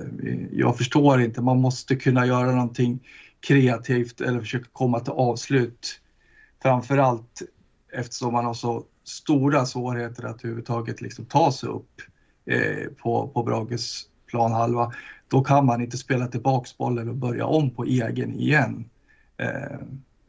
jag 0.53 0.77
förstår 0.77 1.21
inte, 1.21 1.43
man 1.43 1.61
måste 1.61 1.97
kunna 1.97 2.27
göra 2.27 2.53
någonting 2.53 3.09
kreativt 3.41 4.21
eller 4.21 4.41
försöka 4.41 4.69
komma 4.73 5.01
till 5.01 5.13
avslut. 5.13 6.01
Framförallt 6.63 7.43
eftersom 7.93 8.33
man 8.33 8.45
har 8.45 8.55
så 8.55 8.85
stora 9.05 9.67
svårigheter 9.67 10.25
att 10.25 10.45
överhuvudtaget 10.45 11.01
liksom 11.01 11.25
ta 11.25 11.53
sig 11.53 11.69
upp 11.69 11.91
på, 13.03 13.29
på 13.29 13.43
Brages 13.43 14.03
planhalva. 14.27 14.93
Då 15.29 15.45
kan 15.45 15.67
man 15.67 15.83
inte 15.83 15.99
spela 15.99 16.27
tillbaks 16.27 16.79
bollen 16.79 17.09
och 17.09 17.15
börja 17.15 17.47
om 17.47 17.71
på 17.71 17.85
egen 17.85 18.35
igen. 18.35 18.91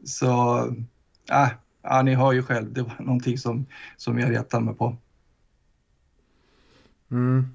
Så, 0.04 0.58
äh, 1.30 1.48
ja, 1.82 2.02
ni 2.02 2.14
hör 2.14 2.32
ju 2.32 2.42
själv, 2.42 2.72
det 2.72 2.82
var 2.82 2.96
någonting 2.98 3.38
som, 3.38 3.66
som 3.96 4.18
jag 4.18 4.30
retade 4.30 4.64
mig 4.64 4.74
på. 4.74 4.96
Mm. 7.10 7.46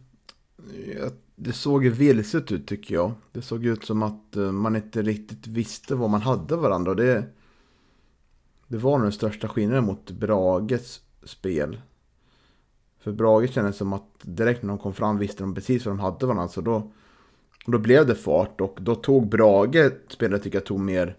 Det 1.35 1.53
såg 1.53 1.83
ju 1.83 1.89
vilset 1.89 2.51
ut 2.51 2.67
tycker 2.67 2.95
jag. 2.95 3.11
Det 3.31 3.41
såg 3.41 3.65
ut 3.65 3.85
som 3.85 4.03
att 4.03 4.35
eh, 4.35 4.51
man 4.51 4.75
inte 4.75 5.01
riktigt 5.01 5.47
visste 5.47 5.95
vad 5.95 6.09
man 6.09 6.21
hade 6.21 6.55
varandra. 6.55 6.93
Det, 6.93 7.23
det 8.67 8.77
var 8.77 8.97
nog 8.97 9.05
den 9.05 9.11
största 9.11 9.47
skillnaden 9.47 9.83
mot 9.83 10.11
Brages 10.11 11.01
spel. 11.23 11.81
För 12.99 13.11
Brage 13.11 13.49
kändes 13.49 13.77
som 13.77 13.93
att 13.93 14.09
direkt 14.21 14.63
när 14.63 14.69
de 14.69 14.77
kom 14.77 14.93
fram 14.93 15.17
visste 15.17 15.43
de 15.43 15.55
precis 15.55 15.85
vad 15.85 15.95
de 15.95 15.99
hade 15.99 16.25
varandra. 16.25 16.47
Så 16.47 16.61
då, 16.61 16.91
då 17.65 17.77
blev 17.77 18.07
det 18.07 18.15
fart 18.15 18.61
och 18.61 18.77
då 18.81 18.95
tog 18.95 19.29
Brage, 19.29 19.91
spelet 20.07 20.43
tycker 20.43 20.57
jag, 20.57 20.65
tog 20.65 20.79
mer 20.79 21.17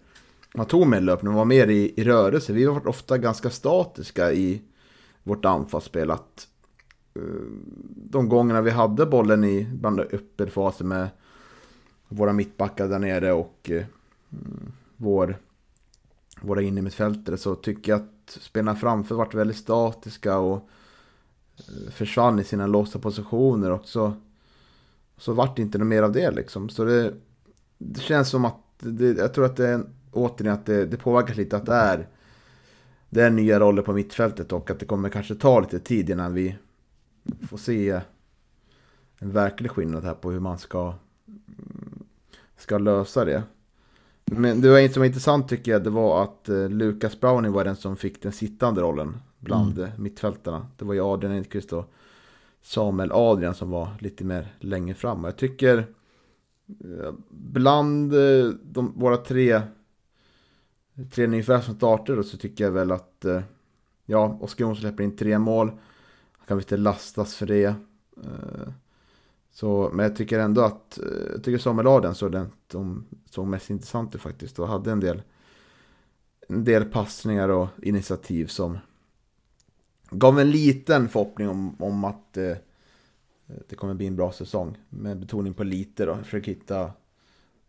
man 0.53 0.65
tog 0.65 0.87
med 0.87 1.03
löpning, 1.03 1.33
var 1.33 1.45
mer 1.45 1.67
i, 1.67 1.93
i 1.97 2.03
rörelse. 2.03 2.53
Vi 2.53 2.65
var 2.65 2.87
ofta 2.87 3.17
ganska 3.17 3.49
statiska 3.49 4.31
i 4.31 4.61
vårt 5.23 5.45
anfallsspel. 5.45 6.11
Att, 6.11 6.47
uh, 7.17 7.51
de 7.95 8.29
gångerna 8.29 8.61
vi 8.61 8.71
hade 8.71 9.05
bollen 9.05 9.43
i 9.43 9.67
bland 9.73 9.99
uppförfasen 9.99 10.87
med 10.87 11.09
våra 12.07 12.33
mittbackar 12.33 12.87
där 12.87 12.99
nere 12.99 13.33
och 13.33 13.69
uh, 13.73 13.83
vår, 14.97 15.37
våra 16.41 16.61
innermittfältare 16.61 17.37
så 17.37 17.55
tycker 17.55 17.91
jag 17.91 18.01
att 18.01 18.37
spelarna 18.41 18.75
framför 18.75 19.15
varit 19.15 19.33
väldigt 19.33 19.57
statiska 19.57 20.37
och 20.37 20.69
uh, 21.69 21.89
försvann 21.91 22.39
i 22.39 22.43
sina 22.43 22.67
låsta 22.67 22.99
positioner 22.99 23.71
och 23.71 23.85
så, 23.85 24.13
så 25.17 25.33
vart 25.33 25.55
det 25.55 25.61
inte 25.61 25.77
något 25.77 25.87
mer 25.87 26.03
av 26.03 26.11
det 26.11 26.31
liksom. 26.31 26.69
Så 26.69 26.83
det, 26.83 27.13
det 27.77 27.99
känns 27.99 28.29
som 28.29 28.45
att 28.45 28.55
det, 28.79 29.17
jag 29.17 29.33
tror 29.33 29.45
att 29.45 29.55
det 29.55 29.67
är 29.67 29.73
en 29.73 29.96
återigen 30.11 30.53
att 30.53 30.65
det, 30.65 30.85
det 30.85 30.97
påverkas 30.97 31.37
lite 31.37 31.57
att 31.57 31.65
det 31.65 31.73
är, 31.73 32.07
det 33.09 33.21
är 33.21 33.29
nya 33.29 33.59
roller 33.59 33.81
på 33.81 33.93
mittfältet 33.93 34.51
och 34.51 34.71
att 34.71 34.79
det 34.79 34.85
kommer 34.85 35.09
kanske 35.09 35.35
ta 35.35 35.59
lite 35.59 35.79
tid 35.79 36.09
innan 36.09 36.33
vi 36.33 36.55
får 37.49 37.57
se 37.57 38.01
en 39.19 39.31
verklig 39.31 39.71
skillnad 39.71 40.03
här 40.03 40.13
på 40.13 40.31
hur 40.31 40.39
man 40.39 40.57
ska, 40.57 40.93
ska 42.57 42.77
lösa 42.77 43.25
det. 43.25 43.43
Men 44.25 44.61
det 44.61 44.69
var 44.69 44.79
inte 44.79 44.93
som 44.93 45.01
var 45.01 45.07
intressant 45.07 45.49
tycker 45.49 45.71
jag, 45.71 45.83
det 45.83 45.89
var 45.89 46.23
att 46.23 46.49
eh, 46.49 46.69
Lucas 46.69 47.19
Browning 47.19 47.51
var 47.51 47.63
den 47.63 47.75
som 47.75 47.97
fick 47.97 48.21
den 48.21 48.31
sittande 48.31 48.81
rollen 48.81 49.17
bland 49.39 49.79
mm. 49.79 49.89
mittfältarna. 49.97 50.67
Det 50.77 50.85
var 50.85 50.93
ju 50.93 51.01
Adrian 51.01 51.35
Edqvist 51.35 51.73
och 51.73 51.93
Samuel 52.61 53.11
Adrian 53.11 53.55
som 53.55 53.69
var 53.69 53.89
lite 53.99 54.23
mer 54.23 54.47
längre 54.59 54.95
fram. 54.95 55.23
Och 55.23 55.27
jag 55.27 55.37
tycker 55.37 55.77
eh, 56.67 57.13
bland 57.29 58.13
eh, 58.13 58.49
de, 58.63 58.93
våra 58.95 59.17
tre 59.17 59.61
tre 61.05 61.25
ungefär 61.25 61.61
som 61.61 61.75
starter 61.75 62.21
så 62.21 62.37
tycker 62.37 62.63
jag 62.63 62.71
väl 62.71 62.91
att 62.91 63.25
eh, 63.25 63.41
ja, 64.05 64.37
Oskar 64.41 64.65
Jonsson 64.65 64.81
släpper 64.81 65.03
in 65.03 65.15
tre 65.15 65.39
mål. 65.39 65.67
Han 66.31 66.47
kan 66.47 66.57
inte 66.57 66.77
lastas 66.77 67.35
för 67.35 67.45
det. 67.45 67.75
Eh, 68.23 68.69
så, 69.51 69.89
men 69.93 70.03
jag 70.03 70.15
tycker 70.15 70.39
ändå 70.39 70.61
att, 70.61 70.97
eh, 70.97 71.31
jag 71.31 71.43
tycker 71.43 71.57
Samuel 71.57 71.87
Aden 71.87 72.15
såg 72.15 72.31
den 72.31 72.51
som 72.71 73.05
såg 73.29 73.47
mest 73.47 73.69
intressant 73.69 74.15
ut 74.15 74.21
faktiskt 74.21 74.59
och 74.59 74.67
hade 74.67 74.91
en 74.91 74.99
del, 74.99 75.21
en 76.47 76.63
del 76.63 76.85
passningar 76.85 77.49
och 77.49 77.67
initiativ 77.83 78.47
som 78.47 78.77
gav 80.09 80.39
en 80.39 80.51
liten 80.51 81.09
förhoppning 81.09 81.49
om, 81.49 81.81
om 81.81 82.03
att 82.03 82.33
det 83.67 83.75
kommer 83.75 83.93
bli 83.93 84.07
en 84.07 84.15
bra 84.15 84.31
säsong. 84.31 84.77
Med 84.89 85.19
betoning 85.19 85.53
på 85.53 85.63
lite 85.63 86.05
då, 86.05 86.11
Jag 86.11 86.25
försöker 86.25 86.51
hitta 86.51 86.91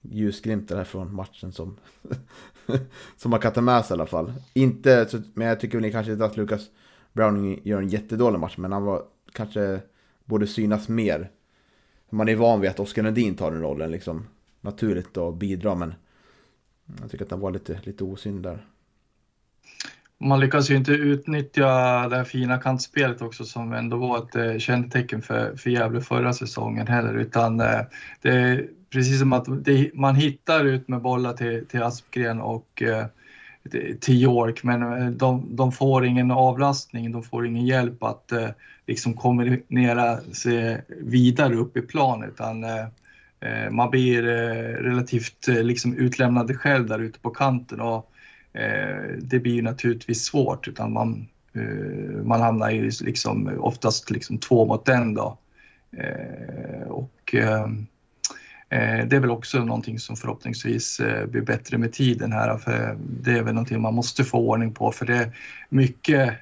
ljusglimtar 0.01 0.77
här 0.77 0.85
från 0.85 1.15
matchen 1.15 1.53
som, 1.53 1.77
som 3.17 3.31
man 3.31 3.41
kan 3.41 3.53
ta 3.53 3.61
med 3.61 3.85
sig 3.85 3.95
i 3.95 3.97
alla 3.97 4.07
fall. 4.07 4.33
Inte, 4.55 5.09
men 5.35 5.47
jag 5.47 5.61
tycker 5.61 5.81
väl 5.81 5.93
kanske 5.93 6.13
inte 6.13 6.25
att 6.25 6.37
Lucas 6.37 6.71
Browning 7.13 7.61
gör 7.65 7.79
en 7.83 7.89
jättedålig 7.89 8.39
match, 8.39 8.57
men 8.57 8.73
han 8.73 8.85
var 8.85 9.03
kanske 9.33 9.81
borde 10.25 10.47
synas 10.47 10.89
mer. 10.89 11.31
Man 12.11 12.29
är 12.29 12.37
van 12.37 12.61
vid 12.61 12.71
att 12.71 12.81
Oskar 12.81 13.03
Nordin 13.03 13.35
tar 13.35 13.51
den 13.51 13.63
rollen 13.63 13.91
liksom 13.91 14.27
naturligt 14.61 15.17
och 15.17 15.35
bidrar, 15.35 15.75
men 15.75 15.95
jag 17.01 17.11
tycker 17.11 17.25
att 17.25 17.31
han 17.31 17.41
var 17.41 17.51
lite, 17.51 17.81
lite 17.85 18.05
osynlig 18.05 18.43
där. 18.43 18.67
Man 20.21 20.41
lyckas 20.41 20.71
ju 20.71 20.77
inte 20.77 20.93
utnyttja 20.93 21.65
det 22.09 22.17
här 22.17 22.25
fina 22.25 22.59
kantspelet 22.59 23.23
också 23.23 23.45
som 23.45 23.73
ändå 23.73 23.97
var 23.97 24.19
ett 24.19 24.37
eh, 24.37 24.59
kännetecken 24.59 25.23
för, 25.23 25.57
för 25.57 25.71
Gävle 25.71 26.01
förra 26.01 26.33
säsongen 26.33 26.87
heller, 26.87 27.15
utan 27.15 27.61
eh, 27.61 27.81
det 28.23 28.65
precis 28.91 29.19
som 29.19 29.33
att 29.33 29.65
det, 29.65 29.91
man 29.95 30.15
hittar 30.15 30.65
ut 30.65 30.89
med 30.89 31.01
bollar 31.01 31.33
till, 31.33 31.67
till 31.67 31.83
Aspgren 31.83 32.41
och 32.41 32.83
eh, 32.83 33.07
till 34.01 34.23
York, 34.23 34.63
men 34.63 34.83
eh, 34.83 35.11
de, 35.11 35.57
de, 35.57 35.73
får 35.73 36.07
ingen 36.07 36.31
avlastning, 36.31 37.13
de 37.13 37.23
får 37.23 37.47
ingen 37.47 37.67
hjälp 37.67 38.03
att 38.03 38.33
eh, 38.33 38.49
liksom 38.87 39.15
kombinera 39.15 40.21
sig 40.21 40.85
vidare 40.89 41.55
upp 41.55 41.77
i 41.77 41.83
plan, 41.83 42.25
utan 42.25 42.65
eh, 42.65 42.87
eh 43.41 43.71
man 43.71 43.91
blir 43.91 44.29
eh, 44.29 44.83
relativt 44.83 45.49
eh, 45.49 45.63
liksom 45.63 45.95
utlämnade 45.95 46.55
själv 46.55 46.87
där 46.87 46.99
ute 46.99 47.19
på 47.19 47.31
kanten. 47.31 47.81
Och 47.81 48.13
Eh, 48.59 49.17
det 49.19 49.39
blir 49.39 49.63
naturligtvis 49.63 50.25
svårt, 50.25 50.69
utan 50.69 50.93
man, 50.93 51.29
eh, 51.53 52.25
man 52.25 52.41
hamnar 52.41 52.71
ju 52.71 52.91
liksom 53.01 53.59
oftast 53.59 54.11
liksom 54.11 54.39
två 54.39 54.67
mot 54.67 54.89
en 54.89 55.15
då. 55.15 55.39
Eh, 55.97 56.89
och 56.89 57.35
Eh, 58.71 59.07
det 59.07 59.17
är 59.17 59.21
väl 59.21 59.31
också 59.31 59.65
någonting 59.65 59.99
som 59.99 60.17
förhoppningsvis 60.17 61.01
blir 61.29 61.41
bättre 61.41 61.79
med 61.79 61.93
tiden 61.93 62.33
här, 62.33 62.59
för 62.59 62.99
det 63.01 63.31
är 63.31 63.43
väl 63.43 63.55
någonting 63.55 63.81
man 63.81 63.95
måste 63.95 64.25
få 64.25 64.39
ordning 64.39 64.75
på, 64.75 64.93
för 64.93 65.07
det 65.07 65.17
är 65.17 65.37
mycket 65.69 66.35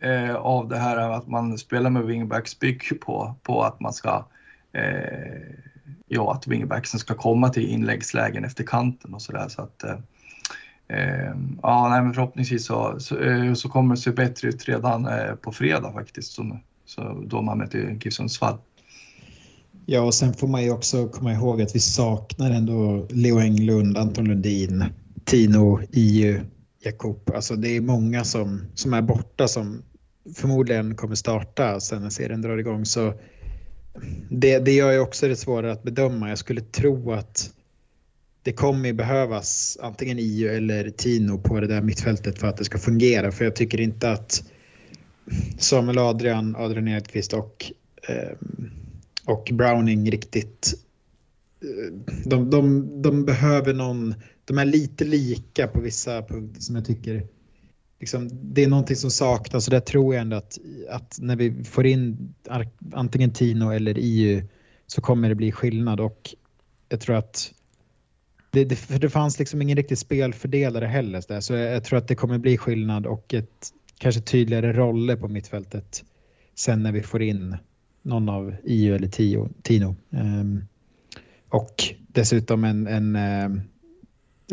eh, 0.00 0.34
av 0.34 0.68
det 0.68 0.78
här 0.78 0.96
att 0.96 1.28
man 1.28 1.58
spelar 1.58 1.90
med 1.90 2.02
wingbacks 2.04 2.58
bygger 2.58 2.96
på, 2.96 3.34
på 3.42 3.62
att 3.62 3.80
man 3.80 3.92
ska 3.92 4.24
ja, 6.06 6.32
att 6.32 6.46
wingbacksen 6.46 7.00
ska 7.00 7.14
komma 7.14 7.48
till 7.48 7.68
inläggslägen 7.68 8.44
efter 8.44 8.64
kanten 8.64 9.14
och 9.14 9.22
sådär. 9.22 9.48
Så 9.48 9.62
att, 9.62 9.84
Ehm, 10.88 11.58
ja, 11.62 11.88
nej, 11.88 12.02
men 12.02 12.14
förhoppningsvis 12.14 12.66
så, 12.66 12.94
så, 12.98 13.18
eh, 13.18 13.54
så, 13.54 13.68
kommer 13.68 13.94
det 13.94 14.00
se 14.00 14.10
bättre 14.10 14.48
ut 14.48 14.68
redan 14.68 15.06
eh, 15.06 15.34
på 15.34 15.52
fredag 15.52 15.92
faktiskt, 15.92 16.32
som, 16.32 16.60
så 16.84 17.22
då 17.26 17.42
man 17.42 17.58
möter 17.58 17.98
GIF 18.00 18.14
Sundsvall. 18.14 18.58
Ja, 19.86 20.00
och 20.00 20.14
sen 20.14 20.34
får 20.34 20.48
man 20.48 20.62
ju 20.62 20.70
också 20.70 21.08
komma 21.08 21.32
ihåg 21.32 21.62
att 21.62 21.74
vi 21.74 21.80
saknar 21.80 22.50
ändå 22.50 23.06
Leo 23.10 23.38
Englund, 23.38 23.98
Anton 23.98 24.24
Lundin, 24.24 24.84
Tino, 25.24 25.80
IU, 25.92 26.40
Jakob. 26.84 27.30
Alltså 27.34 27.56
det 27.56 27.68
är 27.68 27.80
många 27.80 28.24
som, 28.24 28.62
som 28.74 28.94
är 28.94 29.02
borta 29.02 29.48
som 29.48 29.82
förmodligen 30.34 30.94
kommer 30.94 31.14
starta 31.14 31.80
sen 31.80 32.02
när 32.02 32.10
serien 32.10 32.42
drar 32.42 32.58
igång. 32.58 32.84
Så 32.84 33.14
det, 34.30 34.58
det 34.58 34.72
gör 34.72 34.92
ju 34.92 34.98
också 34.98 35.28
det 35.28 35.36
svårare 35.36 35.72
att 35.72 35.82
bedöma. 35.82 36.28
Jag 36.28 36.38
skulle 36.38 36.60
tro 36.60 37.12
att 37.12 37.50
det 38.44 38.52
kommer 38.52 38.92
behövas 38.92 39.78
antingen 39.80 40.18
Io 40.18 40.52
eller 40.52 40.90
Tino 40.90 41.38
på 41.38 41.60
det 41.60 41.66
där 41.66 41.82
mittfältet 41.82 42.38
för 42.38 42.46
att 42.46 42.56
det 42.56 42.64
ska 42.64 42.78
fungera. 42.78 43.32
För 43.32 43.44
jag 43.44 43.56
tycker 43.56 43.80
inte 43.80 44.10
att 44.10 44.44
Samuel 45.58 45.98
Adrian, 45.98 46.56
Adrian 46.56 46.88
Edqvist 46.88 47.32
och 47.32 47.72
eh, 48.08 48.36
och 49.24 49.50
Browning 49.52 50.10
riktigt... 50.10 50.74
Eh, 51.62 51.92
de, 52.24 52.50
de, 52.50 53.02
de 53.02 53.24
behöver 53.24 53.74
någon... 53.74 54.14
De 54.44 54.58
är 54.58 54.64
lite 54.64 55.04
lika 55.04 55.66
på 55.66 55.80
vissa 55.80 56.22
punkter 56.22 56.60
som 56.60 56.76
jag 56.76 56.84
tycker... 56.84 57.26
Liksom, 58.00 58.30
det 58.32 58.64
är 58.64 58.68
någonting 58.68 58.96
som 58.96 59.10
saknas 59.10 59.66
och 59.66 59.70
där 59.70 59.80
tror 59.80 60.14
jag 60.14 60.22
ändå 60.22 60.36
att, 60.36 60.58
att 60.90 61.18
när 61.20 61.36
vi 61.36 61.64
får 61.64 61.86
in 61.86 62.34
antingen 62.92 63.32
Tino 63.32 63.70
eller 63.70 63.96
EU 63.98 64.42
så 64.86 65.00
kommer 65.00 65.28
det 65.28 65.34
bli 65.34 65.52
skillnad 65.52 66.00
och 66.00 66.34
jag 66.88 67.00
tror 67.00 67.16
att 67.16 67.53
det, 68.54 68.64
det, 68.64 68.76
för 68.76 68.98
det 68.98 69.10
fanns 69.10 69.38
liksom 69.38 69.62
ingen 69.62 69.76
riktig 69.76 69.98
spelfördelare 69.98 70.86
heller 70.86 71.24
där, 71.28 71.40
så 71.40 71.54
jag, 71.54 71.74
jag 71.74 71.84
tror 71.84 71.98
att 71.98 72.08
det 72.08 72.14
kommer 72.14 72.38
bli 72.38 72.58
skillnad 72.58 73.06
och 73.06 73.34
ett 73.34 73.72
kanske 73.98 74.20
tydligare 74.20 74.72
roller 74.72 75.16
på 75.16 75.28
mittfältet 75.28 76.04
sen 76.54 76.82
när 76.82 76.92
vi 76.92 77.02
får 77.02 77.22
in 77.22 77.56
någon 78.02 78.28
av 78.28 78.54
IU 78.64 78.94
eller 78.94 79.08
Tio, 79.08 79.48
Tino. 79.62 79.96
Um, 80.10 80.64
och 81.48 81.94
dessutom 82.08 82.64
en, 82.64 82.86
en 82.86 83.16
um, 83.16 83.60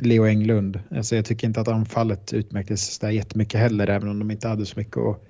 Leo 0.01 0.25
Englund. 0.25 0.79
Alltså 0.91 1.15
jag 1.15 1.25
tycker 1.25 1.47
inte 1.47 1.61
att 1.61 1.67
anfallet 1.67 2.33
utmärktes 2.33 2.99
där 2.99 3.09
jättemycket 3.09 3.59
heller, 3.59 3.87
även 3.87 4.09
om 4.09 4.19
de 4.19 4.31
inte 4.31 4.47
hade 4.47 4.65
så 4.65 4.79
mycket 4.79 4.97
att 4.97 5.23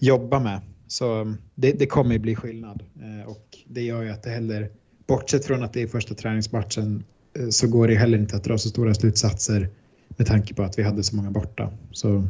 jobba 0.00 0.40
med. 0.40 0.60
Så 0.86 1.20
ehm, 1.20 1.36
det, 1.54 1.72
det 1.72 1.86
kommer 1.86 2.12
ju 2.12 2.18
bli 2.18 2.36
skillnad 2.36 2.82
eh, 2.96 3.28
och 3.28 3.58
det 3.66 3.82
gör 3.82 4.02
ju 4.02 4.10
att 4.10 4.22
det 4.22 4.30
heller, 4.30 4.70
bortsett 5.06 5.44
från 5.44 5.62
att 5.62 5.72
det 5.72 5.82
är 5.82 5.86
första 5.86 6.14
träningsmatchen, 6.14 7.04
Eh, 7.34 7.48
så 7.48 7.68
går 7.68 7.88
det 7.88 7.94
heller 7.94 8.18
inte 8.18 8.36
att 8.36 8.44
dra 8.44 8.58
så 8.58 8.68
stora 8.68 8.94
slutsatser 8.94 9.68
med 10.08 10.26
tanke 10.26 10.54
på 10.54 10.62
att 10.62 10.78
vi 10.78 10.82
hade 10.82 11.02
så 11.02 11.16
många 11.16 11.30
borta. 11.30 11.70
Så 11.92 12.24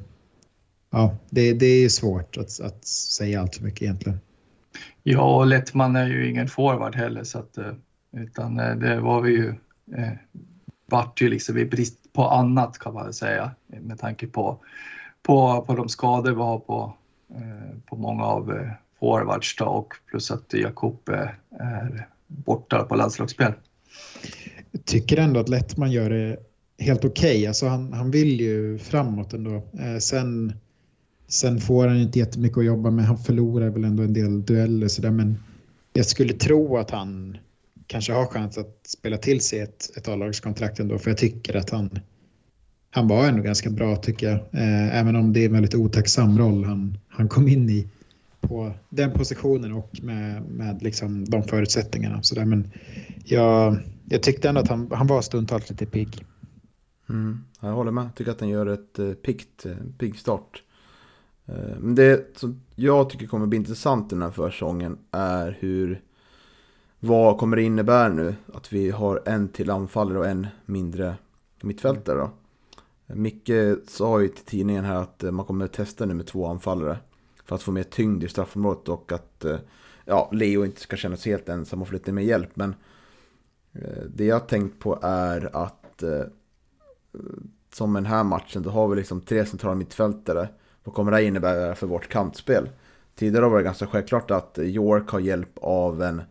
ja, 0.90 1.16
det, 1.30 1.52
det 1.52 1.66
är 1.66 1.88
svårt 1.88 2.36
att, 2.36 2.60
att 2.60 2.84
säga 2.86 3.40
allt 3.40 3.56
för 3.56 3.64
mycket 3.64 3.82
egentligen. 3.82 4.20
Ja, 5.02 5.36
och 5.36 5.46
Lettman 5.46 5.96
är 5.96 6.06
ju 6.06 6.30
ingen 6.30 6.48
forward 6.48 6.96
heller 6.96 7.24
så 7.24 7.38
att, 7.38 7.58
eh, 7.58 7.72
utan 8.16 8.60
eh, 8.60 8.76
det 8.76 9.00
var 9.00 9.20
vi 9.20 9.30
ju 9.30 9.48
eh, 9.96 10.12
vart 10.86 11.20
ju 11.20 11.28
liksom 11.28 11.58
i 11.58 11.64
brist 11.64 12.12
på 12.12 12.28
annat 12.28 12.78
kan 12.78 12.94
man 12.94 13.12
säga 13.12 13.50
med 13.66 13.98
tanke 13.98 14.26
på, 14.26 14.58
på, 15.22 15.64
på 15.66 15.74
de 15.74 15.88
skador 15.88 16.30
vi 16.30 16.42
har 16.42 16.58
på, 16.58 16.94
eh, 17.34 17.78
på 17.86 17.96
många 17.96 18.24
av 18.24 18.52
eh, 18.52 18.70
forwards 19.00 19.56
då, 19.56 19.64
och 19.64 19.94
plus 20.06 20.30
att 20.30 20.52
Jakob 20.52 21.08
är 21.08 22.06
borta 22.26 22.84
på 22.84 22.96
landslagsspel. 22.96 23.52
Jag 24.88 24.92
tycker 24.92 25.16
ändå 25.16 25.40
att 25.40 25.48
Lettman 25.48 25.92
gör 25.92 26.10
det 26.10 26.36
helt 26.78 27.04
okej. 27.04 27.36
Okay. 27.36 27.46
Alltså 27.46 27.66
han, 27.66 27.92
han 27.92 28.10
vill 28.10 28.40
ju 28.40 28.78
framåt 28.78 29.32
ändå. 29.32 29.54
Eh, 29.54 29.98
sen, 29.98 30.52
sen 31.28 31.60
får 31.60 31.86
han 31.86 31.96
inte 31.96 32.18
jättemycket 32.18 32.58
att 32.58 32.64
jobba 32.64 32.90
med. 32.90 33.04
Han 33.04 33.18
förlorar 33.18 33.70
väl 33.70 33.84
ändå 33.84 34.02
en 34.02 34.12
del 34.12 34.44
dueller 34.44 34.88
sådär 34.88 35.10
men 35.10 35.38
jag 35.92 36.06
skulle 36.06 36.32
tro 36.32 36.76
att 36.76 36.90
han 36.90 37.36
kanske 37.86 38.12
har 38.12 38.26
chans 38.26 38.58
att 38.58 38.80
spela 38.86 39.16
till 39.16 39.40
sig 39.40 39.60
ett, 39.60 39.96
ett 39.96 40.08
A-lagskontrakt 40.08 40.80
ändå. 40.80 40.98
För 40.98 41.10
jag 41.10 41.18
tycker 41.18 41.56
att 41.56 41.70
han, 41.70 41.98
han 42.90 43.08
var 43.08 43.28
ändå 43.28 43.42
ganska 43.42 43.70
bra 43.70 43.96
tycker 43.96 44.26
jag. 44.26 44.36
Eh, 44.36 44.98
även 44.98 45.16
om 45.16 45.32
det 45.32 45.40
är 45.40 45.46
en 45.46 45.52
väldigt 45.52 45.74
otacksam 45.74 46.38
roll 46.38 46.64
han, 46.64 46.98
han 47.08 47.28
kom 47.28 47.48
in 47.48 47.70
i 47.70 47.88
på 48.40 48.72
den 48.88 49.12
positionen 49.12 49.72
och 49.72 49.90
med, 50.02 50.42
med 50.42 50.82
liksom 50.82 51.24
de 51.24 51.42
förutsättningarna. 51.42 52.22
Så 52.22 52.34
där. 52.34 52.44
Men 52.44 52.70
jag, 53.24 53.76
jag 54.08 54.22
tyckte 54.22 54.48
ändå 54.48 54.60
att 54.60 54.68
han, 54.68 54.90
han 54.92 55.06
var 55.06 55.22
stundtals 55.22 55.70
lite 55.70 55.86
pigg. 55.86 56.26
Mm, 57.08 57.44
jag 57.60 57.72
håller 57.72 57.90
med. 57.90 58.04
Jag 58.04 58.14
tycker 58.14 58.30
att 58.30 58.40
han 58.40 58.48
gör 58.48 58.66
ett 58.66 58.98
eh, 58.98 59.12
piggt, 59.12 59.66
eh, 59.66 59.76
pigg 59.98 60.18
start. 60.18 60.62
Eh, 61.46 61.78
men 61.78 61.94
det 61.94 62.38
som 62.38 62.60
jag 62.74 63.10
tycker 63.10 63.26
kommer 63.26 63.46
bli 63.46 63.58
intressant 63.58 64.12
i 64.12 64.14
den 64.14 64.22
här 64.22 64.30
försäsongen 64.30 64.98
är 65.10 65.56
hur 65.60 66.02
vad 67.00 67.38
kommer 67.38 67.56
det 67.56 67.62
innebära 67.62 68.08
nu 68.08 68.34
att 68.54 68.72
vi 68.72 68.90
har 68.90 69.22
en 69.26 69.48
till 69.48 69.70
anfallare 69.70 70.18
och 70.18 70.26
en 70.26 70.46
mindre 70.64 71.14
mittfältare 71.62 72.18
då? 72.18 72.30
Micke 73.14 73.50
sa 73.88 74.20
ju 74.20 74.28
till 74.28 74.44
tidningen 74.44 74.84
här 74.84 74.94
att 74.94 75.24
man 75.30 75.46
kommer 75.46 75.66
testa 75.66 76.06
nu 76.06 76.14
med 76.14 76.26
två 76.26 76.46
anfallare 76.46 76.98
för 77.44 77.54
att 77.54 77.62
få 77.62 77.72
mer 77.72 77.82
tyngd 77.82 78.24
i 78.24 78.28
straffområdet 78.28 78.88
och 78.88 79.12
att 79.12 79.44
ja, 80.04 80.30
Leo 80.32 80.64
inte 80.64 80.80
ska 80.80 80.96
känna 80.96 81.16
sig 81.16 81.32
helt 81.32 81.48
ensam 81.48 81.82
och 81.82 81.88
få 81.88 81.94
lite 81.94 82.12
mer 82.12 82.22
hjälp. 82.22 82.50
Men 82.54 82.74
Eh, 83.82 84.02
det 84.14 84.24
jag 84.24 84.34
har 84.34 84.46
tänkt 84.46 84.78
på 84.78 84.98
är 85.02 85.56
att 85.56 86.02
eh, 86.02 86.22
som 87.72 87.92
den 87.92 88.06
här 88.06 88.24
matchen, 88.24 88.62
då 88.62 88.70
har 88.70 88.88
vi 88.88 88.96
liksom 88.96 89.20
tre 89.20 89.46
centrala 89.46 89.74
mittfältare. 89.74 90.48
Vad 90.84 90.94
kommer 90.94 91.10
det 91.10 91.16
här 91.16 91.24
innebära 91.24 91.74
för 91.74 91.86
vårt 91.86 92.08
kantspel? 92.08 92.68
Tidigare 93.14 93.48
var 93.48 93.56
det 93.56 93.64
ganska 93.64 93.86
självklart 93.86 94.30
att 94.30 94.58
York 94.58 95.08
har 95.08 95.20
hjälp 95.20 95.58
av 95.60 96.02
en 96.02 96.22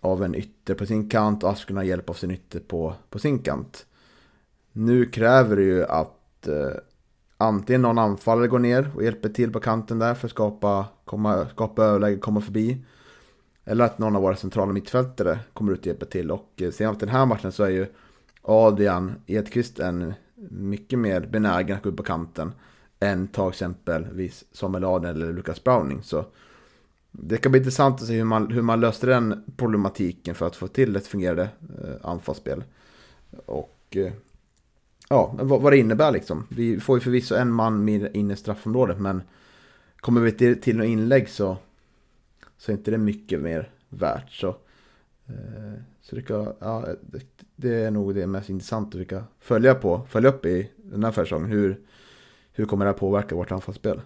av 0.00 0.24
en 0.24 0.34
ytter 0.34 0.74
på 0.74 0.86
sin 0.86 1.08
kant 1.08 1.44
och 1.44 1.50
Asken 1.50 1.76
har 1.76 1.84
hjälp 1.84 2.10
av 2.10 2.14
sin 2.14 2.30
ytter 2.30 2.60
på, 2.60 2.94
på 3.10 3.18
sin 3.18 3.38
kant. 3.38 3.86
Nu 4.72 5.06
kräver 5.06 5.56
det 5.56 5.62
ju 5.62 5.84
att 5.84 6.48
eh, 6.48 6.70
antingen 7.36 7.82
någon 7.82 7.98
anfallare 7.98 8.48
går 8.48 8.58
ner 8.58 8.90
och 8.94 9.04
hjälper 9.04 9.28
till 9.28 9.52
på 9.52 9.60
kanten 9.60 9.98
där 9.98 10.14
för 10.14 10.26
att 10.26 10.32
skapa, 10.32 10.86
komma, 11.04 11.46
skapa 11.48 11.84
överläge, 11.84 12.18
komma 12.18 12.40
förbi. 12.40 12.84
Eller 13.70 13.84
att 13.84 13.98
någon 13.98 14.16
av 14.16 14.22
våra 14.22 14.36
centrala 14.36 14.72
mittfältare 14.72 15.38
kommer 15.52 15.72
ut 15.72 15.80
och 15.80 15.86
hjälper 15.86 16.06
till. 16.06 16.30
Och 16.30 16.62
eh, 16.80 16.92
den 16.98 17.08
här 17.08 17.26
matchen 17.26 17.52
så 17.52 17.64
är 17.64 17.68
ju 17.68 17.86
Adrian 18.42 19.14
Edqvist 19.26 19.78
en 19.78 20.14
mycket 20.50 20.98
mer 20.98 21.20
benägen 21.20 21.76
att 21.76 21.82
gå 21.82 21.88
upp 21.88 21.96
på 21.96 22.02
kanten 22.02 22.52
än 23.00 23.28
ta 23.28 23.48
exempelvis 23.48 24.44
Samuel 24.52 24.84
Adrian 24.84 25.16
eller 25.16 25.32
Lukas 25.32 25.64
Browning. 25.64 26.02
Så 26.02 26.24
det 27.10 27.36
kan 27.36 27.52
bli 27.52 27.58
intressant 27.58 28.00
att 28.00 28.06
se 28.06 28.16
hur 28.16 28.24
man, 28.24 28.50
hur 28.50 28.62
man 28.62 28.80
löste 28.80 29.06
den 29.06 29.44
problematiken 29.56 30.34
för 30.34 30.46
att 30.46 30.56
få 30.56 30.66
till 30.66 30.96
ett 30.96 31.06
fungerande 31.06 31.48
eh, 31.82 31.94
anfallsspel. 32.02 32.64
Och 33.46 33.86
eh, 33.90 34.12
ja, 35.08 35.34
vad, 35.40 35.60
vad 35.60 35.72
det 35.72 35.78
innebär 35.78 36.12
liksom. 36.12 36.46
Vi 36.48 36.80
får 36.80 36.96
ju 36.96 37.00
förvisso 37.00 37.34
en 37.34 37.52
man 37.52 37.84
mer 37.84 38.10
in 38.16 38.30
i 38.30 38.36
straffområdet 38.36 39.00
men 39.00 39.22
kommer 39.96 40.20
vi 40.20 40.32
till, 40.32 40.60
till 40.60 40.76
något 40.76 40.86
inlägg 40.86 41.28
så, 41.28 41.56
så 42.60 42.72
är 42.72 42.76
inte 42.76 42.90
det 42.90 42.98
mycket 42.98 43.40
mer 43.40 43.68
värt. 43.88 44.30
Så, 44.30 44.48
eh, 45.28 45.80
så 46.02 46.16
det, 46.16 46.22
kan, 46.22 46.52
ja, 46.60 46.84
det, 47.00 47.22
det, 47.56 47.74
är 47.74 47.90
nog 47.90 48.14
det 48.14 48.26
mest 48.26 48.48
intressanta 48.48 48.98
vi 48.98 49.04
kan 49.04 49.24
följa 49.40 49.74
på, 49.74 50.06
följa 50.08 50.30
upp 50.30 50.46
i 50.46 50.70
den 50.76 51.04
här 51.04 51.10
försäsongen. 51.10 51.50
Hur, 51.50 51.80
hur 52.52 52.64
kommer 52.64 52.84
det 52.84 52.90
här 52.90 52.98
påverka 52.98 53.34
vårt 53.34 53.52
anfallsspel? 53.52 54.00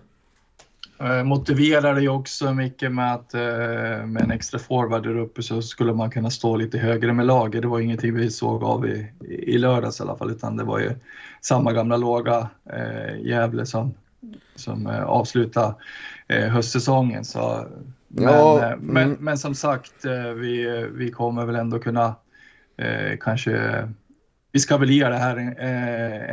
Eh, 1.01 1.25
motiverar 1.25 1.95
det 1.95 2.01
ju 2.01 2.09
också 2.09 2.55
mycket 2.55 2.93
med 2.93 3.15
att 3.15 3.35
eh, 3.35 4.07
med 4.07 4.23
en 4.23 4.31
extra 4.31 4.59
forward 4.59 5.03
där 5.03 5.19
uppe 5.19 5.43
så 5.43 5.63
skulle 5.63 5.95
man 5.95 6.11
kunna 6.11 6.31
stå 6.31 6.57
lite 6.57 6.79
högre 6.79 7.13
med 7.13 7.27
lager. 7.27 7.63
Det 7.63 7.69
var 7.69 7.81
ingenting 7.81 8.15
vi 8.15 8.31
såg 8.31 8.65
av 8.65 8.87
i, 8.87 9.13
i 9.29 9.59
lördags 9.59 10.01
i 10.01 10.03
alla 10.03 10.17
fall 10.17 10.31
utan 10.31 10.57
det 10.57 10.65
var 10.65 10.79
ju 10.79 10.91
samma 11.41 11.73
gamla 11.73 11.97
låga 11.97 12.49
eh, 12.73 13.21
Gävle 13.21 13.67
som, 13.67 13.95
som 14.55 14.87
eh, 14.87 15.05
avslutade 15.05 15.75
eh, 16.29 16.49
höstsäsongen. 16.49 17.25
Så, 17.25 17.67
men, 18.15 18.25
ja, 18.25 18.59
eh, 18.59 18.73
mm. 18.73 18.81
men, 18.81 19.17
men, 19.21 19.39
som 19.39 19.55
sagt, 19.55 20.05
eh, 20.05 20.29
vi, 20.29 20.87
vi 20.93 21.11
kommer 21.11 21.47
väl 21.47 21.57
ändå 21.57 21.79
kunna 21.79 22.15
kanske 23.21 23.89
vi 24.53 24.61
ska 24.61 24.77
väl 24.77 24.91
ge 24.91 25.09
det 25.09 25.17
här 25.17 25.37
en, 25.37 25.57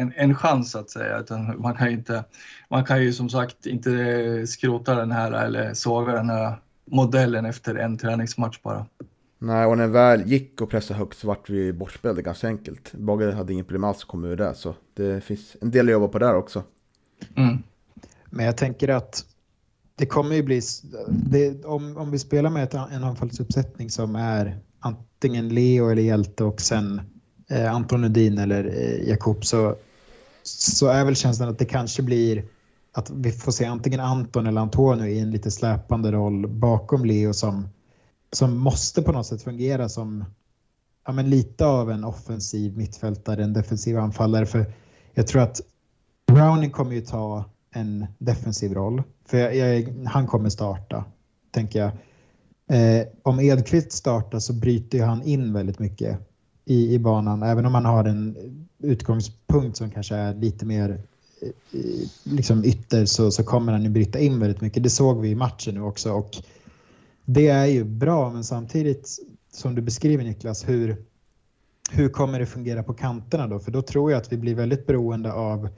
en, 0.01 0.13
en 0.15 0.35
chans 0.35 0.75
att 0.75 0.89
säga. 0.89 1.19
Utan 1.19 1.61
man, 1.61 1.75
kan 1.75 1.87
ju 1.87 1.93
inte, 1.93 2.23
man 2.69 2.85
kan 2.85 3.03
ju 3.03 3.13
som 3.13 3.29
sagt 3.29 3.65
inte 3.65 4.47
skrota 4.47 4.95
den 4.95 5.11
här 5.11 5.31
eller 5.31 5.73
såga 5.73 6.13
den 6.13 6.29
här 6.29 6.55
modellen 6.85 7.45
efter 7.45 7.75
en 7.75 7.97
träningsmatch 7.97 8.61
bara. 8.61 8.85
Nej, 9.39 9.65
och 9.65 9.77
när 9.77 9.87
väl 9.87 10.27
gick 10.27 10.61
och 10.61 10.69
pressade 10.69 10.99
högt 10.99 11.17
så 11.17 11.27
vart 11.27 11.49
vi 11.49 11.73
bortspelade 11.73 12.21
ganska 12.21 12.47
enkelt. 12.47 12.93
Bagge 12.93 13.31
hade 13.31 13.53
ingen 13.53 13.65
problem 13.65 13.83
alls 13.83 13.97
att 13.97 14.07
komma 14.07 14.27
ur 14.27 14.37
det, 14.37 14.53
så 14.53 14.75
det 14.93 15.23
finns 15.23 15.55
en 15.61 15.71
del 15.71 15.85
att 15.85 15.91
jobba 15.91 16.07
på 16.07 16.19
där 16.19 16.35
också. 16.35 16.63
Mm. 17.35 17.57
Men 18.25 18.45
jag 18.45 18.57
tänker 18.57 18.87
att 18.87 19.25
det 19.95 20.06
kommer 20.06 20.36
ju 20.36 20.43
bli, 20.43 20.62
det, 21.10 21.65
om, 21.65 21.97
om 21.97 22.12
vi 22.12 22.19
spelar 22.19 22.49
med 22.49 22.63
ett, 22.63 22.73
en 22.73 23.04
anfallsuppsättning 23.04 23.89
som 23.89 24.15
är 24.15 24.60
antingen 24.80 25.49
Leo 25.49 25.89
eller 25.89 26.01
Hjälte 26.01 26.43
och 26.43 26.62
sen 26.62 27.01
eh, 27.49 27.73
Anton 27.73 28.01
Nudin 28.01 28.38
eller 28.38 28.65
eh, 28.65 29.10
Jakob 29.10 29.45
så, 29.45 29.75
så 30.43 30.88
är 30.88 31.06
väl 31.06 31.15
känslan 31.15 31.49
att 31.49 31.60
det 31.60 31.65
kanske 31.65 32.04
blir 32.04 32.45
att 32.93 33.10
vi 33.10 33.32
får 33.32 33.51
se 33.51 33.65
antingen 33.65 33.99
Anton 33.99 34.47
eller 34.47 34.62
Antonio 34.62 35.06
i 35.06 35.19
en 35.19 35.32
lite 35.32 35.51
släpande 35.51 36.12
roll 36.12 36.47
bakom 36.47 37.06
Leo 37.06 37.34
som, 37.34 37.67
som 38.32 38.58
måste 38.58 39.01
på 39.01 39.12
något 39.12 39.25
sätt 39.25 39.43
fungera 39.43 39.89
som 39.89 40.25
ja, 41.06 41.12
men 41.12 41.30
lite 41.30 41.65
av 41.65 41.91
en 41.91 42.04
offensiv 42.04 42.77
mittfältare, 42.77 43.43
en 43.43 43.54
defensiv 43.54 43.97
anfallare. 43.97 44.45
För 44.45 44.73
jag 45.13 45.27
tror 45.27 45.41
att 45.41 45.62
Browning 46.27 46.71
kommer 46.71 46.95
ju 46.95 47.01
ta 47.01 47.45
en 47.73 48.06
defensiv 48.17 48.73
roll. 48.73 49.04
För 49.31 49.37
jag, 49.37 49.55
jag, 49.55 49.93
han 50.05 50.27
kommer 50.27 50.49
starta, 50.49 51.05
tänker 51.51 51.79
jag. 51.79 51.91
Eh, 52.77 53.07
om 53.23 53.39
Edqvist 53.39 53.91
startar 53.91 54.39
så 54.39 54.53
bryter 54.53 55.03
han 55.03 55.23
in 55.23 55.53
väldigt 55.53 55.79
mycket 55.79 56.19
i, 56.65 56.93
i 56.93 56.99
banan, 56.99 57.43
även 57.43 57.65
om 57.65 57.73
han 57.73 57.85
har 57.85 58.05
en 58.05 58.37
utgångspunkt 58.79 59.77
som 59.77 59.91
kanske 59.91 60.15
är 60.15 60.33
lite 60.33 60.65
mer 60.65 61.01
eh, 61.41 61.49
liksom 62.23 62.65
ytter 62.65 63.05
så, 63.05 63.31
så 63.31 63.43
kommer 63.43 63.71
han 63.71 63.83
ju 63.83 63.89
bryta 63.89 64.19
in 64.19 64.39
väldigt 64.39 64.61
mycket. 64.61 64.83
Det 64.83 64.89
såg 64.89 65.21
vi 65.21 65.29
i 65.29 65.35
matchen 65.35 65.75
nu 65.75 65.81
också 65.81 66.11
och 66.11 66.37
det 67.25 67.47
är 67.47 67.65
ju 67.65 67.83
bra 67.83 68.29
men 68.29 68.43
samtidigt 68.43 69.19
som 69.53 69.75
du 69.75 69.81
beskriver 69.81 70.23
Niklas, 70.23 70.69
hur, 70.69 70.95
hur 71.91 72.09
kommer 72.09 72.39
det 72.39 72.45
fungera 72.45 72.83
på 72.83 72.93
kanterna 72.93 73.47
då? 73.47 73.59
För 73.59 73.71
då 73.71 73.81
tror 73.81 74.11
jag 74.11 74.21
att 74.21 74.31
vi 74.31 74.37
blir 74.37 74.55
väldigt 74.55 74.87
beroende 74.87 75.33
av 75.33 75.69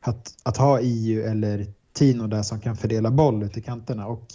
att, 0.00 0.34
att 0.42 0.56
ha 0.56 0.80
EU 0.80 1.22
eller 1.22 1.77
Tino 1.98 2.26
där 2.26 2.42
som 2.42 2.60
kan 2.60 2.76
fördela 2.76 3.10
boll 3.10 3.42
ut 3.42 3.56
i 3.56 3.60
kanterna 3.60 4.06
och 4.06 4.34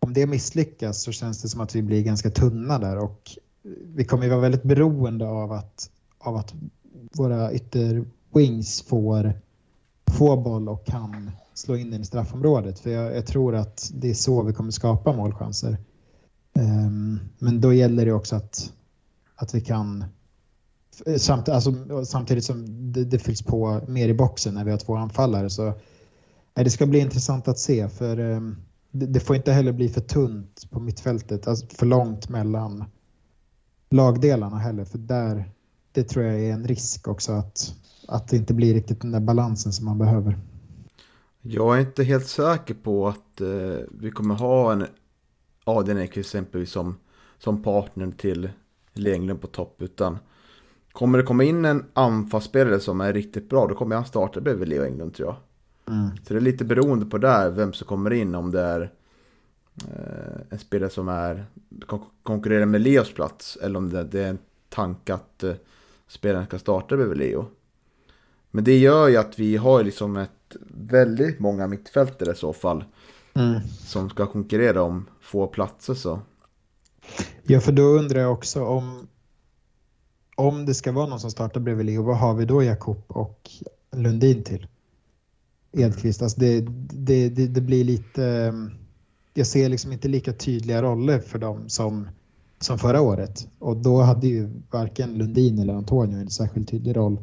om 0.00 0.12
det 0.12 0.26
misslyckas 0.26 1.02
så 1.02 1.12
känns 1.12 1.42
det 1.42 1.48
som 1.48 1.60
att 1.60 1.74
vi 1.74 1.82
blir 1.82 2.02
ganska 2.02 2.30
tunna 2.30 2.78
där 2.78 2.98
och 2.98 3.30
vi 3.94 4.04
kommer 4.04 4.24
ju 4.24 4.30
vara 4.30 4.40
väldigt 4.40 4.62
beroende 4.62 5.28
av 5.28 5.52
att, 5.52 5.90
av 6.18 6.36
att 6.36 6.54
våra 7.12 7.52
ytterwings 7.52 8.82
får, 8.82 9.32
får 10.10 10.36
boll 10.36 10.68
och 10.68 10.86
kan 10.86 11.30
slå 11.54 11.76
in 11.76 11.90
den 11.90 12.00
i 12.00 12.04
straffområdet. 12.04 12.78
För 12.78 12.90
jag, 12.90 13.16
jag, 13.16 13.26
tror 13.26 13.54
att 13.54 13.90
det 13.94 14.10
är 14.10 14.14
så 14.14 14.42
vi 14.42 14.52
kommer 14.52 14.70
skapa 14.70 15.12
målchanser. 15.12 15.76
Um, 16.52 17.20
men 17.38 17.60
då 17.60 17.72
gäller 17.72 18.06
det 18.06 18.12
också 18.12 18.36
att, 18.36 18.72
att 19.36 19.54
vi 19.54 19.60
kan 19.60 20.04
samt, 21.16 21.48
alltså, 21.48 22.04
samtidigt 22.04 22.44
som 22.44 22.92
det, 22.92 23.04
det 23.04 23.18
fylls 23.18 23.42
på 23.42 23.80
mer 23.88 24.08
i 24.08 24.14
boxen 24.14 24.54
när 24.54 24.64
vi 24.64 24.70
har 24.70 24.78
två 24.78 24.96
anfallare. 24.96 25.50
Så, 25.50 25.72
det 26.64 26.70
ska 26.70 26.86
bli 26.86 26.98
intressant 26.98 27.48
att 27.48 27.58
se. 27.58 27.88
för 27.88 28.16
ehm, 28.18 28.56
det, 28.90 29.06
det, 29.06 29.20
får 29.20 29.36
inte 29.36 29.52
heller 29.52 29.72
bli 29.72 29.88
för 29.88 30.00
tunt 30.00 30.70
på 30.70 30.80
mittfältet. 30.80 31.48
Alltså 31.48 31.66
för 31.66 31.86
långt 31.86 32.28
mellan 32.28 32.84
lagdelarna 33.90 34.58
heller. 34.58 34.84
För 34.84 34.98
där, 34.98 35.50
det 35.92 36.04
tror 36.04 36.24
jag 36.24 36.40
är 36.40 36.52
en 36.52 36.64
risk 36.64 37.08
också 37.08 37.32
att, 37.32 37.74
att 38.08 38.28
det 38.28 38.36
inte 38.36 38.54
blir 38.54 38.74
riktigt 38.74 39.00
den 39.00 39.12
där 39.12 39.20
balansen 39.20 39.72
som 39.72 39.84
man 39.86 39.98
behöver. 39.98 40.38
Jag 41.42 41.76
är 41.76 41.80
inte 41.80 42.04
helt 42.04 42.26
säker 42.26 42.74
på 42.74 43.08
att 43.08 43.40
eh, 43.40 43.78
vi 43.90 44.10
kommer 44.10 44.34
ha 44.34 44.72
en 44.72 44.86
Adrian 45.64 45.98
Ekvist 45.98 46.28
exempelvis 46.28 46.70
som, 46.70 46.96
som 47.38 47.62
partner 47.62 48.12
till 48.18 48.50
Lenglund 48.92 49.40
på 49.40 49.46
topp. 49.46 49.82
Utan 49.82 50.18
kommer 50.92 51.18
det 51.18 51.24
komma 51.24 51.44
in 51.44 51.64
en 51.64 51.84
anfallsspelare 51.92 52.80
som 52.80 53.00
är 53.00 53.12
riktigt 53.12 53.48
bra 53.48 53.66
då 53.66 53.74
kommer 53.74 53.96
han 53.96 54.06
starta 54.06 54.40
bredvid 54.40 54.68
Leo 54.68 54.84
Englund 54.84 55.14
tror 55.14 55.28
jag. 55.28 55.36
Mm. 55.88 56.10
Så 56.16 56.32
det 56.32 56.38
är 56.38 56.40
lite 56.40 56.64
beroende 56.64 57.06
på 57.06 57.18
där 57.18 57.50
vem 57.50 57.72
som 57.72 57.86
kommer 57.86 58.12
in 58.12 58.34
om 58.34 58.50
det 58.50 58.60
är 58.60 58.92
eh, 59.84 60.40
en 60.50 60.58
spelare 60.58 60.90
som 60.90 61.08
är 61.08 61.46
kon 61.86 62.00
konkurrerar 62.22 62.66
med 62.66 62.80
Leos 62.80 63.14
plats 63.14 63.58
eller 63.62 63.78
om 63.78 63.90
det, 63.90 64.04
det 64.04 64.20
är 64.20 64.28
en 64.28 64.38
tanke 64.68 65.14
att 65.14 65.42
eh, 65.42 65.54
spelaren 66.08 66.46
ska 66.46 66.58
starta 66.58 66.96
bredvid 66.96 67.18
Leo. 67.18 67.46
Men 68.50 68.64
det 68.64 68.78
gör 68.78 69.08
ju 69.08 69.16
att 69.16 69.38
vi 69.38 69.56
har 69.56 69.84
liksom 69.84 70.16
ett 70.16 70.56
väldigt 70.70 71.40
många 71.40 71.66
mittfältare 71.66 72.32
i 72.32 72.34
så 72.34 72.52
fall. 72.52 72.84
Mm. 73.34 73.60
Som 73.68 74.10
ska 74.10 74.26
konkurrera 74.26 74.82
om 74.82 75.06
få 75.20 75.46
platser 75.46 75.94
så. 75.94 76.20
Ja, 77.42 77.60
för 77.60 77.72
då 77.72 77.82
undrar 77.82 78.20
jag 78.20 78.32
också 78.32 78.64
om 78.64 79.08
om 80.34 80.66
det 80.66 80.74
ska 80.74 80.92
vara 80.92 81.06
någon 81.06 81.20
som 81.20 81.30
startar 81.30 81.60
bredvid 81.60 81.86
Leo, 81.86 82.02
vad 82.02 82.18
har 82.18 82.34
vi 82.34 82.44
då 82.44 82.62
Jakob 82.62 83.02
och 83.06 83.50
Lundin 83.92 84.44
till? 84.44 84.66
Edqvist, 85.78 86.22
alltså 86.22 86.40
det, 86.40 86.60
det, 86.90 87.28
det, 87.28 87.46
det, 87.46 87.60
blir 87.60 87.84
lite... 87.84 88.24
Ehm, 88.24 88.70
jag 89.34 89.46
ser 89.46 89.68
liksom 89.68 89.92
inte 89.92 90.08
lika 90.08 90.32
tydliga 90.32 90.82
roller 90.82 91.18
för 91.18 91.38
dem 91.38 91.68
som, 91.68 92.08
som 92.60 92.78
förra 92.78 93.00
året. 93.00 93.48
Och 93.58 93.76
då 93.76 94.00
hade 94.00 94.26
ju 94.26 94.50
varken 94.70 95.14
Lundin 95.14 95.58
eller 95.58 95.74
Antonio 95.74 96.18
en 96.18 96.30
särskilt 96.30 96.68
tydlig 96.68 96.96
roll. 96.96 97.18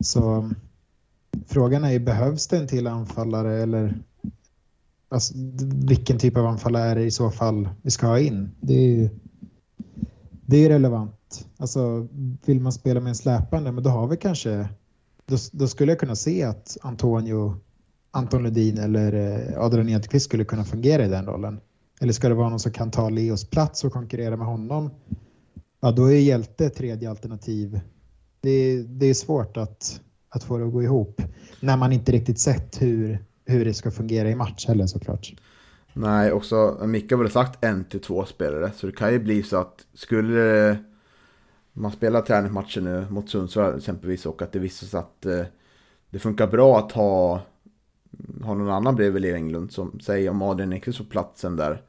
Så 0.00 0.30
ehm, 0.30 0.54
frågan 1.46 1.84
är 1.84 1.90
ju, 1.90 1.98
behövs 1.98 2.48
det 2.48 2.56
en 2.56 2.66
till 2.66 2.86
anfallare 2.86 3.62
eller 3.62 3.98
alltså, 5.08 5.34
vilken 5.86 6.18
typ 6.18 6.36
av 6.36 6.46
anfallare 6.46 6.90
är 6.90 6.94
det 6.94 7.04
i 7.04 7.10
så 7.10 7.30
fall 7.30 7.68
vi 7.82 7.90
ska 7.90 8.06
ha 8.06 8.18
in? 8.18 8.50
Det 8.60 8.74
är 8.74 8.88
ju 8.88 9.08
det 10.46 10.64
är 10.64 10.68
relevant. 10.68 11.46
Alltså, 11.56 12.08
vill 12.46 12.60
man 12.60 12.72
spela 12.72 13.00
med 13.00 13.08
en 13.08 13.14
släpande, 13.14 13.72
men 13.72 13.84
då 13.84 13.90
har 13.90 14.06
vi 14.06 14.16
kanske... 14.16 14.68
Då, 15.26 15.36
då 15.52 15.68
skulle 15.68 15.92
jag 15.92 15.98
kunna 15.98 16.16
se 16.16 16.42
att 16.42 16.76
Antonio, 16.82 17.56
Anton 18.14 18.42
Lundin 18.42 18.78
eller 18.78 19.12
eh, 19.12 19.62
Adrian 19.62 19.88
Edqvist 19.88 20.24
skulle 20.24 20.44
kunna 20.44 20.64
fungera 20.64 21.04
i 21.04 21.08
den 21.08 21.26
rollen. 21.26 21.60
Eller 22.00 22.12
ska 22.12 22.28
det 22.28 22.34
vara 22.34 22.48
någon 22.48 22.60
som 22.60 22.72
kan 22.72 22.90
ta 22.90 23.08
Leos 23.08 23.50
plats 23.50 23.84
och 23.84 23.92
konkurrera 23.92 24.36
med 24.36 24.46
honom? 24.46 24.90
Ja, 25.80 25.92
då 25.92 26.12
är 26.12 26.16
Hjälte 26.16 26.70
tredje 26.70 27.10
alternativ. 27.10 27.80
Det, 28.40 28.82
det 28.82 29.06
är 29.06 29.14
svårt 29.14 29.56
att, 29.56 30.00
att 30.28 30.44
få 30.44 30.58
det 30.58 30.66
att 30.66 30.72
gå 30.72 30.82
ihop 30.82 31.22
när 31.60 31.76
man 31.76 31.92
inte 31.92 32.12
riktigt 32.12 32.38
sett 32.38 32.82
hur, 32.82 33.24
hur 33.44 33.64
det 33.64 33.74
ska 33.74 33.90
fungera 33.90 34.30
i 34.30 34.34
match 34.34 34.66
heller 34.66 34.86
såklart. 34.86 35.34
Nej, 35.92 36.32
också 36.32 36.80
Micke 36.86 37.10
har 37.10 37.18
väl 37.18 37.30
sagt 37.30 37.64
en 37.64 37.84
till 37.84 38.00
två 38.00 38.24
spelare. 38.24 38.72
Så 38.76 38.86
det 38.86 38.92
kan 38.92 39.12
ju 39.12 39.18
bli 39.18 39.42
så 39.42 39.56
att 39.56 39.86
skulle 39.94 40.70
eh, 40.70 40.76
man 41.72 41.92
spela 41.92 42.22
träningsmatcher 42.22 42.80
nu 42.80 43.06
mot 43.10 43.30
Sundsvall 43.30 43.76
exempelvis 43.76 44.26
och 44.26 44.42
att 44.42 44.52
det 44.52 44.58
visar 44.58 44.86
sig 44.86 45.00
att 45.00 45.26
eh, 45.26 45.44
det 46.10 46.18
funkar 46.18 46.46
bra 46.46 46.78
att 46.78 46.92
ha, 46.92 47.40
ha 48.42 48.54
någon 48.54 48.70
annan 48.70 48.96
bredvid 48.96 49.22
Leo 49.22 49.34
Englund 49.34 49.72
som 49.72 50.00
säger 50.00 50.30
om 50.30 50.42
Adrian 50.42 50.72
Ekvist 50.72 50.98
på 50.98 51.04
platsen 51.04 51.56
där. 51.56 51.82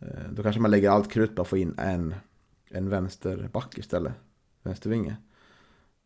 Eh, 0.00 0.30
då 0.32 0.42
kanske 0.42 0.60
man 0.60 0.70
lägger 0.70 0.90
allt 0.90 1.12
krut 1.12 1.36
på 1.36 1.42
att 1.42 1.48
få 1.48 1.56
in 1.56 1.74
en, 1.78 2.14
en 2.70 2.88
vänsterback 2.88 3.78
istället. 3.78 4.12
Vänstervinge. 4.62 5.16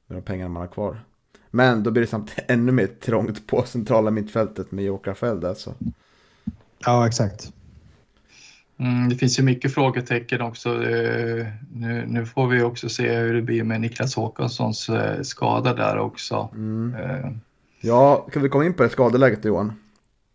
Med 0.07 0.19
de 0.19 0.23
pengarna 0.23 0.49
man 0.49 0.61
har 0.61 0.69
kvar. 0.69 1.01
Men 1.51 1.83
då 1.83 1.91
blir 1.91 2.01
det 2.01 2.07
samtidigt 2.07 2.45
ännu 2.51 2.73
mer 2.73 2.87
trångt 2.87 3.47
på 3.47 3.63
centrala 3.63 4.11
mittfältet 4.11 4.73
med 4.73 4.85
Joker 4.85 5.15
Feld 5.15 5.41
där 5.41 5.55
så. 5.55 5.75
Ja, 6.79 7.07
exakt. 7.07 7.53
Mm, 8.77 9.09
det 9.09 9.17
finns 9.17 9.39
ju 9.39 9.43
mycket 9.43 9.75
frågetecken 9.75 10.41
också. 10.41 10.85
Eh, 10.85 11.47
nu, 11.73 12.07
nu, 12.07 12.27
får 12.27 12.47
vi 12.47 12.63
också 12.63 12.89
se 12.89 13.17
hur 13.17 13.35
det 13.35 13.43
blir 13.43 13.65
med 13.65 13.81
Niklas 13.81 14.15
Håkanssons 14.15 14.89
eh, 14.89 15.23
skada 15.23 15.75
där 15.75 15.99
också. 15.99 16.49
Mm. 16.55 16.95
Uh, 16.95 17.33
ja, 17.83 18.27
kan 18.33 18.43
vi 18.43 18.49
komma 18.49 18.65
in 18.65 18.75
på 18.75 18.83
det 18.83 18.89
skadeläget 18.89 19.45
Johan? 19.45 19.73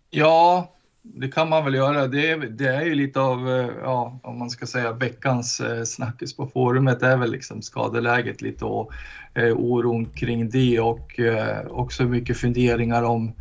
Ja, 0.10 0.74
det 1.02 1.28
kan 1.28 1.50
man 1.50 1.66
väl 1.66 1.76
göra. 1.76 2.08
Det 2.08 2.32
är, 2.32 2.38
det 2.38 2.68
är 2.68 2.86
ju 2.86 2.96
lite 2.96 3.20
av, 3.20 3.50
eh, 3.50 3.70
ja, 3.84 4.20
om 4.24 4.40
man 4.40 4.50
ska 4.50 4.66
säga 4.66 4.92
veckans 4.92 5.60
eh, 5.60 5.84
snackis 5.84 6.36
på 6.36 6.48
forumet 6.48 7.04
är 7.04 7.18
väl 7.18 7.32
liksom 7.32 7.62
skadeläget 7.62 8.42
lite 8.42 8.66
och 8.66 8.92
eh, 9.34 9.58
oron 9.58 10.06
kring 10.06 10.50
det 10.50 10.80
och 10.80 11.20
eh, 11.20 11.68
också 11.68 12.04
mycket 12.04 12.38
funderingar 12.38 13.04
om 13.04 13.34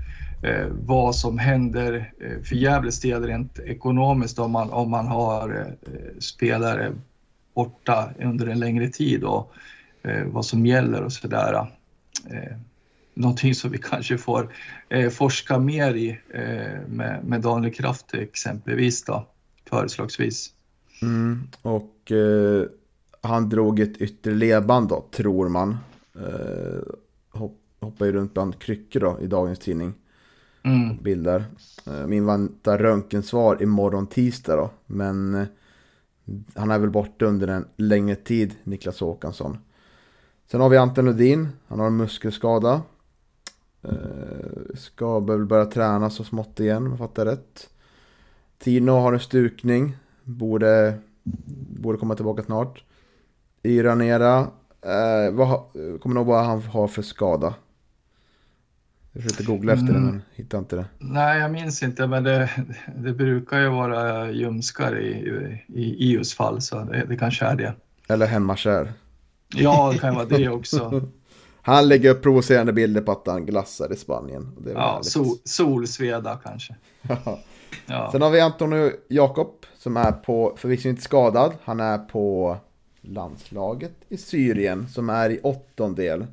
eh, 0.42 0.66
vad 0.70 1.16
som 1.16 1.38
händer 1.38 2.12
eh, 2.20 2.42
för 2.42 2.56
Gävles 2.56 3.00
del 3.00 3.26
rent 3.26 3.58
ekonomiskt 3.58 4.38
om 4.38 4.52
man, 4.52 4.70
om 4.70 4.90
man 4.90 5.06
har 5.06 5.50
eh, 5.50 6.18
spelare 6.18 6.92
borta 7.54 8.10
under 8.20 8.46
en 8.46 8.58
längre 8.58 8.88
tid 8.88 9.24
och 9.24 9.52
eh, 10.02 10.24
vad 10.26 10.46
som 10.46 10.66
gäller 10.66 11.02
och 11.02 11.12
sådär. 11.12 11.54
Eh, 12.30 12.56
Någonting 13.16 13.54
som 13.54 13.70
vi 13.70 13.78
kanske 13.82 14.18
får 14.18 14.52
eh, 14.88 15.10
forska 15.10 15.58
mer 15.58 15.94
i 15.94 16.20
eh, 16.34 16.88
med, 16.88 17.24
med 17.24 17.40
Daniel 17.40 17.74
Kraft 17.74 18.14
exempelvis 18.14 19.04
då, 19.04 19.26
förslagsvis. 19.70 20.50
Mm, 21.02 21.48
och 21.62 22.12
eh, 22.12 22.66
han 23.20 23.48
drog 23.48 23.80
ett 23.80 23.96
yttre 23.96 24.34
ledband 24.34 24.88
då, 24.88 25.04
tror 25.10 25.48
man. 25.48 25.76
Eh, 26.14 26.80
hopp, 27.30 27.58
hoppar 27.80 28.06
ju 28.06 28.12
runt 28.12 28.34
bland 28.34 28.58
kryckor 28.58 29.00
då 29.00 29.18
i 29.20 29.26
dagens 29.26 29.58
tidning 29.58 29.94
mm. 30.66 30.96
bilder. 31.02 31.44
Eh, 31.86 32.06
min 32.06 32.26
väntar 32.26 32.78
röntgensvar 32.78 33.62
imorgon 33.62 34.06
tisdag 34.06 34.56
då. 34.56 34.70
Men 34.86 35.34
eh, 35.34 35.46
han 36.54 36.70
är 36.70 36.78
väl 36.78 36.90
borta 36.90 37.24
under 37.24 37.48
en 37.48 37.66
längre 37.76 38.16
tid, 38.16 38.54
Niklas 38.64 39.00
Håkansson. 39.00 39.58
Sen 40.50 40.60
har 40.60 40.68
vi 40.68 40.76
Anton 40.76 41.04
Lundin. 41.04 41.48
Han 41.68 41.80
har 41.80 41.86
en 41.86 41.96
muskelskada. 41.96 42.82
Eh, 43.88 44.76
ska 44.76 45.20
väl 45.20 45.44
börja 45.44 45.64
träna 45.64 46.10
så 46.10 46.24
smått 46.24 46.60
igen 46.60 46.84
om 46.84 46.90
jag 46.90 46.98
fattar 46.98 47.24
rätt. 47.24 47.70
Tino 48.58 48.92
har 48.92 49.12
en 49.12 49.20
stukning. 49.20 49.96
Borde, 50.24 50.98
borde 51.80 51.98
komma 51.98 52.14
tillbaka 52.14 52.42
snart. 52.42 52.84
Iranera. 53.62 54.38
Eh, 54.82 55.32
vad, 55.32 55.60
kommer 56.00 56.14
nog 56.14 56.26
vad 56.26 56.44
han 56.44 56.62
har 56.62 56.88
för 56.88 57.02
skada. 57.02 57.54
Jag 59.12 59.22
försökte 59.22 59.44
googla 59.44 59.72
efter 59.72 59.88
mm. 59.88 59.94
det 59.94 60.10
men 60.10 60.22
hittade 60.34 60.58
inte 60.58 60.76
det. 60.76 60.84
Nej, 60.98 61.40
jag 61.40 61.50
minns 61.50 61.82
inte 61.82 62.06
men 62.06 62.24
det, 62.24 62.50
det 62.96 63.12
brukar 63.12 63.60
ju 63.60 63.68
vara 63.68 64.30
ljumskar 64.30 64.98
i, 64.98 65.62
i 65.68 66.12
Ios 66.12 66.34
fall 66.34 66.60
så 66.60 66.84
det, 66.84 67.04
det 67.08 67.16
kanske 67.16 67.44
är 67.44 67.56
det. 67.56 67.74
Eller 68.08 68.26
hemmakär. 68.26 68.92
Ja, 69.54 69.90
det 69.92 69.98
kan 69.98 70.14
vara 70.14 70.24
det 70.24 70.48
också. 70.48 71.02
han 71.66 71.88
lägger 71.88 72.10
upp 72.10 72.22
provocerande 72.22 72.72
bilder 72.72 73.00
på 73.00 73.12
att 73.12 73.26
han 73.26 73.46
glassar 73.46 73.92
i 73.92 73.96
Spanien. 73.96 74.72
ja, 74.74 74.98
sol, 75.02 75.36
solsveda 75.44 76.40
kanske. 76.44 76.74
ja. 77.86 78.08
Sen 78.12 78.22
har 78.22 78.30
vi 78.30 78.40
Antonio 78.40 78.90
Jakob 79.08 79.66
som 79.78 79.96
är 79.96 80.12
på, 80.12 80.56
förvisso 80.56 80.88
inte 80.88 81.02
skadad, 81.02 81.52
han 81.64 81.80
är 81.80 81.98
på 81.98 82.56
landslaget 83.00 83.92
i 84.08 84.16
Syrien 84.16 84.88
som 84.88 85.10
är 85.10 85.30
i 85.30 85.40
åttondel. 85.42 86.26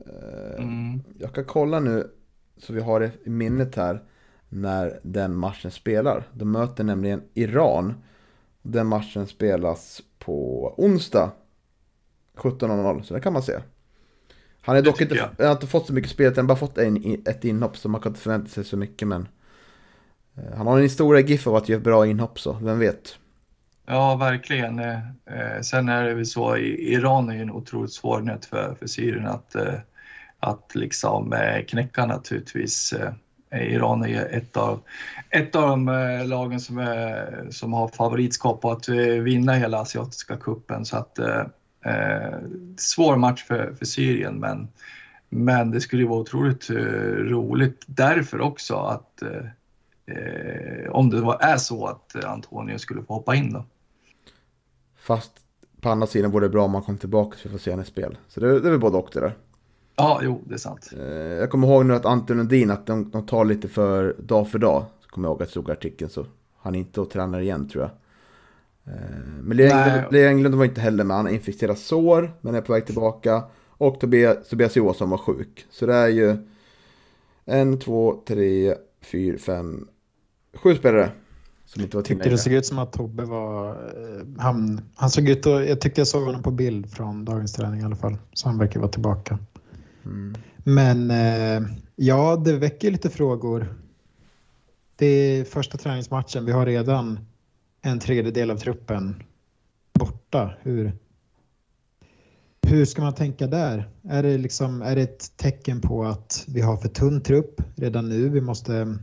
Eh, 0.00 0.62
mm. 0.62 1.02
Jag 1.18 1.32
kan 1.34 1.44
kolla 1.44 1.80
nu 1.80 2.10
så 2.56 2.72
vi 2.72 2.80
har 2.80 3.00
det 3.00 3.10
i 3.24 3.30
minnet 3.30 3.74
här 3.74 4.02
när 4.48 5.00
den 5.02 5.36
matchen 5.36 5.70
spelar. 5.70 6.28
De 6.32 6.52
möter 6.52 6.84
nämligen 6.84 7.22
Iran. 7.34 7.94
Den 8.62 8.86
matchen 8.86 9.26
spelas 9.26 10.02
på 10.18 10.74
onsdag 10.76 11.30
17.00 12.36 13.02
så 13.02 13.14
det 13.14 13.20
kan 13.20 13.32
man 13.32 13.42
se. 13.42 13.58
Han 14.68 14.76
har 14.76 14.82
dock 14.82 15.00
inte, 15.00 15.30
han 15.38 15.52
inte 15.52 15.66
fått 15.66 15.86
så 15.86 15.92
mycket 15.92 16.10
spel, 16.10 16.32
han 16.36 16.44
har 16.44 16.48
bara 16.48 16.58
fått 16.58 16.78
en, 16.78 17.22
ett 17.26 17.44
inhopp 17.44 17.76
så 17.76 17.88
man 17.88 18.00
kan 18.00 18.10
inte 18.12 18.20
förvänta 18.20 18.48
sig 18.48 18.64
så 18.64 18.76
mycket 18.76 19.08
men 19.08 19.28
eh, 20.36 20.56
Han 20.56 20.66
har 20.66 20.76
en 20.76 20.82
historia 20.82 21.26
GIF 21.26 21.46
av 21.46 21.56
att 21.56 21.68
göra 21.68 21.80
bra 21.80 22.06
inhopp 22.06 22.40
så, 22.40 22.52
vem 22.52 22.78
vet? 22.78 23.18
Ja, 23.86 24.16
verkligen. 24.16 24.78
Eh, 24.78 25.60
sen 25.62 25.88
är 25.88 26.04
det 26.04 26.14
väl 26.14 26.26
så, 26.26 26.56
Iran 26.56 27.30
är 27.30 27.34
ju 27.34 27.42
en 27.42 27.50
otroligt 27.50 27.92
svår 27.92 28.20
nöt 28.20 28.44
för, 28.44 28.74
för 28.78 28.86
Syrien 28.86 29.26
att 29.26 29.56
att 30.40 30.74
liksom 30.74 31.32
eh, 31.32 31.64
knäcka 31.64 32.06
naturligtvis. 32.06 32.92
Eh, 32.92 33.12
Iran 33.72 34.04
är 34.04 34.36
ett 34.36 34.56
av, 34.56 34.80
ett 35.30 35.56
av 35.56 35.68
de 35.68 35.88
eh, 35.88 36.26
lagen 36.26 36.60
som, 36.60 36.78
är, 36.78 37.46
som 37.50 37.72
har 37.72 37.88
favoritskap 37.88 38.60
på 38.60 38.70
att 38.70 38.88
vinna 39.22 39.52
hela 39.52 39.78
asiatiska 39.78 40.36
kuppen 40.36 40.84
så 40.84 40.96
att 40.96 41.18
Eh, 41.82 42.38
svår 42.76 43.16
match 43.16 43.44
för, 43.44 43.74
för 43.78 43.84
Syrien, 43.84 44.40
men, 44.40 44.68
men 45.28 45.70
det 45.70 45.80
skulle 45.80 46.02
ju 46.02 46.08
vara 46.08 46.20
otroligt 46.20 46.70
eh, 46.70 46.76
roligt 46.76 47.82
därför 47.86 48.40
också 48.40 48.74
att 48.74 49.22
eh, 49.22 50.16
eh, 50.16 50.90
om 50.90 51.10
det 51.10 51.20
var, 51.20 51.38
är 51.40 51.56
så 51.56 51.86
att 51.86 52.24
Antonio 52.24 52.78
skulle 52.78 53.02
få 53.02 53.14
hoppa 53.14 53.34
in 53.34 53.52
då. 53.52 53.64
Fast 54.96 55.32
på 55.80 55.88
andra 55.88 56.06
sidan 56.06 56.30
vore 56.30 56.44
det 56.44 56.50
bra 56.50 56.64
om 56.64 56.70
man 56.70 56.82
kom 56.82 56.98
tillbaka 56.98 57.36
så 57.38 57.48
vi 57.48 57.52
får 57.52 57.58
se 57.58 57.70
henne 57.70 57.82
i 57.82 57.86
spel. 57.86 58.18
Så 58.28 58.40
det, 58.40 58.60
det 58.60 58.68
är 58.68 58.70
väl 58.70 58.80
både 58.80 58.96
och 58.96 59.10
det 59.12 59.20
där. 59.20 59.32
Ja, 59.96 60.20
jo, 60.22 60.42
det 60.44 60.54
är 60.54 60.58
sant. 60.58 60.90
Eh, 60.98 61.06
jag 61.12 61.50
kommer 61.50 61.68
ihåg 61.68 61.86
nu 61.86 61.94
att 61.94 62.06
Anton 62.06 62.36
Lundin, 62.36 62.70
att 62.70 62.86
de, 62.86 63.10
de 63.10 63.26
tar 63.26 63.44
lite 63.44 63.68
för 63.68 64.16
dag 64.18 64.48
för 64.50 64.58
dag. 64.58 64.84
Så 65.00 65.08
kommer 65.08 65.28
jag 65.28 65.32
ihåg 65.32 65.42
att 65.42 65.48
jag 65.48 65.64
såg 65.64 65.70
artikeln 65.70 66.10
så 66.10 66.26
han 66.58 66.74
är 66.74 66.78
inte 66.78 67.00
och 67.00 67.10
tränar 67.10 67.40
igen 67.40 67.68
tror 67.68 67.84
jag. 67.84 67.90
Eh, 68.88 69.18
men 69.42 69.56
Lea 69.56 70.28
Englund 70.28 70.54
var 70.54 70.64
inte 70.64 70.80
heller 70.80 71.04
med, 71.04 71.16
han 71.16 71.26
har 71.26 71.32
infekterat 71.32 71.78
sår 71.78 72.32
men 72.40 72.54
är 72.54 72.60
på 72.60 72.72
väg 72.72 72.86
tillbaka. 72.86 73.42
Och 73.68 74.00
Tobias, 74.00 74.48
Tobias 74.48 74.76
Johansson 74.76 75.10
var 75.10 75.18
sjuk. 75.18 75.66
Så 75.70 75.86
det 75.86 75.94
är 75.94 76.08
ju 76.08 76.36
en, 77.44 77.78
två, 77.78 78.22
tre, 78.26 78.74
fyra, 79.00 79.38
fem, 79.38 79.88
sju 80.54 80.74
spelare. 80.74 81.10
Som 81.66 81.82
inte 81.82 81.96
var 81.96 82.04
Tyckte 82.04 82.30
det 82.30 82.38
såg 82.38 82.52
ut 82.52 82.66
som 82.66 82.78
att 82.78 82.92
Tobbe 82.92 83.24
var... 83.24 83.70
Eh, 83.70 84.26
han, 84.38 84.80
han 84.94 85.10
såg 85.10 85.28
ut 85.28 85.46
och, 85.46 85.64
Jag 85.64 85.80
tyckte 85.80 86.00
jag 86.00 86.08
såg 86.08 86.22
honom 86.24 86.42
på 86.42 86.50
bild 86.50 86.90
från 86.90 87.24
dagens 87.24 87.52
träning 87.52 87.80
i 87.80 87.84
alla 87.84 87.96
fall. 87.96 88.16
Så 88.32 88.48
han 88.48 88.58
verkar 88.58 88.80
vara 88.80 88.90
tillbaka. 88.90 89.38
Mm. 90.04 90.34
Men 90.56 91.10
eh, 91.10 91.68
ja, 91.96 92.36
det 92.36 92.52
väcker 92.52 92.90
lite 92.90 93.10
frågor. 93.10 93.74
Det 94.96 95.06
är 95.06 95.44
första 95.44 95.78
träningsmatchen. 95.78 96.44
Vi 96.44 96.52
har 96.52 96.66
redan 96.66 97.18
en 97.82 97.98
tredjedel 97.98 98.50
av 98.50 98.56
truppen 98.56 99.22
borta. 99.98 100.54
Hur, 100.62 100.92
hur 102.62 102.84
ska 102.84 103.02
man 103.02 103.14
tänka 103.14 103.46
där? 103.46 103.88
Är 104.02 104.22
det, 104.22 104.38
liksom, 104.38 104.82
är 104.82 104.96
det 104.96 105.02
ett 105.02 105.36
tecken 105.36 105.80
på 105.80 106.04
att 106.04 106.44
vi 106.48 106.60
har 106.60 106.76
för 106.76 106.88
tunn 106.88 107.20
trupp 107.20 107.62
redan 107.76 108.08
nu? 108.08 108.28
Vi 108.28 108.40
måste 108.40 108.98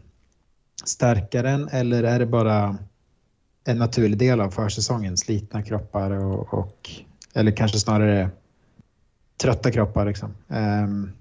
stärka 0.84 1.42
den 1.42 1.68
eller 1.68 2.04
är 2.04 2.20
det 2.20 2.26
bara 2.26 2.78
en 3.64 3.78
naturlig 3.78 4.18
del 4.18 4.42
av 4.42 4.52
försäsongen? 4.52 5.18
Slitna 5.18 5.64
kroppar 5.64 6.12
och, 6.12 6.54
och 6.54 6.90
eller 7.34 7.52
kanske 7.52 7.80
snarare 7.80 8.30
trötta 9.38 9.72
kroppar. 9.72 10.06
Liksom. 10.06 10.34
Um, 10.48 11.12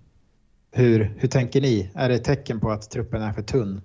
hur, 0.72 1.14
hur 1.18 1.28
tänker 1.28 1.60
ni? 1.60 1.90
Är 1.94 2.08
det 2.08 2.14
ett 2.14 2.24
tecken 2.24 2.60
på 2.60 2.70
att 2.70 2.90
truppen 2.90 3.22
är 3.22 3.32
för 3.32 3.42
tunn? 3.42 3.80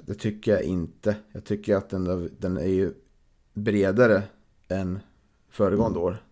Det 0.00 0.14
tycker 0.14 0.52
jag 0.52 0.62
inte. 0.62 1.16
Jag 1.32 1.44
tycker 1.44 1.76
att 1.76 1.90
den, 1.90 2.30
den 2.38 2.56
är 2.56 2.66
ju 2.66 2.94
bredare 3.52 4.22
än 4.68 4.98
föregående 5.48 5.98
mm. 5.98 6.06
år. 6.06 6.24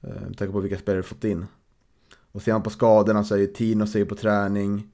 Eh, 0.00 0.20
med 0.20 0.38
tanke 0.38 0.52
på 0.52 0.60
vilka 0.60 0.78
spelare 0.78 1.00
vi 1.00 1.08
fått 1.08 1.24
in. 1.24 1.46
Och 2.32 2.42
ser 2.42 2.52
man 2.52 2.62
på 2.62 2.70
skadorna 2.70 3.24
så 3.24 3.34
är 3.34 3.38
ju 3.38 3.46
Tino 3.46 4.04
på 4.08 4.14
träning. 4.14 4.92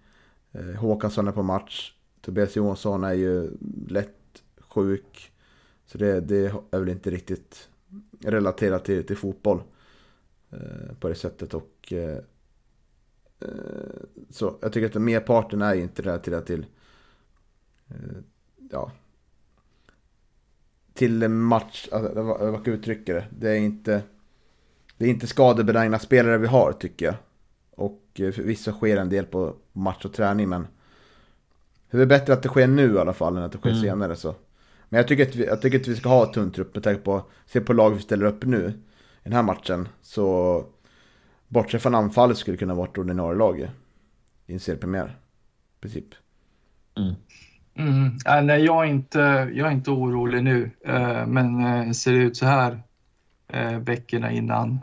Eh, 0.53 0.65
Håkansson 0.65 1.29
är 1.29 1.33
på 1.33 1.43
match. 1.43 1.95
Tobias 2.21 2.57
Johansson 2.57 3.05
är 3.05 3.13
ju 3.13 3.51
lätt 3.89 4.43
sjuk. 4.59 5.33
Så 5.87 5.99
det, 5.99 6.21
det 6.21 6.55
är 6.71 6.79
väl 6.79 6.89
inte 6.89 7.11
riktigt 7.11 7.69
relaterat 8.21 8.85
till, 8.85 9.07
till 9.07 9.17
fotboll. 9.17 9.63
Eh, 10.51 10.95
på 11.01 11.09
det 11.09 11.15
sättet. 11.15 11.55
Och 11.55 11.93
så 14.31 14.59
jag 14.61 14.73
tycker 14.73 14.87
att 14.87 15.03
merparten 15.03 15.63
är 15.63 15.75
inte 15.75 16.03
relaterat 16.03 16.47
till 16.47 16.67
ja, 18.71 18.93
till 20.95 21.29
match, 21.29 21.89
alltså, 21.93 22.23
vad 22.23 22.53
jag 22.53 22.69
uttrycka 22.69 23.15
det. 23.15 23.27
Det 23.31 23.51
är 23.51 23.57
inte, 23.57 24.03
det 24.97 25.05
är 25.05 25.09
inte 25.09 25.27
skadebenägna 25.27 25.99
spelare 25.99 26.39
vi 26.39 26.47
har 26.47 26.73
tycker 26.73 27.07
jag. 27.07 27.15
Och 27.71 28.03
eh, 28.15 28.33
förvisso 28.33 28.73
sker 28.73 28.97
en 28.97 29.09
del 29.09 29.25
på 29.25 29.55
match 29.73 30.05
och 30.05 30.13
träning 30.13 30.49
men 30.49 30.67
det 31.91 32.03
är 32.03 32.07
bättre 32.07 32.33
att 32.33 32.43
det 32.43 32.49
sker 32.49 32.67
nu 32.67 32.95
i 32.95 32.99
alla 32.99 33.13
fall 33.13 33.37
än 33.37 33.43
att 33.43 33.53
det 33.53 33.59
sker 33.59 33.71
mm. 33.71 33.83
senare 33.83 34.17
så. 34.17 34.35
Men 34.89 34.99
jag 34.99 35.09
tycker, 35.09 35.29
att 35.29 35.35
vi, 35.35 35.47
jag 35.47 35.63
tycker 35.63 35.81
att 35.81 35.89
vi 35.89 35.97
ska 35.97 36.09
ha 36.09 36.25
ett 36.25 36.33
tunn 36.33 36.51
trupp 36.51 36.75
med 36.75 36.85
tanke 36.85 37.01
på, 37.01 37.25
se 37.47 37.61
på 37.61 37.73
lag 37.73 37.91
vi 37.91 38.01
ställer 38.01 38.27
upp 38.27 38.45
nu 38.45 38.73
i 39.21 39.25
den 39.25 39.33
här 39.33 39.43
matchen. 39.43 39.89
Så 40.03 40.65
bortsett 41.49 41.83
från 41.83 41.95
anfallet 41.95 42.39
skulle 42.39 42.55
det 42.55 42.59
kunna 42.59 42.75
vara 42.75 42.89
ett 42.89 42.99
ordinarie 42.99 43.39
lag 43.39 43.71
i 44.47 44.53
en 44.53 44.61
seriepremiär. 44.61 45.19
I 45.79 45.81
princip. 45.81 46.15
Mm. 46.97 47.15
Mm. 47.75 48.19
Nej, 48.47 48.65
jag 48.65 48.85
är, 48.85 48.89
inte, 48.89 49.19
jag 49.55 49.69
är 49.69 49.71
inte 49.71 49.91
orolig 49.91 50.45
nu, 50.45 50.71
eh, 50.87 51.27
men 51.27 51.65
eh, 51.65 51.91
ser 51.91 52.13
det 52.13 52.19
ut 52.19 52.37
så 52.37 52.47
här 52.47 52.83
eh, 53.53 53.79
veckorna 53.79 54.31
innan, 54.31 54.81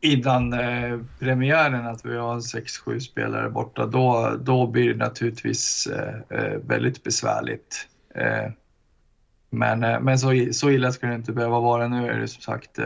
innan 0.00 0.52
eh, 0.52 0.98
premiären 1.18 1.86
att 1.86 2.04
vi 2.04 2.16
har 2.16 2.40
6-7 2.40 2.98
spelare 2.98 3.50
borta, 3.50 3.86
då, 3.86 4.36
då 4.40 4.66
blir 4.66 4.88
det 4.88 4.98
naturligtvis 4.98 5.86
eh, 5.86 6.38
eh, 6.38 6.58
väldigt 6.58 7.04
besvärligt. 7.04 7.88
Eh, 8.14 8.50
men 9.50 10.04
men 10.04 10.18
så, 10.18 10.48
så 10.52 10.70
illa 10.70 10.92
ska 10.92 11.06
det 11.06 11.14
inte 11.14 11.32
behöva 11.32 11.60
vara. 11.60 11.88
Nu 11.88 12.08
är 12.08 12.18
det 12.18 12.28
som 12.28 12.42
sagt 12.42 12.78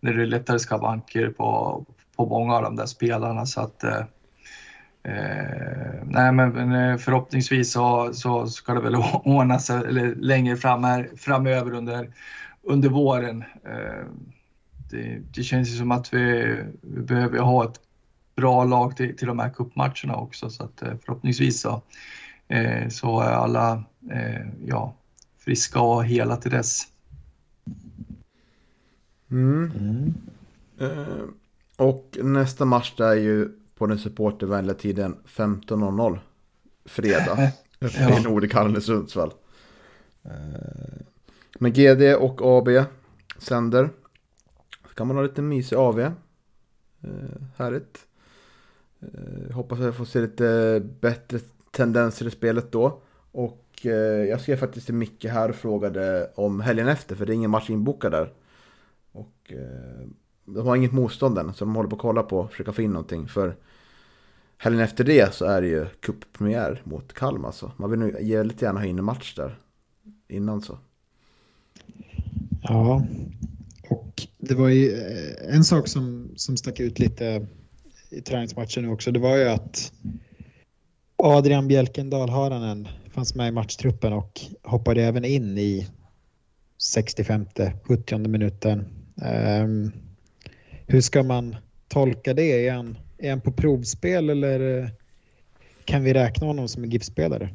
när 0.00 0.12
det 0.12 0.22
är 0.22 0.26
lättare 0.26 0.58
skavanker 0.58 1.28
på, 1.28 1.84
på 2.16 2.26
många 2.26 2.54
av 2.56 2.62
de 2.62 2.76
där 2.76 2.86
spelarna 2.86 3.46
så 3.46 3.60
att 3.60 3.84
Eh, 3.84 4.04
nej, 6.04 6.32
men 6.32 6.72
eh, 6.72 6.96
förhoppningsvis 6.96 7.72
så, 7.72 8.10
så 8.14 8.46
ska 8.46 8.74
det 8.74 8.80
väl 8.80 8.96
ordna 9.24 9.58
sig 9.58 9.76
eller 9.76 10.14
längre 10.14 10.56
fram 10.56 10.84
här, 10.84 11.10
framöver 11.16 11.72
under, 11.72 12.10
under 12.62 12.88
våren. 12.88 13.44
Eh, 13.64 14.04
det, 14.90 15.20
det, 15.34 15.42
känns 15.42 15.68
ju 15.68 15.76
som 15.76 15.90
att 15.90 16.14
vi, 16.14 16.56
vi, 16.80 17.00
behöver 17.00 17.38
ha 17.38 17.64
ett 17.64 17.80
bra 18.36 18.64
lag 18.64 18.96
till, 18.96 19.16
till 19.16 19.26
de 19.26 19.38
här 19.38 19.50
cupmatcherna 19.50 20.16
också 20.16 20.50
så 20.50 20.64
att 20.64 20.82
eh, 20.82 20.92
förhoppningsvis 21.04 21.60
så, 21.60 21.82
eh, 22.48 22.88
så 22.88 23.20
är 23.20 23.30
alla 23.30 23.84
eh, 24.10 24.46
ja, 24.66 24.94
friska 25.38 25.80
och 25.80 26.04
hela 26.04 26.36
till 26.36 26.50
dess. 26.50 26.82
Mm. 29.30 29.72
Mm. 30.80 31.34
och 31.76 32.18
nästa 32.22 32.64
match 32.64 33.00
är 33.00 33.14
ju 33.14 33.48
på 33.74 33.86
den 33.86 33.98
supportervänliga 33.98 34.74
tiden 34.74 35.16
15.00 35.26 36.18
fredag 36.84 37.52
uppe 37.78 37.96
ja. 38.00 38.20
i 38.20 38.22
Nordikallen 38.22 38.76
i 38.76 38.80
Sundsvall. 38.80 39.32
Eh, 40.24 40.30
men 41.58 41.72
GD 41.72 42.14
och 42.14 42.40
AB 42.42 42.68
sänder. 43.38 43.90
Så 44.88 44.94
kan 44.94 45.06
man 45.06 45.16
ha 45.16 45.22
lite 45.22 45.42
mysig 45.42 45.76
AV. 45.76 46.00
Eh, 46.00 46.10
härligt. 47.56 48.06
Eh, 49.00 49.54
hoppas 49.54 49.78
att 49.78 49.84
jag 49.84 49.96
får 49.96 50.04
se 50.04 50.20
lite 50.20 50.80
bättre 51.00 51.38
tendenser 51.70 52.26
i 52.26 52.30
spelet 52.30 52.72
då. 52.72 53.00
Och 53.32 53.60
jag 54.28 54.40
skrev 54.40 54.56
faktiskt 54.56 54.86
till 54.86 54.94
Micke 54.94 55.24
här 55.24 55.48
och 55.48 55.54
frågade 55.54 56.30
om 56.34 56.60
helgen 56.60 56.88
efter 56.88 57.16
för 57.16 57.26
det 57.26 57.32
är 57.32 57.34
ingen 57.34 57.50
match 57.50 57.70
inbokad 57.70 58.12
där. 58.12 58.32
Och 59.12 59.52
de 60.44 60.66
har 60.66 60.76
inget 60.76 60.92
motstånd 60.92 61.38
än 61.38 61.54
så 61.54 61.64
de 61.64 61.74
håller 61.74 61.88
på 61.88 61.96
att 61.96 62.02
kolla 62.02 62.22
på 62.22 62.38
och 62.38 62.50
försöka 62.50 62.72
få 62.72 62.82
in 62.82 62.90
någonting. 62.90 63.28
För 63.28 63.56
helgen 64.58 64.82
efter 64.82 65.04
det 65.04 65.34
så 65.34 65.44
är 65.44 65.62
det 65.62 65.68
ju 65.68 65.86
cuppremiär 66.00 66.82
mot 66.84 67.12
Kalmar. 67.12 67.52
Så 67.52 67.72
man 67.76 67.90
vill 67.90 68.00
nog 68.00 68.12
väldigt 68.12 68.62
gärna 68.62 68.80
ha 68.80 68.86
in 68.86 68.98
en 68.98 69.04
match 69.04 69.34
där 69.34 69.58
innan 70.28 70.62
så. 70.62 70.78
Ja, 72.62 73.06
och 73.88 74.22
det 74.38 74.54
var 74.54 74.68
ju 74.68 74.92
eh, 74.92 75.54
en 75.54 75.64
sak 75.64 75.88
som, 75.88 76.30
som 76.36 76.56
stack 76.56 76.80
ut 76.80 76.98
lite 76.98 77.46
i 78.10 78.20
träningsmatchen 78.20 78.88
också. 78.88 79.12
Det 79.12 79.18
var 79.18 79.36
ju 79.36 79.48
att 79.48 79.92
Adrian 81.16 81.68
Bjälkendal 81.68 82.30
Haranen 82.30 82.88
fanns 83.10 83.34
med 83.34 83.48
i 83.48 83.52
matchtruppen 83.52 84.12
och 84.12 84.40
hoppade 84.62 85.02
även 85.02 85.24
in 85.24 85.58
i 85.58 85.88
65-70 86.96 88.28
minuten. 88.28 88.84
Um, 89.62 89.92
hur 90.86 91.00
ska 91.00 91.22
man 91.22 91.56
tolka 91.88 92.34
det? 92.34 92.66
Är 92.66 92.72
han, 92.72 92.98
är 93.18 93.30
han 93.30 93.40
på 93.40 93.52
provspel 93.52 94.30
eller 94.30 94.82
eh, 94.82 94.88
kan 95.84 96.04
vi 96.04 96.14
räkna 96.14 96.46
honom 96.46 96.68
som 96.68 96.84
en 96.84 96.90
GIF-spelare? 96.90 97.54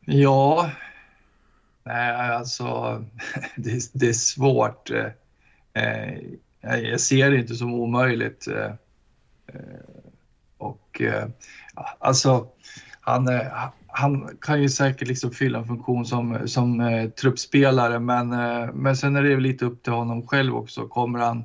Ja, 0.00 0.70
nej 1.84 2.10
alltså 2.10 2.64
det, 3.56 3.90
det 3.92 4.08
är 4.08 4.12
svårt. 4.12 4.90
Eh, 4.90 5.06
eh, 5.72 6.18
jag 6.62 7.00
ser 7.00 7.30
det 7.30 7.36
inte 7.36 7.54
som 7.54 7.74
omöjligt. 7.74 8.46
Och 10.58 11.02
alltså, 11.98 12.48
han, 13.00 13.28
han 13.92 14.36
kan 14.40 14.62
ju 14.62 14.68
säkert 14.68 15.08
liksom 15.08 15.30
fylla 15.30 15.58
en 15.58 15.66
funktion 15.66 16.06
som, 16.06 16.48
som 16.48 16.80
eh, 16.80 17.10
truppspelare 17.10 17.98
men, 17.98 18.32
eh, 18.32 18.72
men 18.74 18.96
sen 18.96 19.16
är 19.16 19.22
det 19.22 19.40
lite 19.40 19.64
upp 19.64 19.82
till 19.82 19.92
honom 19.92 20.26
själv 20.26 20.56
också. 20.56 20.88
Kommer 20.88 21.18
han, 21.18 21.44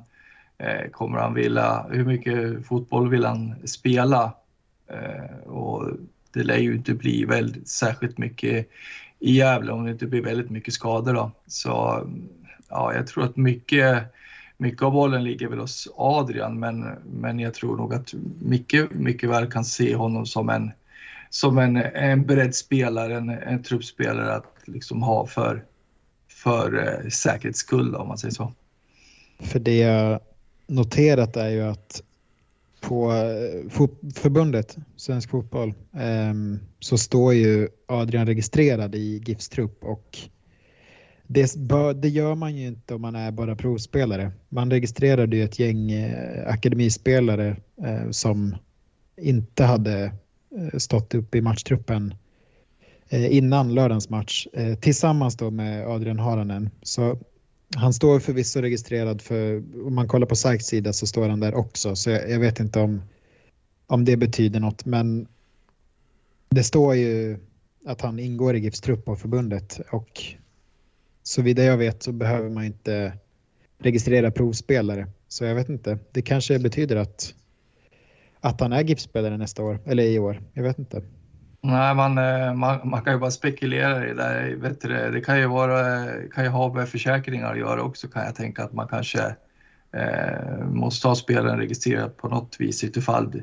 eh, 0.58 0.90
kommer 0.90 1.18
han 1.18 1.34
vilja, 1.34 1.86
hur 1.90 2.04
mycket 2.04 2.66
fotboll 2.66 3.08
vill 3.08 3.24
han 3.24 3.54
spela? 3.64 4.32
Eh, 4.88 5.48
och 5.48 5.90
det 6.32 6.42
lär 6.42 6.58
ju 6.58 6.74
inte 6.74 6.94
bli 6.94 7.24
väldigt 7.24 7.68
särskilt 7.68 8.18
mycket 8.18 8.68
i 9.18 9.32
Gävle 9.32 9.72
om 9.72 9.84
det 9.84 9.90
inte 9.90 10.06
blir 10.06 10.22
väldigt 10.22 10.50
mycket 10.50 10.74
skador 10.74 11.14
då. 11.14 11.30
Så 11.46 12.02
ja, 12.68 12.94
jag 12.94 13.06
tror 13.06 13.24
att 13.24 13.36
mycket, 13.36 14.02
mycket 14.56 14.82
av 14.82 14.92
bollen 14.92 15.24
ligger 15.24 15.48
väl 15.48 15.58
hos 15.58 15.88
Adrian, 15.96 16.58
men, 16.58 16.86
men 17.04 17.38
jag 17.38 17.54
tror 17.54 17.76
nog 17.76 17.94
att 17.94 18.14
mycket, 18.42 18.90
mycket 18.90 19.30
väl 19.30 19.50
kan 19.50 19.64
se 19.64 19.94
honom 19.94 20.26
som 20.26 20.48
en, 20.48 20.70
som 21.30 21.58
en, 21.58 21.76
en 21.76 22.26
beredd 22.26 22.54
spelare, 22.54 23.16
en, 23.16 23.28
en 23.28 23.62
truppspelare 23.62 24.34
att 24.34 24.54
liksom 24.64 25.02
ha 25.02 25.26
för, 25.26 25.64
för 26.28 26.88
eh, 26.88 27.08
säkerhets 27.08 27.58
skull 27.58 27.94
om 27.94 28.08
man 28.08 28.18
säger 28.18 28.34
så. 28.34 28.52
För 29.40 29.58
det 29.58 29.76
jag 29.76 30.20
noterat 30.66 31.36
är 31.36 31.48
ju 31.48 31.62
att 31.62 32.02
på 32.80 33.12
eh, 33.12 33.88
förbundet 34.14 34.76
Svensk 34.96 35.30
Fotboll 35.30 35.74
ehm, 35.96 36.60
så 36.80 36.98
står 36.98 37.34
ju 37.34 37.68
Adrian 37.86 38.26
registrerad 38.26 38.94
i 38.94 39.22
GIFs 39.26 39.48
trupp 39.48 39.84
och 39.84 40.18
det, 41.26 41.54
det, 41.94 42.08
gör 42.08 42.34
man 42.34 42.56
ju 42.56 42.66
inte 42.66 42.94
om 42.94 43.02
man 43.02 43.14
är 43.14 43.30
bara 43.30 43.56
provspelare. 43.56 44.32
Man 44.48 44.70
registrerade 44.70 45.36
ju 45.36 45.44
ett 45.44 45.58
gäng 45.58 45.92
eh, 45.92 46.48
akademispelare 46.48 47.56
eh, 47.84 48.10
som 48.10 48.56
inte 49.16 49.64
hade 49.64 50.12
Eh, 50.56 50.78
stått 50.78 51.14
upp 51.14 51.34
i 51.34 51.40
matchtruppen 51.40 52.14
eh, 53.08 53.36
innan 53.36 53.74
lördagens 53.74 54.08
match 54.10 54.46
eh, 54.52 54.74
tillsammans 54.74 55.36
då 55.36 55.50
med 55.50 55.86
Adrian 55.86 56.18
Haranen. 56.18 56.70
Så 56.82 57.18
han 57.76 57.92
står 57.92 58.20
förvisso 58.20 58.60
registrerad 58.60 59.22
för, 59.22 59.62
om 59.86 59.94
man 59.94 60.08
kollar 60.08 60.26
på 60.26 60.36
Sykes 60.36 60.66
sida 60.66 60.92
så 60.92 61.06
står 61.06 61.28
han 61.28 61.40
där 61.40 61.54
också, 61.54 61.96
så 61.96 62.10
jag, 62.10 62.30
jag, 62.30 62.40
vet 62.40 62.60
inte 62.60 62.80
om, 62.80 63.02
om 63.86 64.04
det 64.04 64.16
betyder 64.16 64.60
något, 64.60 64.84
men 64.84 65.28
det 66.48 66.64
står 66.64 66.94
ju 66.94 67.38
att 67.86 68.00
han 68.00 68.18
ingår 68.18 68.56
i 68.56 68.58
GIFs 68.58 68.80
trupp 68.80 69.08
av 69.08 69.16
förbundet 69.16 69.80
och 69.90 70.22
såvida 71.22 71.64
jag 71.64 71.76
vet 71.76 72.02
så 72.02 72.12
behöver 72.12 72.50
man 72.50 72.64
inte 72.64 73.12
registrera 73.78 74.30
provspelare. 74.30 75.06
Så 75.28 75.44
jag 75.44 75.54
vet 75.54 75.68
inte, 75.68 75.98
det 76.12 76.22
kanske 76.22 76.58
betyder 76.58 76.96
att, 76.96 77.34
att 78.46 78.60
han 78.60 78.72
är 78.72 78.84
GIF-spelare 78.84 79.36
nästa 79.36 79.62
år, 79.62 79.78
eller 79.86 80.02
i 80.02 80.18
år, 80.18 80.42
jag 80.54 80.62
vet 80.62 80.78
inte. 80.78 81.02
Nej, 81.60 81.94
man, 81.94 82.18
eh, 82.18 82.54
man, 82.54 82.88
man, 82.88 83.02
kan 83.02 83.12
ju 83.12 83.18
bara 83.18 83.30
spekulera 83.30 84.08
i 84.08 84.14
det. 84.14 84.54
Vet 84.56 84.80
du, 84.80 84.88
det 84.88 85.20
kan 85.20 85.38
ju, 85.38 85.46
vara, 85.46 86.06
kan 86.34 86.44
ju 86.44 86.50
ha 86.50 86.74
med 86.74 86.88
försäkringar 86.88 87.52
att 87.52 87.58
göra 87.58 87.82
också 87.82 88.08
kan 88.08 88.24
jag 88.24 88.34
tänka 88.34 88.64
att 88.64 88.72
man 88.72 88.88
kanske 88.88 89.34
eh, 89.92 90.64
måste 90.70 91.08
ha 91.08 91.14
spelaren 91.14 91.58
registrerad 91.58 92.16
på 92.16 92.28
något 92.28 92.56
vis 92.58 92.84
utifall, 92.84 93.42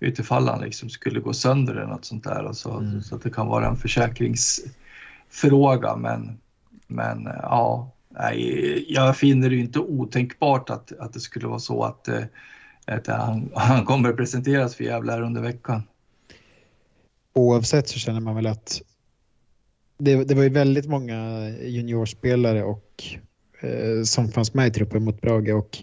utifall 0.00 0.48
han 0.48 0.60
liksom 0.60 0.88
skulle 0.88 1.20
gå 1.20 1.32
sönder 1.32 1.74
eller 1.74 1.86
något 1.86 2.04
sånt 2.04 2.24
där. 2.24 2.52
Så, 2.52 2.78
mm. 2.78 3.02
så 3.02 3.16
att 3.16 3.22
det 3.22 3.30
kan 3.30 3.46
vara 3.46 3.66
en 3.66 3.76
försäkringsfråga. 3.76 5.96
Men, 5.96 6.38
men 6.86 7.26
eh, 7.26 7.40
ja, 7.42 7.92
nej, 8.08 8.84
jag 8.88 9.16
finner 9.16 9.50
det 9.50 9.56
inte 9.56 9.78
otänkbart 9.78 10.70
att, 10.70 10.92
att 10.98 11.12
det 11.12 11.20
skulle 11.20 11.46
vara 11.46 11.58
så 11.58 11.84
att, 11.84 12.08
eh, 12.08 12.16
att 12.16 12.28
han, 13.06 13.50
han 13.54 13.84
kommer 13.84 14.12
presenteras 14.12 14.74
för 14.74 14.84
Gävle 14.84 15.20
under 15.20 15.42
veckan 15.42 15.82
oavsett 17.32 17.88
så 17.88 17.98
känner 17.98 18.20
man 18.20 18.34
väl 18.34 18.46
att 18.46 18.82
det, 19.98 20.24
det 20.24 20.34
var 20.34 20.42
ju 20.42 20.48
väldigt 20.48 20.86
många 20.86 21.50
juniorspelare 21.62 22.62
och, 22.62 23.04
eh, 23.60 24.02
som 24.02 24.28
fanns 24.28 24.54
med 24.54 24.66
i 24.66 24.70
truppen 24.70 25.04
mot 25.04 25.20
Brage 25.20 25.54
och 25.54 25.78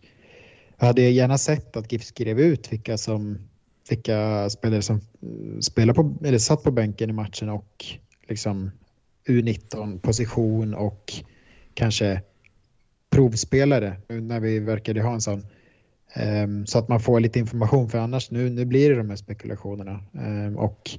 jag 0.78 0.88
hade 0.88 1.02
gärna 1.02 1.38
sett 1.38 1.78
att 1.78 1.92
GIF 1.92 2.04
skrev 2.04 2.40
ut 2.40 2.72
vilka, 2.72 2.98
som, 2.98 3.38
vilka 3.90 4.50
spelare 4.50 4.82
som 4.82 4.96
eh, 4.96 5.60
spelar 5.60 5.94
på, 5.94 6.16
eller 6.24 6.38
satt 6.38 6.64
på 6.64 6.72
bänken 6.72 7.10
i 7.10 7.14
matchen 7.14 7.50
och 7.50 7.86
liksom 8.28 8.72
U19 9.28 10.00
position 10.00 10.74
och 10.74 11.14
kanske 11.74 12.22
provspelare 13.10 13.98
när 14.08 14.40
vi 14.40 14.60
verkade 14.60 15.02
ha 15.02 15.14
en 15.14 15.22
sån. 15.22 15.46
Ehm, 16.14 16.66
så 16.66 16.80
att 16.80 16.88
man 16.88 17.00
får 17.00 17.20
lite 17.20 17.40
information 17.40 17.90
för 17.90 17.98
annars 17.98 18.32
nu, 18.32 18.50
nu 18.50 18.66
blir 18.66 18.90
det 18.90 18.96
de 18.96 19.10
här 19.10 19.18
spekulationerna. 19.18 20.04
Ehm, 20.14 20.58
och 20.58 20.90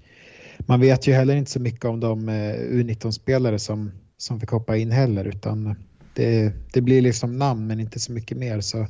man 0.58 0.80
vet 0.80 1.06
ju 1.06 1.12
heller 1.12 1.36
inte 1.36 1.50
så 1.50 1.61
mycket 1.61 1.84
om 1.84 2.00
de 2.00 2.28
eh, 2.28 2.54
U19-spelare 2.54 3.58
som, 3.58 3.90
som 4.16 4.40
fick 4.40 4.50
hoppa 4.50 4.76
in 4.76 4.90
heller 4.90 5.24
utan 5.24 5.74
det, 6.14 6.52
det 6.72 6.80
blir 6.80 7.02
liksom 7.02 7.38
namn 7.38 7.66
men 7.66 7.80
inte 7.80 8.00
så 8.00 8.12
mycket 8.12 8.38
mer. 8.38 8.61
Så 8.61 8.86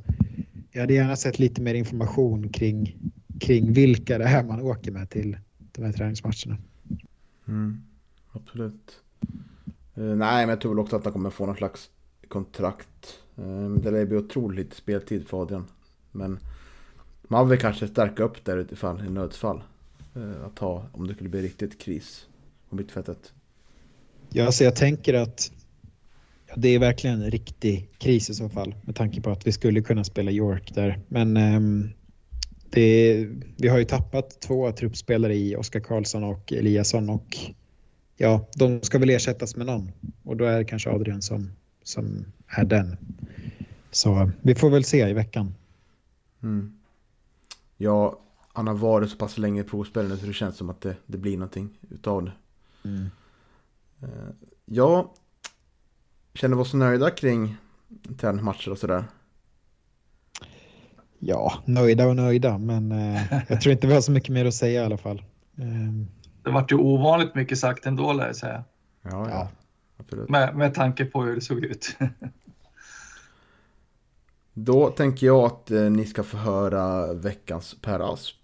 jag 0.70 0.80
hade 0.80 0.94
gärna 0.94 1.16
sett 1.16 1.38
lite 1.38 1.62
mer 1.62 1.74
information 1.74 2.48
kring, 2.48 2.96
kring 3.40 3.72
vilka 3.72 4.18
det 4.18 4.24
är 4.24 4.44
man 4.44 4.60
åker 4.60 4.92
med 4.92 5.10
till 5.10 5.36
de 5.72 5.84
här 5.84 5.92
träningsmatcherna. 5.92 6.56
Mm, 7.48 7.82
absolut. 8.32 8.96
Uh, 9.98 10.16
nej, 10.16 10.46
men 10.46 10.48
jag 10.48 10.60
tror 10.60 10.74
väl 10.74 10.78
också 10.78 10.96
att 10.96 11.04
han 11.04 11.12
kommer 11.12 11.30
få 11.30 11.46
någon 11.46 11.56
slags 11.56 11.90
kontrakt. 12.28 13.18
Uh, 13.38 13.70
det 13.70 13.90
lär 13.90 14.06
bli 14.06 14.16
otroligt 14.16 14.74
speltid 14.74 15.28
för 15.28 15.42
Adrian. 15.42 15.64
Men 16.12 16.38
man 17.22 17.48
vill 17.48 17.58
kanske 17.58 17.88
stärka 17.88 18.22
upp 18.22 18.44
där 18.44 18.56
utifall 18.56 19.06
i 19.06 19.10
nödsfall. 19.10 19.62
Eh, 20.16 20.46
att 20.46 20.58
ha 20.58 20.86
om 20.92 21.06
det 21.06 21.14
skulle 21.14 21.30
bli 21.30 21.42
riktigt 21.42 21.80
kris 21.80 22.26
på 22.68 22.76
mittfältet? 22.76 23.32
Ja, 24.28 24.46
alltså 24.46 24.64
jag 24.64 24.76
tänker 24.76 25.14
att 25.14 25.52
ja, 26.46 26.54
det 26.56 26.68
är 26.68 26.78
verkligen 26.78 27.22
en 27.22 27.30
riktig 27.30 27.88
kris 27.98 28.30
i 28.30 28.34
så 28.34 28.48
fall 28.48 28.74
med 28.82 28.96
tanke 28.96 29.20
på 29.20 29.30
att 29.30 29.46
vi 29.46 29.52
skulle 29.52 29.80
kunna 29.80 30.04
spela 30.04 30.30
York 30.30 30.74
där. 30.74 31.00
Men 31.08 31.36
um, 31.36 31.90
det, 32.70 33.26
vi 33.56 33.68
har 33.68 33.78
ju 33.78 33.84
tappat 33.84 34.40
två 34.40 34.72
truppspelare 34.72 35.34
i 35.34 35.56
Oskar 35.56 35.80
Karlsson 35.80 36.24
och 36.24 36.52
Eliasson 36.52 37.10
och 37.10 37.36
ja, 38.16 38.48
de 38.54 38.82
ska 38.82 38.98
väl 38.98 39.10
ersättas 39.10 39.56
med 39.56 39.66
någon 39.66 39.92
och 40.24 40.36
då 40.36 40.44
är 40.44 40.58
det 40.58 40.64
kanske 40.64 40.90
Adrian 40.90 41.22
som, 41.22 41.50
som 41.82 42.24
är 42.46 42.64
den. 42.64 42.96
Så 43.90 44.30
vi 44.42 44.54
får 44.54 44.70
väl 44.70 44.84
se 44.84 45.08
i 45.08 45.12
veckan. 45.12 45.54
Mm. 46.42 46.78
Ja, 47.76 48.20
han 48.52 48.66
har 48.66 48.74
varit 48.74 49.10
så 49.10 49.16
pass 49.16 49.38
länge 49.38 49.64
provspelare 49.64 50.16
så 50.16 50.26
det 50.26 50.32
känns 50.32 50.56
som 50.56 50.70
att 50.70 50.80
det, 50.80 50.96
det 51.06 51.18
blir 51.18 51.36
någonting 51.36 51.78
utav 51.90 52.24
det. 52.24 52.32
Mm. 52.84 53.10
Uh, 54.02 54.30
ja, 54.64 55.14
känner 56.34 56.56
vi 56.56 56.62
oss 56.62 56.74
nöjda 56.74 57.10
kring 57.10 57.56
träningsmatcher 58.18 58.70
och 58.70 58.78
sådär? 58.78 59.04
Ja, 61.18 61.52
nöjda 61.64 62.06
och 62.06 62.16
nöjda, 62.16 62.58
men 62.58 62.92
uh, 62.92 63.22
jag 63.48 63.60
tror 63.60 63.72
inte 63.72 63.86
vi 63.86 63.94
har 63.94 64.00
så 64.00 64.12
mycket 64.12 64.30
mer 64.30 64.44
att 64.44 64.54
säga 64.54 64.82
i 64.82 64.84
alla 64.84 64.98
fall. 64.98 65.22
Uh, 65.58 66.06
det 66.42 66.50
vart 66.50 66.72
ju 66.72 66.76
ovanligt 66.76 67.34
mycket 67.34 67.58
sagt 67.58 67.86
ändå, 67.86 68.12
lär 68.12 68.26
jag 68.26 68.36
säga. 68.36 68.64
Ja, 69.02 69.30
ja. 69.30 69.48
Absolut. 69.96 70.28
Med, 70.28 70.56
med 70.56 70.74
tanke 70.74 71.04
på 71.04 71.22
hur 71.22 71.34
det 71.34 71.40
såg 71.40 71.64
ut. 71.64 71.96
Då 74.54 74.90
tänker 74.90 75.26
jag 75.26 75.44
att 75.44 75.70
eh, 75.70 75.80
ni 75.80 76.06
ska 76.06 76.22
få 76.22 76.36
höra 76.36 77.12
veckans 77.12 77.76
Per 77.82 78.12
Asp. 78.14 78.36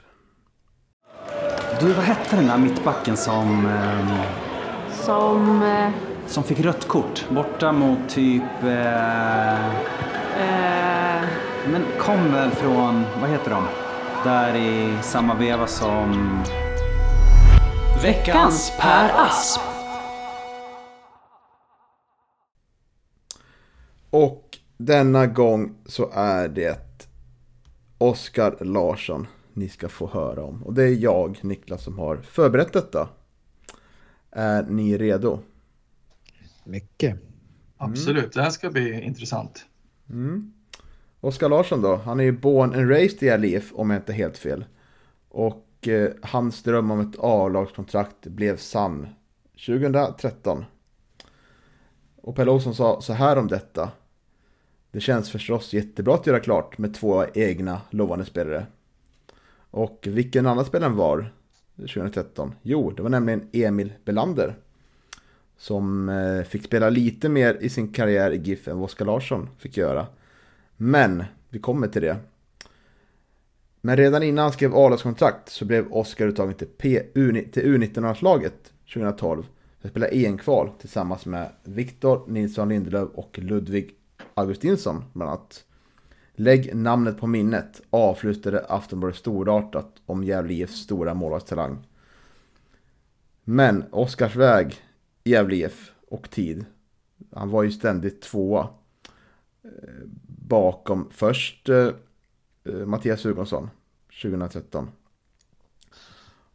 Du, 1.81 1.93
vad 1.93 2.05
hette 2.05 2.37
den 2.37 2.47
där 2.47 2.59
mittbacken 2.59 3.17
som... 3.17 3.67
Eh, 3.67 4.23
som... 5.05 5.63
Eh, 5.63 5.91
som 6.27 6.45
fick 6.45 6.61
rött 6.61 6.89
kort 6.89 7.25
borta 7.31 7.73
mot 7.73 8.09
typ... 8.09 8.63
Eh, 8.63 9.67
eh, 10.41 11.25
men 11.67 11.85
kom 11.99 12.33
väl 12.33 12.51
från, 12.51 13.05
vad 13.21 13.31
heter 13.31 13.51
de? 13.51 13.65
Där 14.25 14.57
i 14.57 14.99
samma 15.03 15.35
veva 15.35 15.67
som... 15.67 16.43
Veckans 18.03 18.73
Per 18.81 19.11
Asp. 19.15 19.61
Och 24.11 24.46
denna 24.77 25.27
gång 25.27 25.75
så 25.87 26.11
är 26.13 26.49
det 26.49 26.79
Oskar 27.99 28.65
Larsson 28.65 29.27
ni 29.53 29.69
ska 29.69 29.89
få 29.89 30.07
höra 30.07 30.45
om. 30.45 30.63
Och 30.63 30.75
det 30.75 30.83
är 30.83 30.95
jag, 30.95 31.39
Niklas, 31.43 31.85
som 31.85 31.99
har 31.99 32.17
förberett 32.17 32.73
detta. 32.73 33.09
Är 34.31 34.63
ni 34.63 34.99
redo? 34.99 35.41
Mycket. 36.65 37.19
Absolut, 37.77 38.33
det 38.33 38.43
här 38.43 38.51
ska 38.51 38.71
bli 38.71 39.03
intressant. 39.03 39.67
Mm. 40.11 40.53
Oskar 41.21 41.49
Larsson 41.49 41.83
då, 41.83 41.97
han 41.97 42.21
är 42.21 42.25
ju 42.25 42.33
born 42.33 42.75
and 42.75 42.91
raised 42.91 43.23
i 43.23 43.39
LIF 43.39 43.73
om 43.73 43.91
jag 43.91 43.99
inte 43.99 44.13
är 44.13 44.17
helt 44.17 44.39
fel. 44.39 44.65
Och 45.29 45.89
eh, 45.89 46.11
hans 46.23 46.63
dröm 46.63 46.91
om 46.91 47.01
ett 47.01 47.19
A-lagskontrakt 47.19 48.27
blev 48.27 48.57
sann 48.57 49.09
2013. 49.67 50.65
Och 52.17 52.37
Pelle 52.37 52.51
Olsson 52.51 52.75
sa 52.75 53.01
så 53.01 53.13
här 53.13 53.39
om 53.39 53.49
detta. 53.49 53.91
Det 54.97 55.01
känns 55.01 55.31
förstås 55.31 55.73
jättebra 55.73 56.15
att 56.15 56.27
göra 56.27 56.41
klart 56.41 56.79
med 56.79 56.95
två 56.95 57.25
egna 57.35 57.81
lovande 57.91 58.25
spelare. 58.25 58.67
Och 59.71 60.09
vilken 60.11 60.47
annan 60.47 60.65
spelare 60.65 60.93
var 60.93 61.33
2013? 61.77 62.55
Jo, 62.63 62.91
det 62.91 63.03
var 63.03 63.11
nämligen 63.11 63.49
Emil 63.53 63.93
Belander. 64.05 64.57
Som 65.57 66.09
eh, 66.09 66.43
fick 66.43 66.65
spela 66.65 66.91
lite 66.91 67.29
mer 67.29 67.59
i 67.61 67.69
sin 67.69 67.93
karriär 67.93 68.31
i 68.31 68.37
GIF 68.37 68.69
än 68.69 68.77
vad 68.77 68.85
Oskar 68.85 69.05
Larsson 69.05 69.49
fick 69.59 69.77
göra. 69.77 70.07
Men, 70.77 71.25
vi 71.49 71.59
kommer 71.59 71.89
till 71.89 72.03
det. 72.03 72.17
Men 73.81 73.97
redan 73.97 74.23
innan 74.23 74.43
han 74.43 74.53
skrev 74.53 74.75
a 74.75 74.99
så 75.47 75.65
blev 75.65 75.93
Oskar 75.93 76.27
uttagen 76.27 76.55
till, 76.55 76.69
till 77.53 77.63
U19-landslaget 77.63 78.73
2012. 78.95 79.47
För 79.81 79.89
att 79.89 79.93
spela 79.93 80.09
EM-kval 80.09 80.71
tillsammans 80.81 81.27
med 81.27 81.49
Viktor 81.65 82.25
Nilsson 82.29 82.69
Lindelöf 82.69 83.09
och 83.15 83.39
Ludvig 83.39 83.96
Augustinsson 84.37 85.05
bland 85.13 85.31
annat. 85.31 85.65
Lägg 86.35 86.75
namnet 86.75 87.19
på 87.19 87.27
minnet 87.27 87.83
avslutade 87.91 88.67
Aftonbladet 88.69 89.17
storartat 89.17 90.03
om 90.07 90.25
Gävle 90.25 90.53
IFs 90.53 90.77
stora 90.77 91.15
målvaktstalang. 91.15 91.87
Men 93.45 93.85
Oskars 93.91 94.37
väg 94.37 94.81
i 95.25 95.31
Gävle 95.31 95.57
IF 95.57 95.93
och 96.09 96.31
tid. 96.31 96.65
Han 97.33 97.51
var 97.51 97.63
ju 97.63 97.71
ständigt 97.71 98.23
tvåa. 98.23 98.69
Eh, 99.63 99.71
bakom 100.49 101.09
först 101.11 101.69
eh, 101.69 101.89
eh 102.65 102.87
Mattias 102.87 103.25
Hugosson 103.25 103.71
2013. 104.23 104.91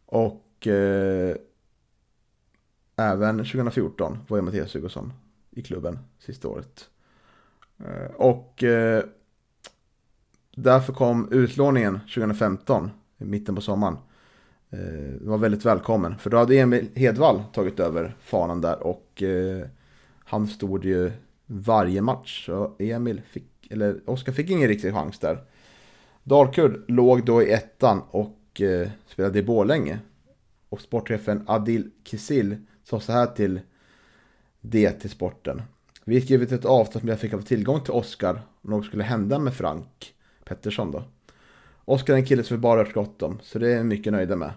Och 0.06 0.66
eh, 0.66 1.36
även 2.96 3.38
2014 3.38 4.18
var 4.28 4.38
ju 4.38 4.42
Mattias 4.42 4.74
Hugosson 4.74 5.12
i 5.50 5.62
klubben 5.62 5.98
sista 6.18 6.48
året. 6.48 6.91
Eh, 7.86 8.14
och 8.16 8.64
eh, 8.64 9.04
därför 10.56 10.92
kom 10.92 11.28
utlåningen 11.32 12.00
2015, 12.14 12.90
i 13.18 13.24
mitten 13.24 13.54
på 13.54 13.60
sommaren. 13.60 13.96
Eh, 14.70 14.78
det 15.20 15.28
var 15.28 15.38
väldigt 15.38 15.64
välkommen, 15.64 16.18
för 16.18 16.30
då 16.30 16.36
hade 16.36 16.58
Emil 16.58 16.88
Hedvall 16.94 17.42
tagit 17.52 17.80
över 17.80 18.16
fanan 18.20 18.60
där 18.60 18.82
och 18.82 19.22
han 20.24 20.46
stod 20.46 20.84
ju 20.84 21.12
varje 21.46 22.02
match. 22.02 22.46
Så 22.46 22.74
Emil 22.78 23.20
fick, 23.20 23.70
eller 23.70 24.10
Oskar 24.10 24.32
fick 24.32 24.50
ingen 24.50 24.68
riktig 24.68 24.92
chans 24.92 25.18
där. 25.18 25.38
Dalkurd 26.22 26.84
låg 26.88 27.24
då 27.24 27.42
i 27.42 27.52
ettan 27.52 28.02
och 28.10 28.62
spelade 29.06 29.38
i 29.38 29.42
Borlänge. 29.42 29.98
Och 30.68 30.80
sportchefen 30.80 31.44
Adil 31.46 31.90
Kisil 32.04 32.56
sa 32.84 33.00
så 33.00 33.12
här 33.12 33.26
till 33.26 33.60
DT 34.60 35.08
Sporten. 35.08 35.62
Vi 36.04 36.20
skrev 36.20 36.42
ett 36.42 36.64
avtal 36.64 37.00
som 37.00 37.08
jag 37.08 37.20
fick 37.20 37.34
av 37.34 37.42
tillgång 37.42 37.80
till 37.80 37.92
Oskar 37.92 38.42
om 38.62 38.70
något 38.70 38.86
skulle 38.86 39.04
hända 39.04 39.38
med 39.38 39.54
Frank 39.54 40.14
Pettersson 40.44 40.90
då. 40.90 41.04
Oskar 41.84 42.14
är 42.14 42.18
en 42.18 42.26
kille 42.26 42.44
som 42.44 42.56
vi 42.56 42.60
bara 42.60 42.78
hört 42.78 42.94
gott 42.94 43.22
om, 43.22 43.38
så 43.42 43.58
det 43.58 43.72
är 43.72 43.76
jag 43.76 43.86
mycket 43.86 44.12
nöjda 44.12 44.36
med. 44.36 44.52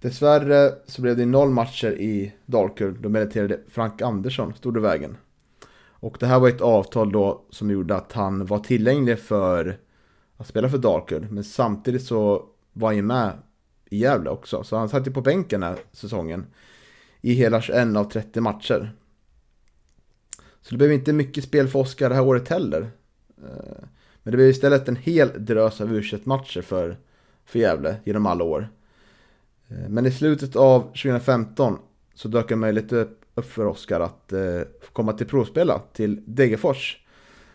Dessvärre 0.00 0.74
så 0.86 1.02
blev 1.02 1.16
det 1.16 1.26
noll 1.26 1.50
matcher 1.50 1.92
i 1.92 2.32
Dalkurd 2.46 3.00
då 3.00 3.08
meriterade 3.08 3.60
Frank 3.68 4.02
Andersson 4.02 4.54
stod 4.54 4.76
i 4.76 4.80
vägen. 4.80 5.16
Och 6.02 6.16
det 6.20 6.26
här 6.26 6.40
var 6.40 6.48
ett 6.48 6.60
avtal 6.60 7.12
då 7.12 7.42
som 7.50 7.70
gjorde 7.70 7.96
att 7.96 8.12
han 8.12 8.46
var 8.46 8.58
tillgänglig 8.58 9.18
för 9.18 9.78
att 10.36 10.46
spela 10.46 10.68
för 10.68 10.78
Dalkurd. 10.78 11.30
Men 11.30 11.44
samtidigt 11.44 12.02
så 12.02 12.46
var 12.72 12.88
han 12.88 12.96
ju 12.96 13.02
med 13.02 13.32
i 13.90 13.98
Gävle 13.98 14.30
också. 14.30 14.64
Så 14.64 14.76
han 14.76 14.88
satt 14.88 15.06
ju 15.06 15.10
på 15.10 15.20
bänken 15.20 15.60
den 15.60 15.70
här 15.70 15.78
säsongen. 15.92 16.46
I 17.20 17.32
hela 17.32 17.60
21 17.60 17.96
av 17.96 18.04
30 18.04 18.40
matcher. 18.40 18.92
Så 20.62 20.70
det 20.70 20.76
blev 20.76 20.92
inte 20.92 21.12
mycket 21.12 21.44
spel 21.44 21.68
för 21.68 21.78
Oskar 21.78 22.08
det 22.08 22.14
här 22.14 22.26
året 22.26 22.48
heller. 22.48 22.80
Eh, 23.42 23.84
men 24.22 24.30
det 24.30 24.36
blev 24.36 24.48
istället 24.48 24.88
en 24.88 24.96
hel 24.96 25.44
drös 25.44 25.80
av 25.80 25.94
u 25.94 26.02
matcher 26.24 26.62
för, 26.62 26.96
för 27.44 27.58
Gävle 27.58 27.96
genom 28.04 28.26
alla 28.26 28.44
år. 28.44 28.68
Eh, 29.68 29.88
men 29.88 30.06
i 30.06 30.10
slutet 30.10 30.56
av 30.56 30.80
2015 30.80 31.78
så 32.14 32.28
dök 32.28 32.50
en 32.50 32.58
möjlighet 32.58 32.92
upp 32.92 33.24
för 33.34 33.66
Oskar 33.66 34.00
att 34.00 34.32
eh, 34.32 34.60
komma 34.92 35.12
till 35.12 35.26
provspela 35.26 35.82
till 35.92 36.22
Degerfors. 36.26 36.98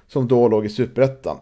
Som 0.07 0.27
då 0.27 0.47
låg 0.47 0.65
i 0.65 0.69
Superettan. 0.69 1.37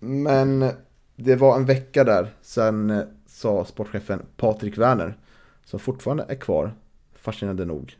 Men 0.00 0.70
det 1.16 1.36
var 1.36 1.56
en 1.56 1.64
vecka 1.64 2.04
där, 2.04 2.34
sen 2.42 3.02
sa 3.26 3.64
sportchefen 3.64 4.22
Patrik 4.36 4.78
Werner, 4.78 5.18
som 5.64 5.80
fortfarande 5.80 6.24
är 6.28 6.34
kvar, 6.34 6.74
fascinerande 7.14 7.64
nog. 7.64 7.96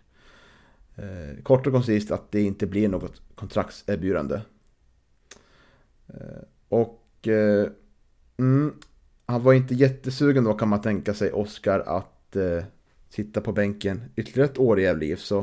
Eh, 0.96 1.42
kort 1.42 1.66
och 1.66 1.72
koncist 1.72 2.10
att 2.10 2.30
det 2.30 2.42
inte 2.42 2.66
blir 2.66 2.88
något 2.88 3.22
kontraktserbjudande. 3.34 4.40
Eh, 6.06 6.42
och 6.68 7.28
eh, 7.28 7.68
mm, 8.36 8.74
han 9.26 9.42
var 9.42 9.52
inte 9.52 9.74
jättesugen 9.74 10.44
då 10.44 10.54
kan 10.54 10.68
man 10.68 10.80
tänka 10.80 11.14
sig 11.14 11.32
Oskar 11.32 11.80
att 11.80 12.36
eh, 12.36 12.64
sitta 13.08 13.40
på 13.40 13.52
bänken 13.52 14.02
ytterligare 14.16 14.50
ett 14.50 14.58
år 14.58 14.80
i 14.80 14.82
Gävle 14.82 15.16
Så 15.16 15.40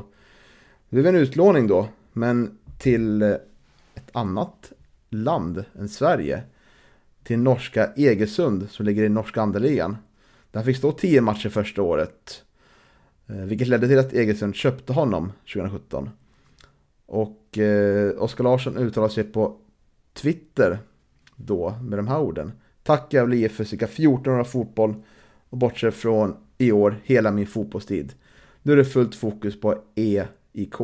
det 0.90 0.96
blev 0.96 1.08
en 1.08 1.16
utlåning 1.16 1.68
då, 1.68 1.88
men 2.14 2.58
till 2.78 3.22
eh, 3.22 3.30
ett 3.96 4.10
annat 4.12 4.72
land 5.10 5.66
än 5.80 5.90
Sverige. 5.90 6.44
Till 7.24 7.40
norska 7.40 7.94
Egesund 7.96 8.70
som 8.70 8.86
ligger 8.86 9.04
i 9.04 9.10
norska 9.10 9.42
andeligan. 9.42 9.98
Där 10.52 10.60
han 10.60 10.66
fick 10.66 10.78
stå 10.78 10.92
tio 10.92 11.22
matcher 11.22 11.50
första 11.50 11.82
året. 11.82 12.44
Eh, 13.28 13.36
vilket 13.36 13.68
ledde 13.68 13.88
till 13.88 14.00
att 14.00 14.14
Egersund 14.14 14.56
köpte 14.56 14.94
honom 14.94 15.32
2017. 15.54 16.10
Och 17.06 17.58
eh, 17.58 18.24
Oskar 18.24 18.44
Larsson 18.44 18.78
uttalade 18.78 19.14
sig 19.14 19.24
på 19.24 19.58
Twitter 20.14 20.80
då 21.36 21.76
med 21.82 22.00
de 22.00 22.08
här 22.08 22.20
orden. 22.20 22.52
Tack 22.84 23.14
Gävle 23.14 23.36
IF 23.36 23.56
för 23.56 23.64
cirka 23.64 23.88
14 23.88 24.34
år 24.34 24.40
av 24.40 24.44
fotboll 24.44 24.96
och 25.50 25.58
bortsett 25.58 25.94
från 25.94 26.36
i 26.58 26.72
år 26.72 27.02
hela 27.04 27.32
min 27.32 27.48
fotbollstid. 27.48 28.14
Nu 28.62 28.74
är 28.74 28.78
det 28.78 28.86
fullt 28.86 29.16
fokus 29.16 29.62
på 29.62 29.82
EIK. 29.96 30.76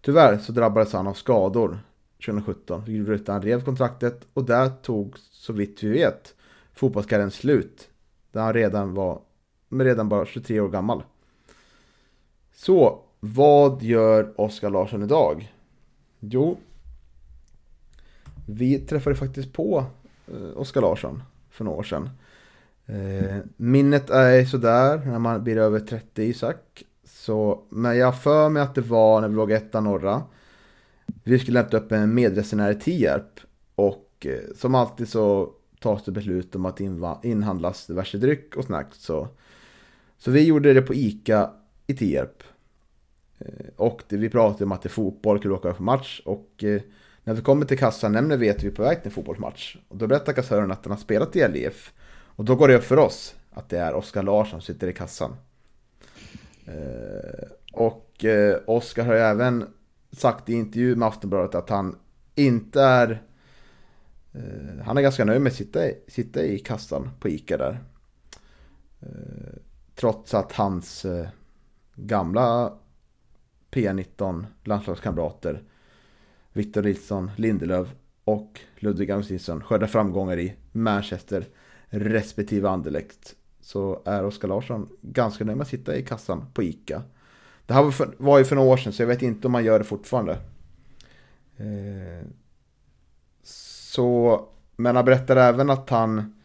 Tyvärr 0.00 0.38
så 0.38 0.52
drabbades 0.52 0.92
han 0.92 1.06
av 1.06 1.14
skador 1.14 1.78
2017, 2.26 2.84
vilket 2.84 2.98
gjorde 2.98 3.14
att 3.14 3.28
han 3.28 3.42
rev 3.42 3.64
kontraktet 3.64 4.26
och 4.32 4.44
där 4.44 4.68
tog, 4.68 5.18
så 5.18 5.52
vitt 5.52 5.82
vi 5.82 5.88
vet, 5.88 6.34
fotbollskarriären 6.72 7.30
slut. 7.30 7.88
Där 8.32 8.40
han 8.40 8.52
redan 8.52 8.94
var, 8.94 9.20
men 9.68 9.86
redan 9.86 10.08
bara 10.08 10.26
23 10.26 10.60
år 10.60 10.68
gammal. 10.68 11.02
Så, 12.54 13.00
vad 13.20 13.82
gör 13.82 14.40
Oskar 14.40 14.70
Larsson 14.70 15.02
idag? 15.02 15.52
Jo, 16.20 16.56
vi 18.46 18.78
träffade 18.78 19.16
faktiskt 19.16 19.52
på 19.52 19.84
eh, 20.26 20.58
Oskar 20.58 20.80
Larsson 20.80 21.22
för 21.50 21.64
några 21.64 21.78
år 21.78 21.82
sedan. 21.82 22.10
Eh, 22.86 23.36
minnet 23.56 24.10
är 24.10 24.44
sådär 24.44 25.02
när 25.06 25.18
man 25.18 25.44
blir 25.44 25.56
över 25.56 25.80
30 25.80 26.22
Isak. 26.22 26.84
Så, 27.04 27.62
men 27.68 27.96
jag 27.96 28.22
för 28.22 28.48
mig 28.48 28.62
att 28.62 28.74
det 28.74 28.80
var 28.80 29.20
när 29.20 29.28
vi 29.28 29.34
låg 29.34 29.52
etta 29.52 29.80
norra. 29.80 30.22
Vi 31.24 31.38
skulle 31.38 31.62
lämna 31.62 31.78
upp 31.78 31.92
en 31.92 32.14
medresenär 32.14 32.70
i 32.70 32.74
Tierp. 32.74 33.40
Och 33.74 34.26
eh, 34.26 34.54
som 34.56 34.74
alltid 34.74 35.08
så 35.08 35.52
tas 35.80 36.04
det 36.04 36.12
beslut 36.12 36.54
om 36.54 36.66
att 36.66 36.80
inhandlas 37.24 37.86
diverse 37.86 38.18
dryck 38.18 38.56
och 38.56 38.64
snacks. 38.64 38.98
Så, 39.02 39.28
så 40.18 40.30
vi 40.30 40.44
gjorde 40.44 40.72
det 40.72 40.82
på 40.82 40.94
ICA 40.94 41.50
i 41.86 41.94
Tierp. 41.94 42.42
Eh, 43.38 43.66
och 43.76 44.02
vi 44.08 44.30
pratade 44.30 44.64
om 44.64 44.72
att 44.72 44.82
det 44.82 44.86
är 44.86 44.90
fotboll, 44.90 45.38
kunde 45.38 45.56
åka 45.56 45.72
på 45.72 45.82
match. 45.82 46.22
Och 46.24 46.64
eh, 46.64 46.80
när 47.24 47.34
vi 47.34 47.42
kommer 47.42 47.66
till 47.66 47.78
kassan 47.78 48.12
nämner 48.12 48.36
vi 48.36 48.50
att 48.50 48.62
vi 48.62 48.66
är 48.66 48.72
på 48.72 48.82
väg 48.82 48.98
till 48.98 49.06
en 49.06 49.14
fotbollsmatch. 49.14 49.76
Och 49.88 49.96
då 49.96 50.06
berättar 50.06 50.32
kassören 50.32 50.72
att 50.72 50.84
han 50.84 50.90
har 50.90 50.98
spelat 50.98 51.36
i 51.36 51.48
LIF. 51.48 51.92
Och 52.08 52.44
då 52.44 52.54
går 52.54 52.68
det 52.68 52.76
upp 52.76 52.84
för 52.84 52.98
oss 52.98 53.34
att 53.50 53.68
det 53.68 53.78
är 53.78 53.94
Oskar 53.94 54.22
Larsson 54.22 54.60
som 54.60 54.74
sitter 54.74 54.88
i 54.88 54.92
kassan. 54.92 55.36
Eh, 56.66 57.48
och 57.72 58.24
Oskar 58.66 59.04
har 59.04 59.14
ju 59.14 59.20
även 59.20 59.66
sagt 60.12 60.48
i 60.48 60.52
intervju 60.52 60.96
med 60.96 61.08
Aftonbladet 61.08 61.54
att 61.54 61.70
han 61.70 61.96
inte 62.34 62.82
är... 62.82 63.22
Han 64.84 64.96
är 64.96 65.02
ganska 65.02 65.24
nöjd 65.24 65.40
med 65.40 65.50
att 65.50 65.56
sitta 65.56 65.86
i, 65.86 65.98
sitta 66.08 66.42
i 66.42 66.58
kassan 66.58 67.10
på 67.20 67.28
ICA 67.28 67.56
där. 67.56 67.78
Trots 69.96 70.34
att 70.34 70.52
hans 70.52 71.04
eh, 71.04 71.28
gamla 71.94 72.72
P19 73.70 74.44
landslagskamrater 74.64 75.62
Victor 76.52 76.82
Nilsson 76.82 77.30
Lindelöf 77.36 77.88
och 78.24 78.60
Ludvig 78.76 79.10
Augustinsson 79.10 79.62
skördar 79.64 79.86
framgångar 79.86 80.38
i 80.38 80.56
Manchester 80.72 81.46
respektive 81.88 82.68
Anderlecht 82.68 83.36
så 83.60 84.02
är 84.04 84.24
Oskar 84.24 84.48
Larsson 84.48 84.88
ganska 85.02 85.44
nöjd 85.44 85.56
med 85.56 85.64
att 85.64 85.68
sitta 85.68 85.96
i 85.96 86.02
kassan 86.02 86.44
på 86.54 86.62
ICA. 86.62 87.02
Det 87.66 87.74
här 87.74 87.82
var, 87.82 87.90
för, 87.90 88.14
var 88.18 88.38
ju 88.38 88.44
för 88.44 88.56
några 88.56 88.68
år 88.68 88.76
sedan 88.76 88.92
så 88.92 89.02
jag 89.02 89.06
vet 89.06 89.22
inte 89.22 89.48
om 89.48 89.52
man 89.52 89.64
gör 89.64 89.78
det 89.78 89.84
fortfarande. 89.84 90.32
Eh, 91.56 92.26
så, 93.42 94.44
men 94.76 94.96
han 94.96 95.04
berättar 95.04 95.36
även 95.36 95.70
att 95.70 95.90
han 95.90 96.42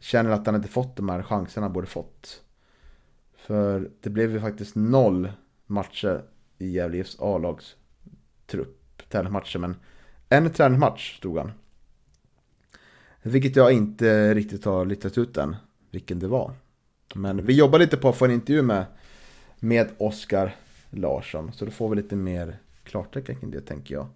känner 0.00 0.30
att 0.30 0.46
han 0.46 0.54
inte 0.54 0.68
fått 0.68 0.96
de 0.96 1.08
här 1.08 1.22
chanserna 1.22 1.64
han 1.64 1.72
borde 1.72 1.86
fått. 1.86 2.43
För 3.46 3.90
det 4.00 4.10
blev 4.10 4.30
ju 4.30 4.40
faktiskt 4.40 4.74
noll 4.74 5.32
matcher 5.66 6.22
i 6.58 6.70
Gävle 6.70 6.98
IFs 6.98 7.16
A-lags 7.20 7.76
trupp 8.46 9.02
träningsmatcher, 9.08 9.58
men 9.58 9.76
en 10.28 10.50
träningsmatch 10.50 11.16
stod 11.16 11.38
han. 11.38 11.52
Vilket 13.22 13.56
jag 13.56 13.72
inte 13.72 14.34
riktigt 14.34 14.64
har 14.64 14.86
listat 14.86 15.18
ut 15.18 15.36
än, 15.36 15.56
vilken 15.90 16.18
det 16.18 16.28
var. 16.28 16.52
Men 17.14 17.46
vi 17.46 17.52
jobbar 17.56 17.78
lite 17.78 17.96
på 17.96 18.08
att 18.08 18.16
få 18.16 18.24
en 18.24 18.30
intervju 18.30 18.62
med, 18.62 18.84
med 19.60 19.88
Oskar 19.98 20.56
Larsson, 20.90 21.52
så 21.52 21.64
då 21.64 21.70
får 21.70 21.88
vi 21.88 21.96
lite 21.96 22.16
mer 22.16 22.58
klartecken 22.84 23.36
kring 23.36 23.50
det 23.50 23.60
tänker 23.60 23.94
jag. 23.94 24.06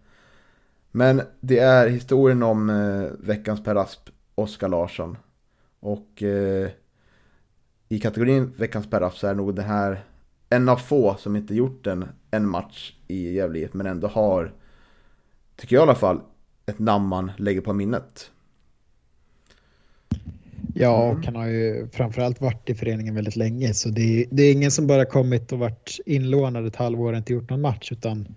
Men 0.91 1.23
det 1.41 1.59
är 1.59 1.89
historien 1.89 2.43
om 2.43 2.71
eh, 2.71 3.11
veckans 3.19 3.65
Per 3.65 3.77
Asp, 3.77 4.11
Oskar 4.35 4.69
Larsson. 4.69 5.17
Och 5.81 6.23
eh, 6.23 6.71
i 7.89 7.99
kategorin 7.99 8.53
veckans 8.57 8.87
spärrapp 8.87 9.17
så 9.17 9.27
är 9.27 9.35
nog 9.35 9.55
det 9.55 9.63
här 9.63 10.05
en 10.51 10.69
av 10.69 10.77
få 10.77 11.17
som 11.19 11.37
inte 11.37 11.55
gjort 11.55 11.87
en, 11.87 12.05
en 12.31 12.49
match 12.49 12.93
i 13.09 13.35
Gävle 13.35 13.69
men 13.73 13.87
ändå 13.87 14.09
har, 14.09 14.53
tycker 15.57 15.77
jag 15.77 15.81
i 15.81 15.83
alla 15.83 15.95
fall, 15.95 16.21
ett 16.67 16.79
namn 16.79 17.07
man 17.07 17.33
lägger 17.37 17.61
på 17.61 17.73
minnet. 17.73 18.31
Ja, 20.75 21.05
Mm. 21.05 21.19
och 21.19 21.25
han 21.25 21.37
har 21.37 21.47
ju 21.47 21.89
framförallt 21.93 22.41
varit 22.41 22.71
i 22.71 22.75
föreningen 22.75 23.15
väldigt 23.15 23.37
länge 23.37 23.75
så 23.75 23.89
det 23.89 24.01
är, 24.01 24.27
det 24.31 24.43
är 24.43 24.53
ingen 24.53 24.71
som 24.71 24.87
bara 24.87 25.05
kommit 25.05 25.53
och 25.53 25.59
varit 25.59 26.01
inlånad 26.07 26.67
ett 26.67 26.77
halvår 26.77 27.13
och 27.13 27.19
inte 27.19 27.33
gjort 27.33 27.51
någon 27.51 27.61
match 27.61 27.93
utan 27.93 28.29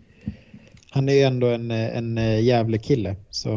han 0.90 1.10
är 1.10 1.14
ju 1.14 1.22
ändå 1.22 1.48
en, 1.48 1.72
en 1.72 2.44
jävla 2.46 2.78
kille. 2.78 3.16
Så 3.30 3.50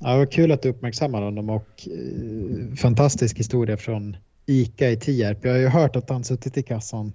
ja, 0.00 0.10
det 0.12 0.18
var 0.18 0.26
kul 0.26 0.52
att 0.52 0.62
du 0.62 0.68
uppmärksammar 0.68 1.22
honom 1.22 1.50
och 1.50 1.88
eh, 1.88 2.74
fantastisk 2.76 3.38
historia 3.38 3.76
från 3.76 4.16
ICA 4.46 4.90
i 4.90 4.96
Tierp. 4.96 5.44
Jag 5.44 5.52
har 5.52 5.58
ju 5.58 5.68
hört 5.68 5.96
att 5.96 6.10
han 6.10 6.24
suttit 6.24 6.56
i 6.56 6.62
kassan 6.62 7.12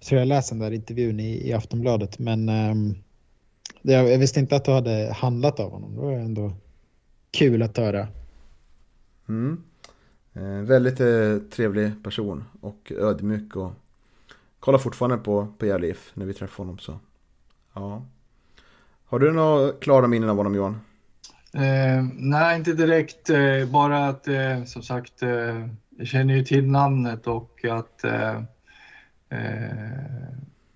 så 0.00 0.14
jag 0.14 0.28
läste 0.28 0.54
den 0.54 0.60
där 0.60 0.70
intervjun 0.70 1.20
i, 1.20 1.48
i 1.48 1.52
Aftonbladet 1.52 2.18
men 2.18 2.48
um, 2.48 2.94
jag, 3.82 4.10
jag 4.10 4.18
visste 4.18 4.40
inte 4.40 4.56
att 4.56 4.64
du 4.64 4.70
hade 4.70 5.12
handlat 5.12 5.60
av 5.60 5.70
honom. 5.70 5.94
Det 5.94 6.00
var 6.00 6.12
ändå 6.12 6.52
kul 7.30 7.62
att 7.62 7.76
höra. 7.76 8.08
Mm. 9.28 9.62
Eh, 10.32 10.42
väldigt 10.42 11.00
eh, 11.00 11.36
trevlig 11.50 12.04
person 12.04 12.44
och 12.60 12.92
ödmjuk 12.96 13.56
och 13.56 13.72
kollar 14.60 14.78
fortfarande 14.78 15.16
på, 15.16 15.48
på 15.58 15.66
Järlif 15.66 16.10
när 16.14 16.26
vi 16.26 16.34
träffar 16.34 16.64
honom 16.64 16.78
så. 16.78 16.98
Ja. 17.72 18.06
Har 19.04 19.18
du 19.18 19.32
några 19.32 19.72
klara 19.72 20.06
minnen 20.06 20.30
av 20.30 20.36
honom 20.36 20.54
Johan? 20.54 20.80
Eh, 21.54 22.04
nej, 22.14 22.56
inte 22.56 22.72
direkt. 22.72 23.30
Eh, 23.30 23.66
bara 23.72 24.06
att 24.06 24.28
eh, 24.28 24.64
som 24.64 24.82
sagt, 24.82 25.22
eh, 25.22 25.68
jag 25.98 26.06
känner 26.06 26.34
ju 26.34 26.44
till 26.44 26.66
namnet 26.66 27.26
och 27.26 27.64
att 27.64 28.04
eh, 28.04 28.36
eh, 29.28 30.04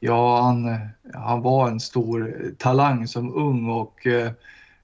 ja, 0.00 0.40
han, 0.42 0.78
han 1.14 1.42
var 1.42 1.68
en 1.68 1.80
stor 1.80 2.36
talang 2.58 3.06
som 3.06 3.34
ung 3.34 3.70
och 3.70 4.06
eh, 4.06 4.32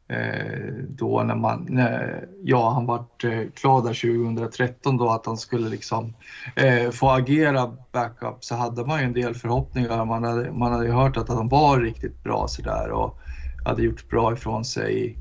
eh 0.08 0.74
då 0.88 1.22
när 1.22 1.34
man, 1.34 1.66
när, 1.70 2.26
ja, 2.42 2.70
han 2.70 2.86
vart 2.86 3.24
eh, 3.24 3.42
klar 3.54 3.82
där 3.82 4.24
2013 4.34 4.96
då 4.96 5.10
att 5.10 5.26
han 5.26 5.36
skulle 5.36 5.68
liksom 5.68 6.14
eh, 6.56 6.90
få 6.90 7.10
agera 7.10 7.76
backup 7.92 8.44
så 8.44 8.54
hade 8.54 8.86
man 8.86 9.00
ju 9.00 9.04
en 9.04 9.12
del 9.12 9.34
förhoppningar. 9.34 10.04
Man 10.04 10.24
hade, 10.24 10.52
man 10.52 10.72
hade 10.72 10.86
ju 10.86 10.92
hört 10.92 11.16
att 11.16 11.28
han 11.28 11.48
var 11.48 11.80
riktigt 11.80 12.22
bra 12.22 12.48
sådär 12.48 12.90
och 12.90 13.18
hade 13.64 13.82
gjort 13.82 14.08
bra 14.08 14.32
ifrån 14.32 14.64
sig 14.64 15.18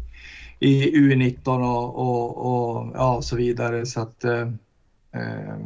i, 0.64 0.96
U19 0.96 1.48
och, 1.48 1.96
och, 1.96 2.38
och 2.38 2.92
ja, 2.96 3.22
så 3.22 3.36
vidare. 3.36 3.86
Så 3.86 4.02
att, 4.02 4.24
eh, 4.24 4.48
eh, 5.12 5.58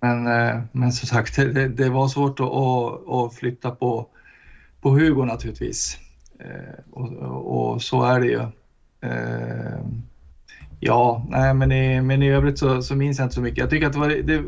men, 0.00 0.26
eh, 0.26 0.60
men 0.72 0.92
som 0.92 1.08
sagt, 1.08 1.36
det, 1.36 1.68
det 1.68 1.88
var 1.88 2.08
svårt 2.08 2.40
att, 2.40 2.46
att, 2.46 3.08
att 3.08 3.34
flytta 3.34 3.70
på, 3.70 4.06
på 4.80 4.90
Hugo 4.90 5.24
naturligtvis. 5.24 5.98
Eh, 6.38 6.84
och, 6.90 7.12
och, 7.12 7.72
och 7.72 7.82
så 7.82 8.02
är 8.02 8.20
det 8.20 8.26
ju. 8.26 8.40
Eh, 9.00 9.80
ja, 10.80 11.26
nej, 11.28 11.54
men, 11.54 11.72
i, 11.72 12.00
men 12.00 12.22
i 12.22 12.30
övrigt 12.30 12.58
så, 12.58 12.82
så 12.82 12.96
minns 12.96 13.18
jag 13.18 13.26
inte 13.26 13.34
så 13.34 13.40
mycket. 13.40 13.58
Jag 13.58 13.70
tycker 13.70 13.86
att 13.86 13.92
det, 13.92 13.98
var, 13.98 14.08
det, 14.08 14.42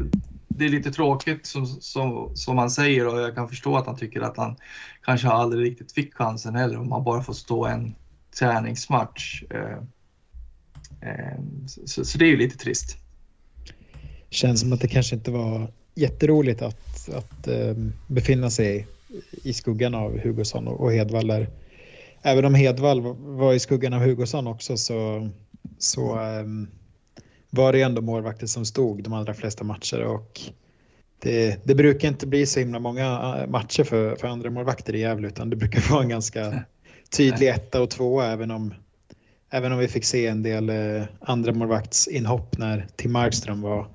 det 0.49 0.65
är 0.65 0.69
lite 0.69 0.93
tråkigt 0.93 1.47
som, 1.47 1.67
som, 1.67 2.31
som 2.35 2.59
han 2.59 2.71
säger 2.71 3.07
och 3.07 3.21
jag 3.21 3.35
kan 3.35 3.49
förstå 3.49 3.77
att 3.77 3.87
han 3.87 3.97
tycker 3.97 4.21
att 4.21 4.37
han 4.37 4.57
kanske 5.05 5.29
aldrig 5.29 5.71
riktigt 5.71 5.93
fick 5.93 6.15
chansen 6.15 6.55
heller 6.55 6.79
om 6.79 6.89
man 6.89 7.05
bara 7.05 7.23
får 7.23 7.33
stå 7.33 7.67
en 7.67 7.95
träningsmatch. 8.39 9.43
Eh, 9.51 9.79
eh, 11.11 11.39
så, 11.87 12.05
så 12.05 12.19
det 12.19 12.25
är 12.25 12.29
ju 12.29 12.37
lite 12.37 12.59
trist. 12.59 12.97
Känns 14.31 14.61
som 14.61 14.73
att 14.73 14.81
det 14.81 14.89
kanske 14.89 15.17
inte 15.17 15.31
var 15.31 15.73
jätteroligt 15.95 16.63
att, 16.63 17.09
att 17.15 17.49
eh, 17.49 17.75
befinna 18.07 18.51
sig 18.51 18.87
i 19.45 19.53
skuggan 19.53 19.95
av 19.95 20.19
Hugosson 20.19 20.69
och, 20.69 20.93
Hedvall 20.93 21.27
där. 21.27 21.49
Även 22.23 22.45
om 22.45 22.55
Hedvall 22.55 23.01
var- 23.17 23.55
i 23.55 23.59
skuggan 23.59 23.93
av 23.93 24.01
Hugosson 24.01 24.47
också 24.47 24.77
så, 24.77 25.29
så 25.79 26.17
eh, 26.21 26.45
var 27.51 27.73
det 27.73 27.83
ändå 27.83 28.03
målvakter 28.03 28.47
som 28.47 28.65
stod 28.65 29.03
de 29.03 29.13
allra 29.13 29.35
flesta 29.35 29.65
matcher 29.65 30.05
och 30.05 30.41
det, 31.19 31.65
det 31.65 31.75
brukar 31.75 32.09
inte 32.09 32.27
bli 32.27 32.47
så 32.47 32.61
himla 32.61 32.79
många 32.79 33.37
eh, 33.41 33.51
matcher 33.51 33.85
för, 33.85 34.17
för 34.17 34.29
andra 34.29 34.51
målvakter 34.51 34.95
i 34.95 35.01
Gävle 35.01 35.29
utan 35.29 35.51
det 35.51 35.57
brukar 35.57 35.81
vara 35.91 36.03
en 36.03 36.09
ganska 36.09 36.65
tydlig 37.11 37.49
etta 37.49 37.83
och 37.83 37.91
tvåa 37.91 38.27
även 38.27 38.51
om, 38.51 38.75
även 39.51 39.73
om 39.73 39.79
vi 39.79 39.89
fick 39.89 40.05
se 40.05 40.27
en 40.27 40.43
del 40.43 40.69
eh, 40.71 41.05
andra 41.21 41.53
målvaktsinhopp 41.53 42.59
när 42.59 42.87
Tim 42.97 43.13
Markström 43.13 43.61
var 43.63 43.87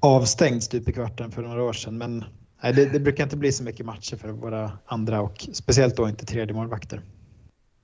avstängd 0.00 0.62
stup 0.62 0.88
i 0.88 0.92
kvarten 0.92 1.30
för 1.30 1.42
några 1.42 1.62
år 1.62 1.72
sedan. 1.72 1.98
Men 1.98 2.24
nej, 2.62 2.72
det, 2.72 2.86
det 2.86 3.00
brukar 3.00 3.24
inte 3.24 3.36
bli 3.36 3.52
så 3.52 3.64
mycket 3.64 3.86
matcher 3.86 4.16
för 4.16 4.28
våra 4.28 4.72
andra 4.86 5.20
och 5.20 5.48
speciellt 5.52 5.96
då 5.96 6.08
inte 6.08 6.26
tredje 6.26 6.54
målvakter. 6.54 7.02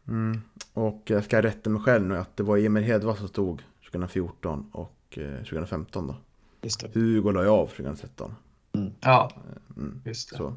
Mm. 0.09 0.40
Och 0.72 1.02
jag 1.07 1.24
ska 1.24 1.42
rätta 1.42 1.70
mig 1.70 1.82
själv 1.82 2.07
nu 2.07 2.16
att 2.16 2.36
det 2.36 2.42
var 2.42 2.59
Emil 2.59 2.84
Hedvall 2.84 3.16
som 3.16 3.28
stod 3.28 3.62
2014 3.90 4.70
och 4.72 5.18
eh, 5.18 5.36
2015 5.36 6.07
då. 6.07 6.16
Just 6.62 6.80
det. 6.80 7.00
Hugo 7.00 7.30
la 7.30 7.42
ju 7.42 7.48
av 7.48 7.66
2013. 7.66 8.34
Ja, 9.00 9.30
Mm. 9.76 10.00
just 10.04 10.30
det. 10.30 10.36
Så 10.36 10.54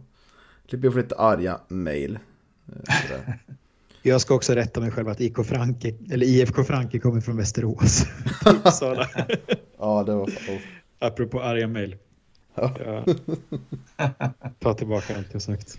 slipper 0.69 0.85
jag 0.87 0.93
få 0.93 0.99
lite 0.99 1.15
arga 1.15 1.59
mail. 1.67 2.19
Jag 4.01 4.21
ska 4.21 4.35
också 4.35 4.53
rätta 4.53 4.79
mig 4.79 4.91
själv 4.91 5.09
att 5.09 5.21
IK 5.21 5.45
Franke, 5.45 5.93
eller 6.11 6.25
IFK 6.25 6.63
Franke 6.63 6.99
kommer 6.99 7.21
från 7.21 7.37
Västerås. 7.37 8.05
Uppsala. 8.45 9.07
ja, 9.79 10.03
det 10.03 10.15
var 10.15 10.23
oh. 10.25 10.59
Apropå 10.99 11.41
arga 11.41 11.67
mejl. 11.67 11.95
Ja. 12.55 13.03
Tar 14.59 14.73
tillbaka 14.73 15.17
allt 15.17 15.27
jag 15.31 15.41
sagt. 15.41 15.77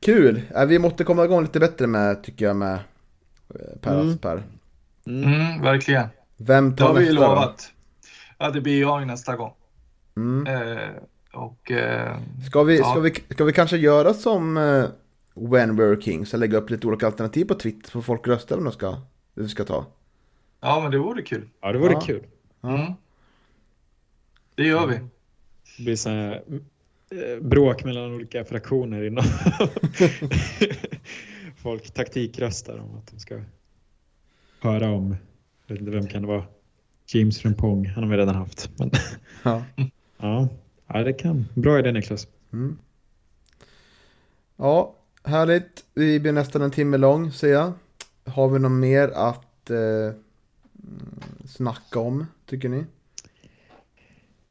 Kul! 0.00 0.42
Äh, 0.56 0.64
vi 0.66 0.78
måste 0.78 1.04
komma 1.04 1.24
igång 1.24 1.42
lite 1.42 1.60
bättre 1.60 1.86
med, 1.86 2.22
tycker 2.22 2.44
jag, 2.44 2.56
med 2.56 2.74
eh, 2.74 3.78
Per 3.80 3.94
Mm. 3.94 4.10
Asper. 4.10 4.42
Mm, 5.06 5.62
verkligen. 5.62 6.06
Vem 6.36 6.70
Det 6.70 6.76
tar 6.76 6.86
har 6.86 6.94
vi 6.94 7.00
ju 7.00 7.06
nästa 7.12 7.28
då? 7.28 7.34
lovat. 7.34 7.72
Ja, 8.38 8.50
det 8.50 8.60
blir 8.60 8.80
jag 8.80 9.06
nästa 9.06 9.36
gång. 9.36 9.52
Mm. 10.16 10.46
Eh, 10.46 10.88
och 11.32 11.70
eh, 11.70 12.16
Ska, 12.48 12.62
vi, 12.62 12.78
Ja. 12.78 12.90
ska, 12.90 13.00
vi, 13.00 13.14
ska 13.30 13.44
vi 13.44 13.52
kanske 13.52 13.76
göra 13.76 14.14
som 14.14 14.56
eh, 14.56 14.84
When 15.34 15.76
We 15.76 15.84
Were 15.84 16.00
Kings 16.00 16.34
och 16.34 16.40
lägga 16.40 16.58
upp 16.58 16.70
lite 16.70 16.86
olika 16.86 17.06
alternativ 17.06 17.44
på 17.44 17.54
Twitter 17.54 17.90
så 17.90 18.02
folk 18.02 18.26
röstar 18.28 18.58
om 18.58 18.64
de 18.64 18.72
ska, 18.72 18.96
vi 19.34 19.48
ska 19.48 19.64
ta? 19.64 19.86
ja, 20.60 20.80
men 20.82 20.90
det 20.90 20.98
vore 20.98 21.22
kul. 21.22 21.48
Ja, 21.60 21.72
det 21.72 21.78
vore 21.78 21.92
Ja. 21.92 22.00
kul. 22.00 22.26
Mm. 22.62 22.92
Det 24.54 24.62
gör 24.62 24.86
vi. 24.86 24.94
Det 25.76 25.82
blir 25.84 25.96
så 25.96 26.10
här, 26.10 26.42
eh, 27.10 27.42
bråk 27.42 27.84
mellan 27.84 28.12
olika 28.14 28.44
fraktioner 28.44 29.02
inom 29.04 29.24
folk 31.56 31.90
taktikröstar 31.90 32.78
om 32.78 32.96
att 32.98 33.06
de 33.12 33.18
ska 33.18 33.40
höra 34.60 34.90
om, 34.90 35.16
jag 35.66 35.74
vet 35.74 35.80
inte 35.80 35.92
vem 35.92 36.06
kan 36.06 36.22
det 36.22 36.28
vara, 36.28 36.44
James 37.06 37.38
Frimpong, 37.40 37.86
han 37.86 38.04
har 38.04 38.10
vi 38.10 38.16
redan 38.16 38.34
haft. 38.34 38.70
Men, 38.78 38.90
Ja. 39.42 39.62
ja, 40.18 40.48
ja, 40.86 41.02
det 41.04 41.12
kan. 41.12 41.44
Bra 41.54 41.78
idé 41.78 41.92
Niklas. 41.92 42.26
Mm. 42.52 42.78
Ja, 44.56 44.94
härligt. 45.24 45.84
Vi 45.94 46.20
blir 46.20 46.32
nästan 46.32 46.62
en 46.62 46.70
timme 46.70 46.96
lång 46.96 47.32
ser 47.32 47.52
jag. 47.52 47.72
Har 48.24 48.48
vi 48.48 48.58
något 48.58 48.72
mer 48.72 49.08
att 49.08 49.70
eh, 49.70 49.76
mm, 49.76 50.14
snacka 51.46 52.00
om, 52.00 52.26
tycker 52.46 52.68
ni? 52.68 52.84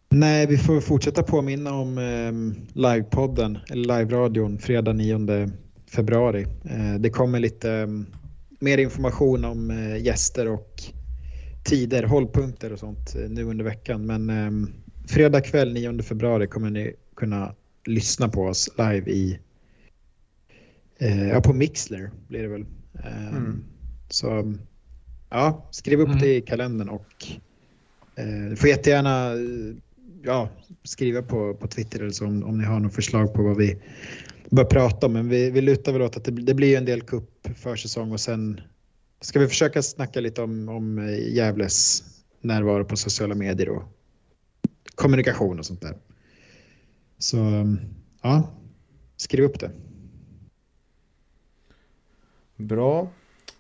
Nej, 0.09 0.47
vi 0.47 0.57
får 0.57 0.81
fortsätta 0.81 1.23
påminna 1.23 1.73
om 1.73 1.97
eh, 1.97 2.31
livepodden, 2.73 3.57
eller 3.69 3.97
live-radion, 3.97 4.57
fredag 4.57 4.93
9 4.93 5.49
februari. 5.91 6.45
Eh, 6.63 6.99
det 6.99 7.09
kommer 7.09 7.39
lite 7.39 7.71
eh, 7.71 7.87
mer 8.59 8.77
information 8.77 9.45
om 9.45 9.71
eh, 9.71 10.03
gäster 10.03 10.47
och 10.47 10.81
tider, 11.63 12.03
hållpunkter 12.03 12.73
och 12.73 12.79
sånt 12.79 13.15
eh, 13.15 13.29
nu 13.29 13.43
under 13.43 13.65
veckan. 13.65 14.05
Men 14.05 14.29
eh, 14.29 14.69
fredag 15.07 15.41
kväll 15.41 15.73
9 15.73 16.01
februari 16.01 16.47
kommer 16.47 16.69
ni 16.69 16.93
kunna 17.15 17.55
lyssna 17.85 18.29
på 18.29 18.41
oss 18.41 18.69
live 18.77 19.11
i 19.11 19.39
ja, 21.07 21.41
på 21.41 21.53
Mixler 21.53 22.11
blir 22.27 22.41
det 22.41 22.47
väl. 22.47 22.65
Eh, 22.93 23.27
Mm. 23.37 23.63
Så 24.09 24.55
ja, 25.29 25.67
skriv 25.71 25.99
upp 25.99 26.07
Mm. 26.07 26.19
det 26.19 26.35
i 26.35 26.41
kalendern 26.41 26.89
och 26.89 27.25
eh, 28.15 28.49
du 28.49 28.55
får 28.55 28.69
jättegärna 28.69 29.33
eh, 29.33 29.75
ja, 30.23 30.49
skriva 30.83 31.21
på, 31.21 31.53
på 31.53 31.67
Twitter 31.67 31.99
eller 31.99 32.11
så 32.11 32.25
om, 32.25 32.43
om 32.43 32.57
ni 32.57 32.63
har 32.65 32.79
något 32.79 32.93
förslag 32.95 33.33
på 33.33 33.43
vad 33.43 33.57
vi 33.57 33.77
bör 34.49 34.63
prata 34.65 35.05
om. 35.05 35.13
Men 35.13 35.29
vi, 35.29 35.49
vi 35.51 35.61
lutar 35.61 35.93
väl 35.93 36.01
åt 36.01 36.17
att 36.17 36.23
det, 36.23 36.31
det 36.31 36.53
blir 36.53 36.77
en 36.77 36.85
del 36.85 37.01
cup 37.01 37.47
försäsong 37.55 38.11
och 38.11 38.19
sen 38.19 38.61
ska 39.21 39.39
vi 39.39 39.47
försöka 39.47 39.81
snacka 39.81 40.19
lite 40.19 40.41
om, 40.41 40.69
om 40.69 40.97
eh, 40.99 41.33
Gävles 41.35 42.03
närvaro 42.41 42.85
på 42.85 42.97
sociala 42.97 43.35
medier 43.35 43.69
och 43.69 43.83
kommunikation 44.95 45.59
och 45.59 45.65
sånt 45.65 45.81
där. 45.81 45.95
Så 47.17 47.37
ja, 48.21 48.49
skriv 49.17 49.45
upp 49.45 49.59
det. 49.59 49.71
Bra. 52.61 53.01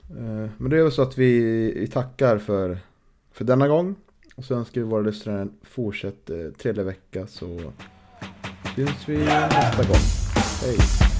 Eh, 0.09 0.49
men 0.57 0.69
det 0.69 0.77
är 0.77 0.83
väl 0.83 0.91
så 0.91 1.01
att 1.01 1.17
vi, 1.17 1.89
tackar 1.93 2.37
för, 2.37 2.77
för 3.31 3.45
denna 3.45 3.67
gång. 3.67 3.95
Och 4.35 4.45
så 4.45 4.55
önskar 4.55 4.81
vi 4.81 4.87
våra 4.87 5.01
lyssnare 5.01 5.41
en 5.41 5.53
fortsatt 5.63 6.29
eh, 6.29 6.51
trevlig 6.61 6.85
vecka 6.85 7.27
så 7.27 7.59
syns 8.75 9.09
vi 9.09 9.17
nästa 9.17 9.83
gång. 9.83 10.01
Hej! 10.61 11.10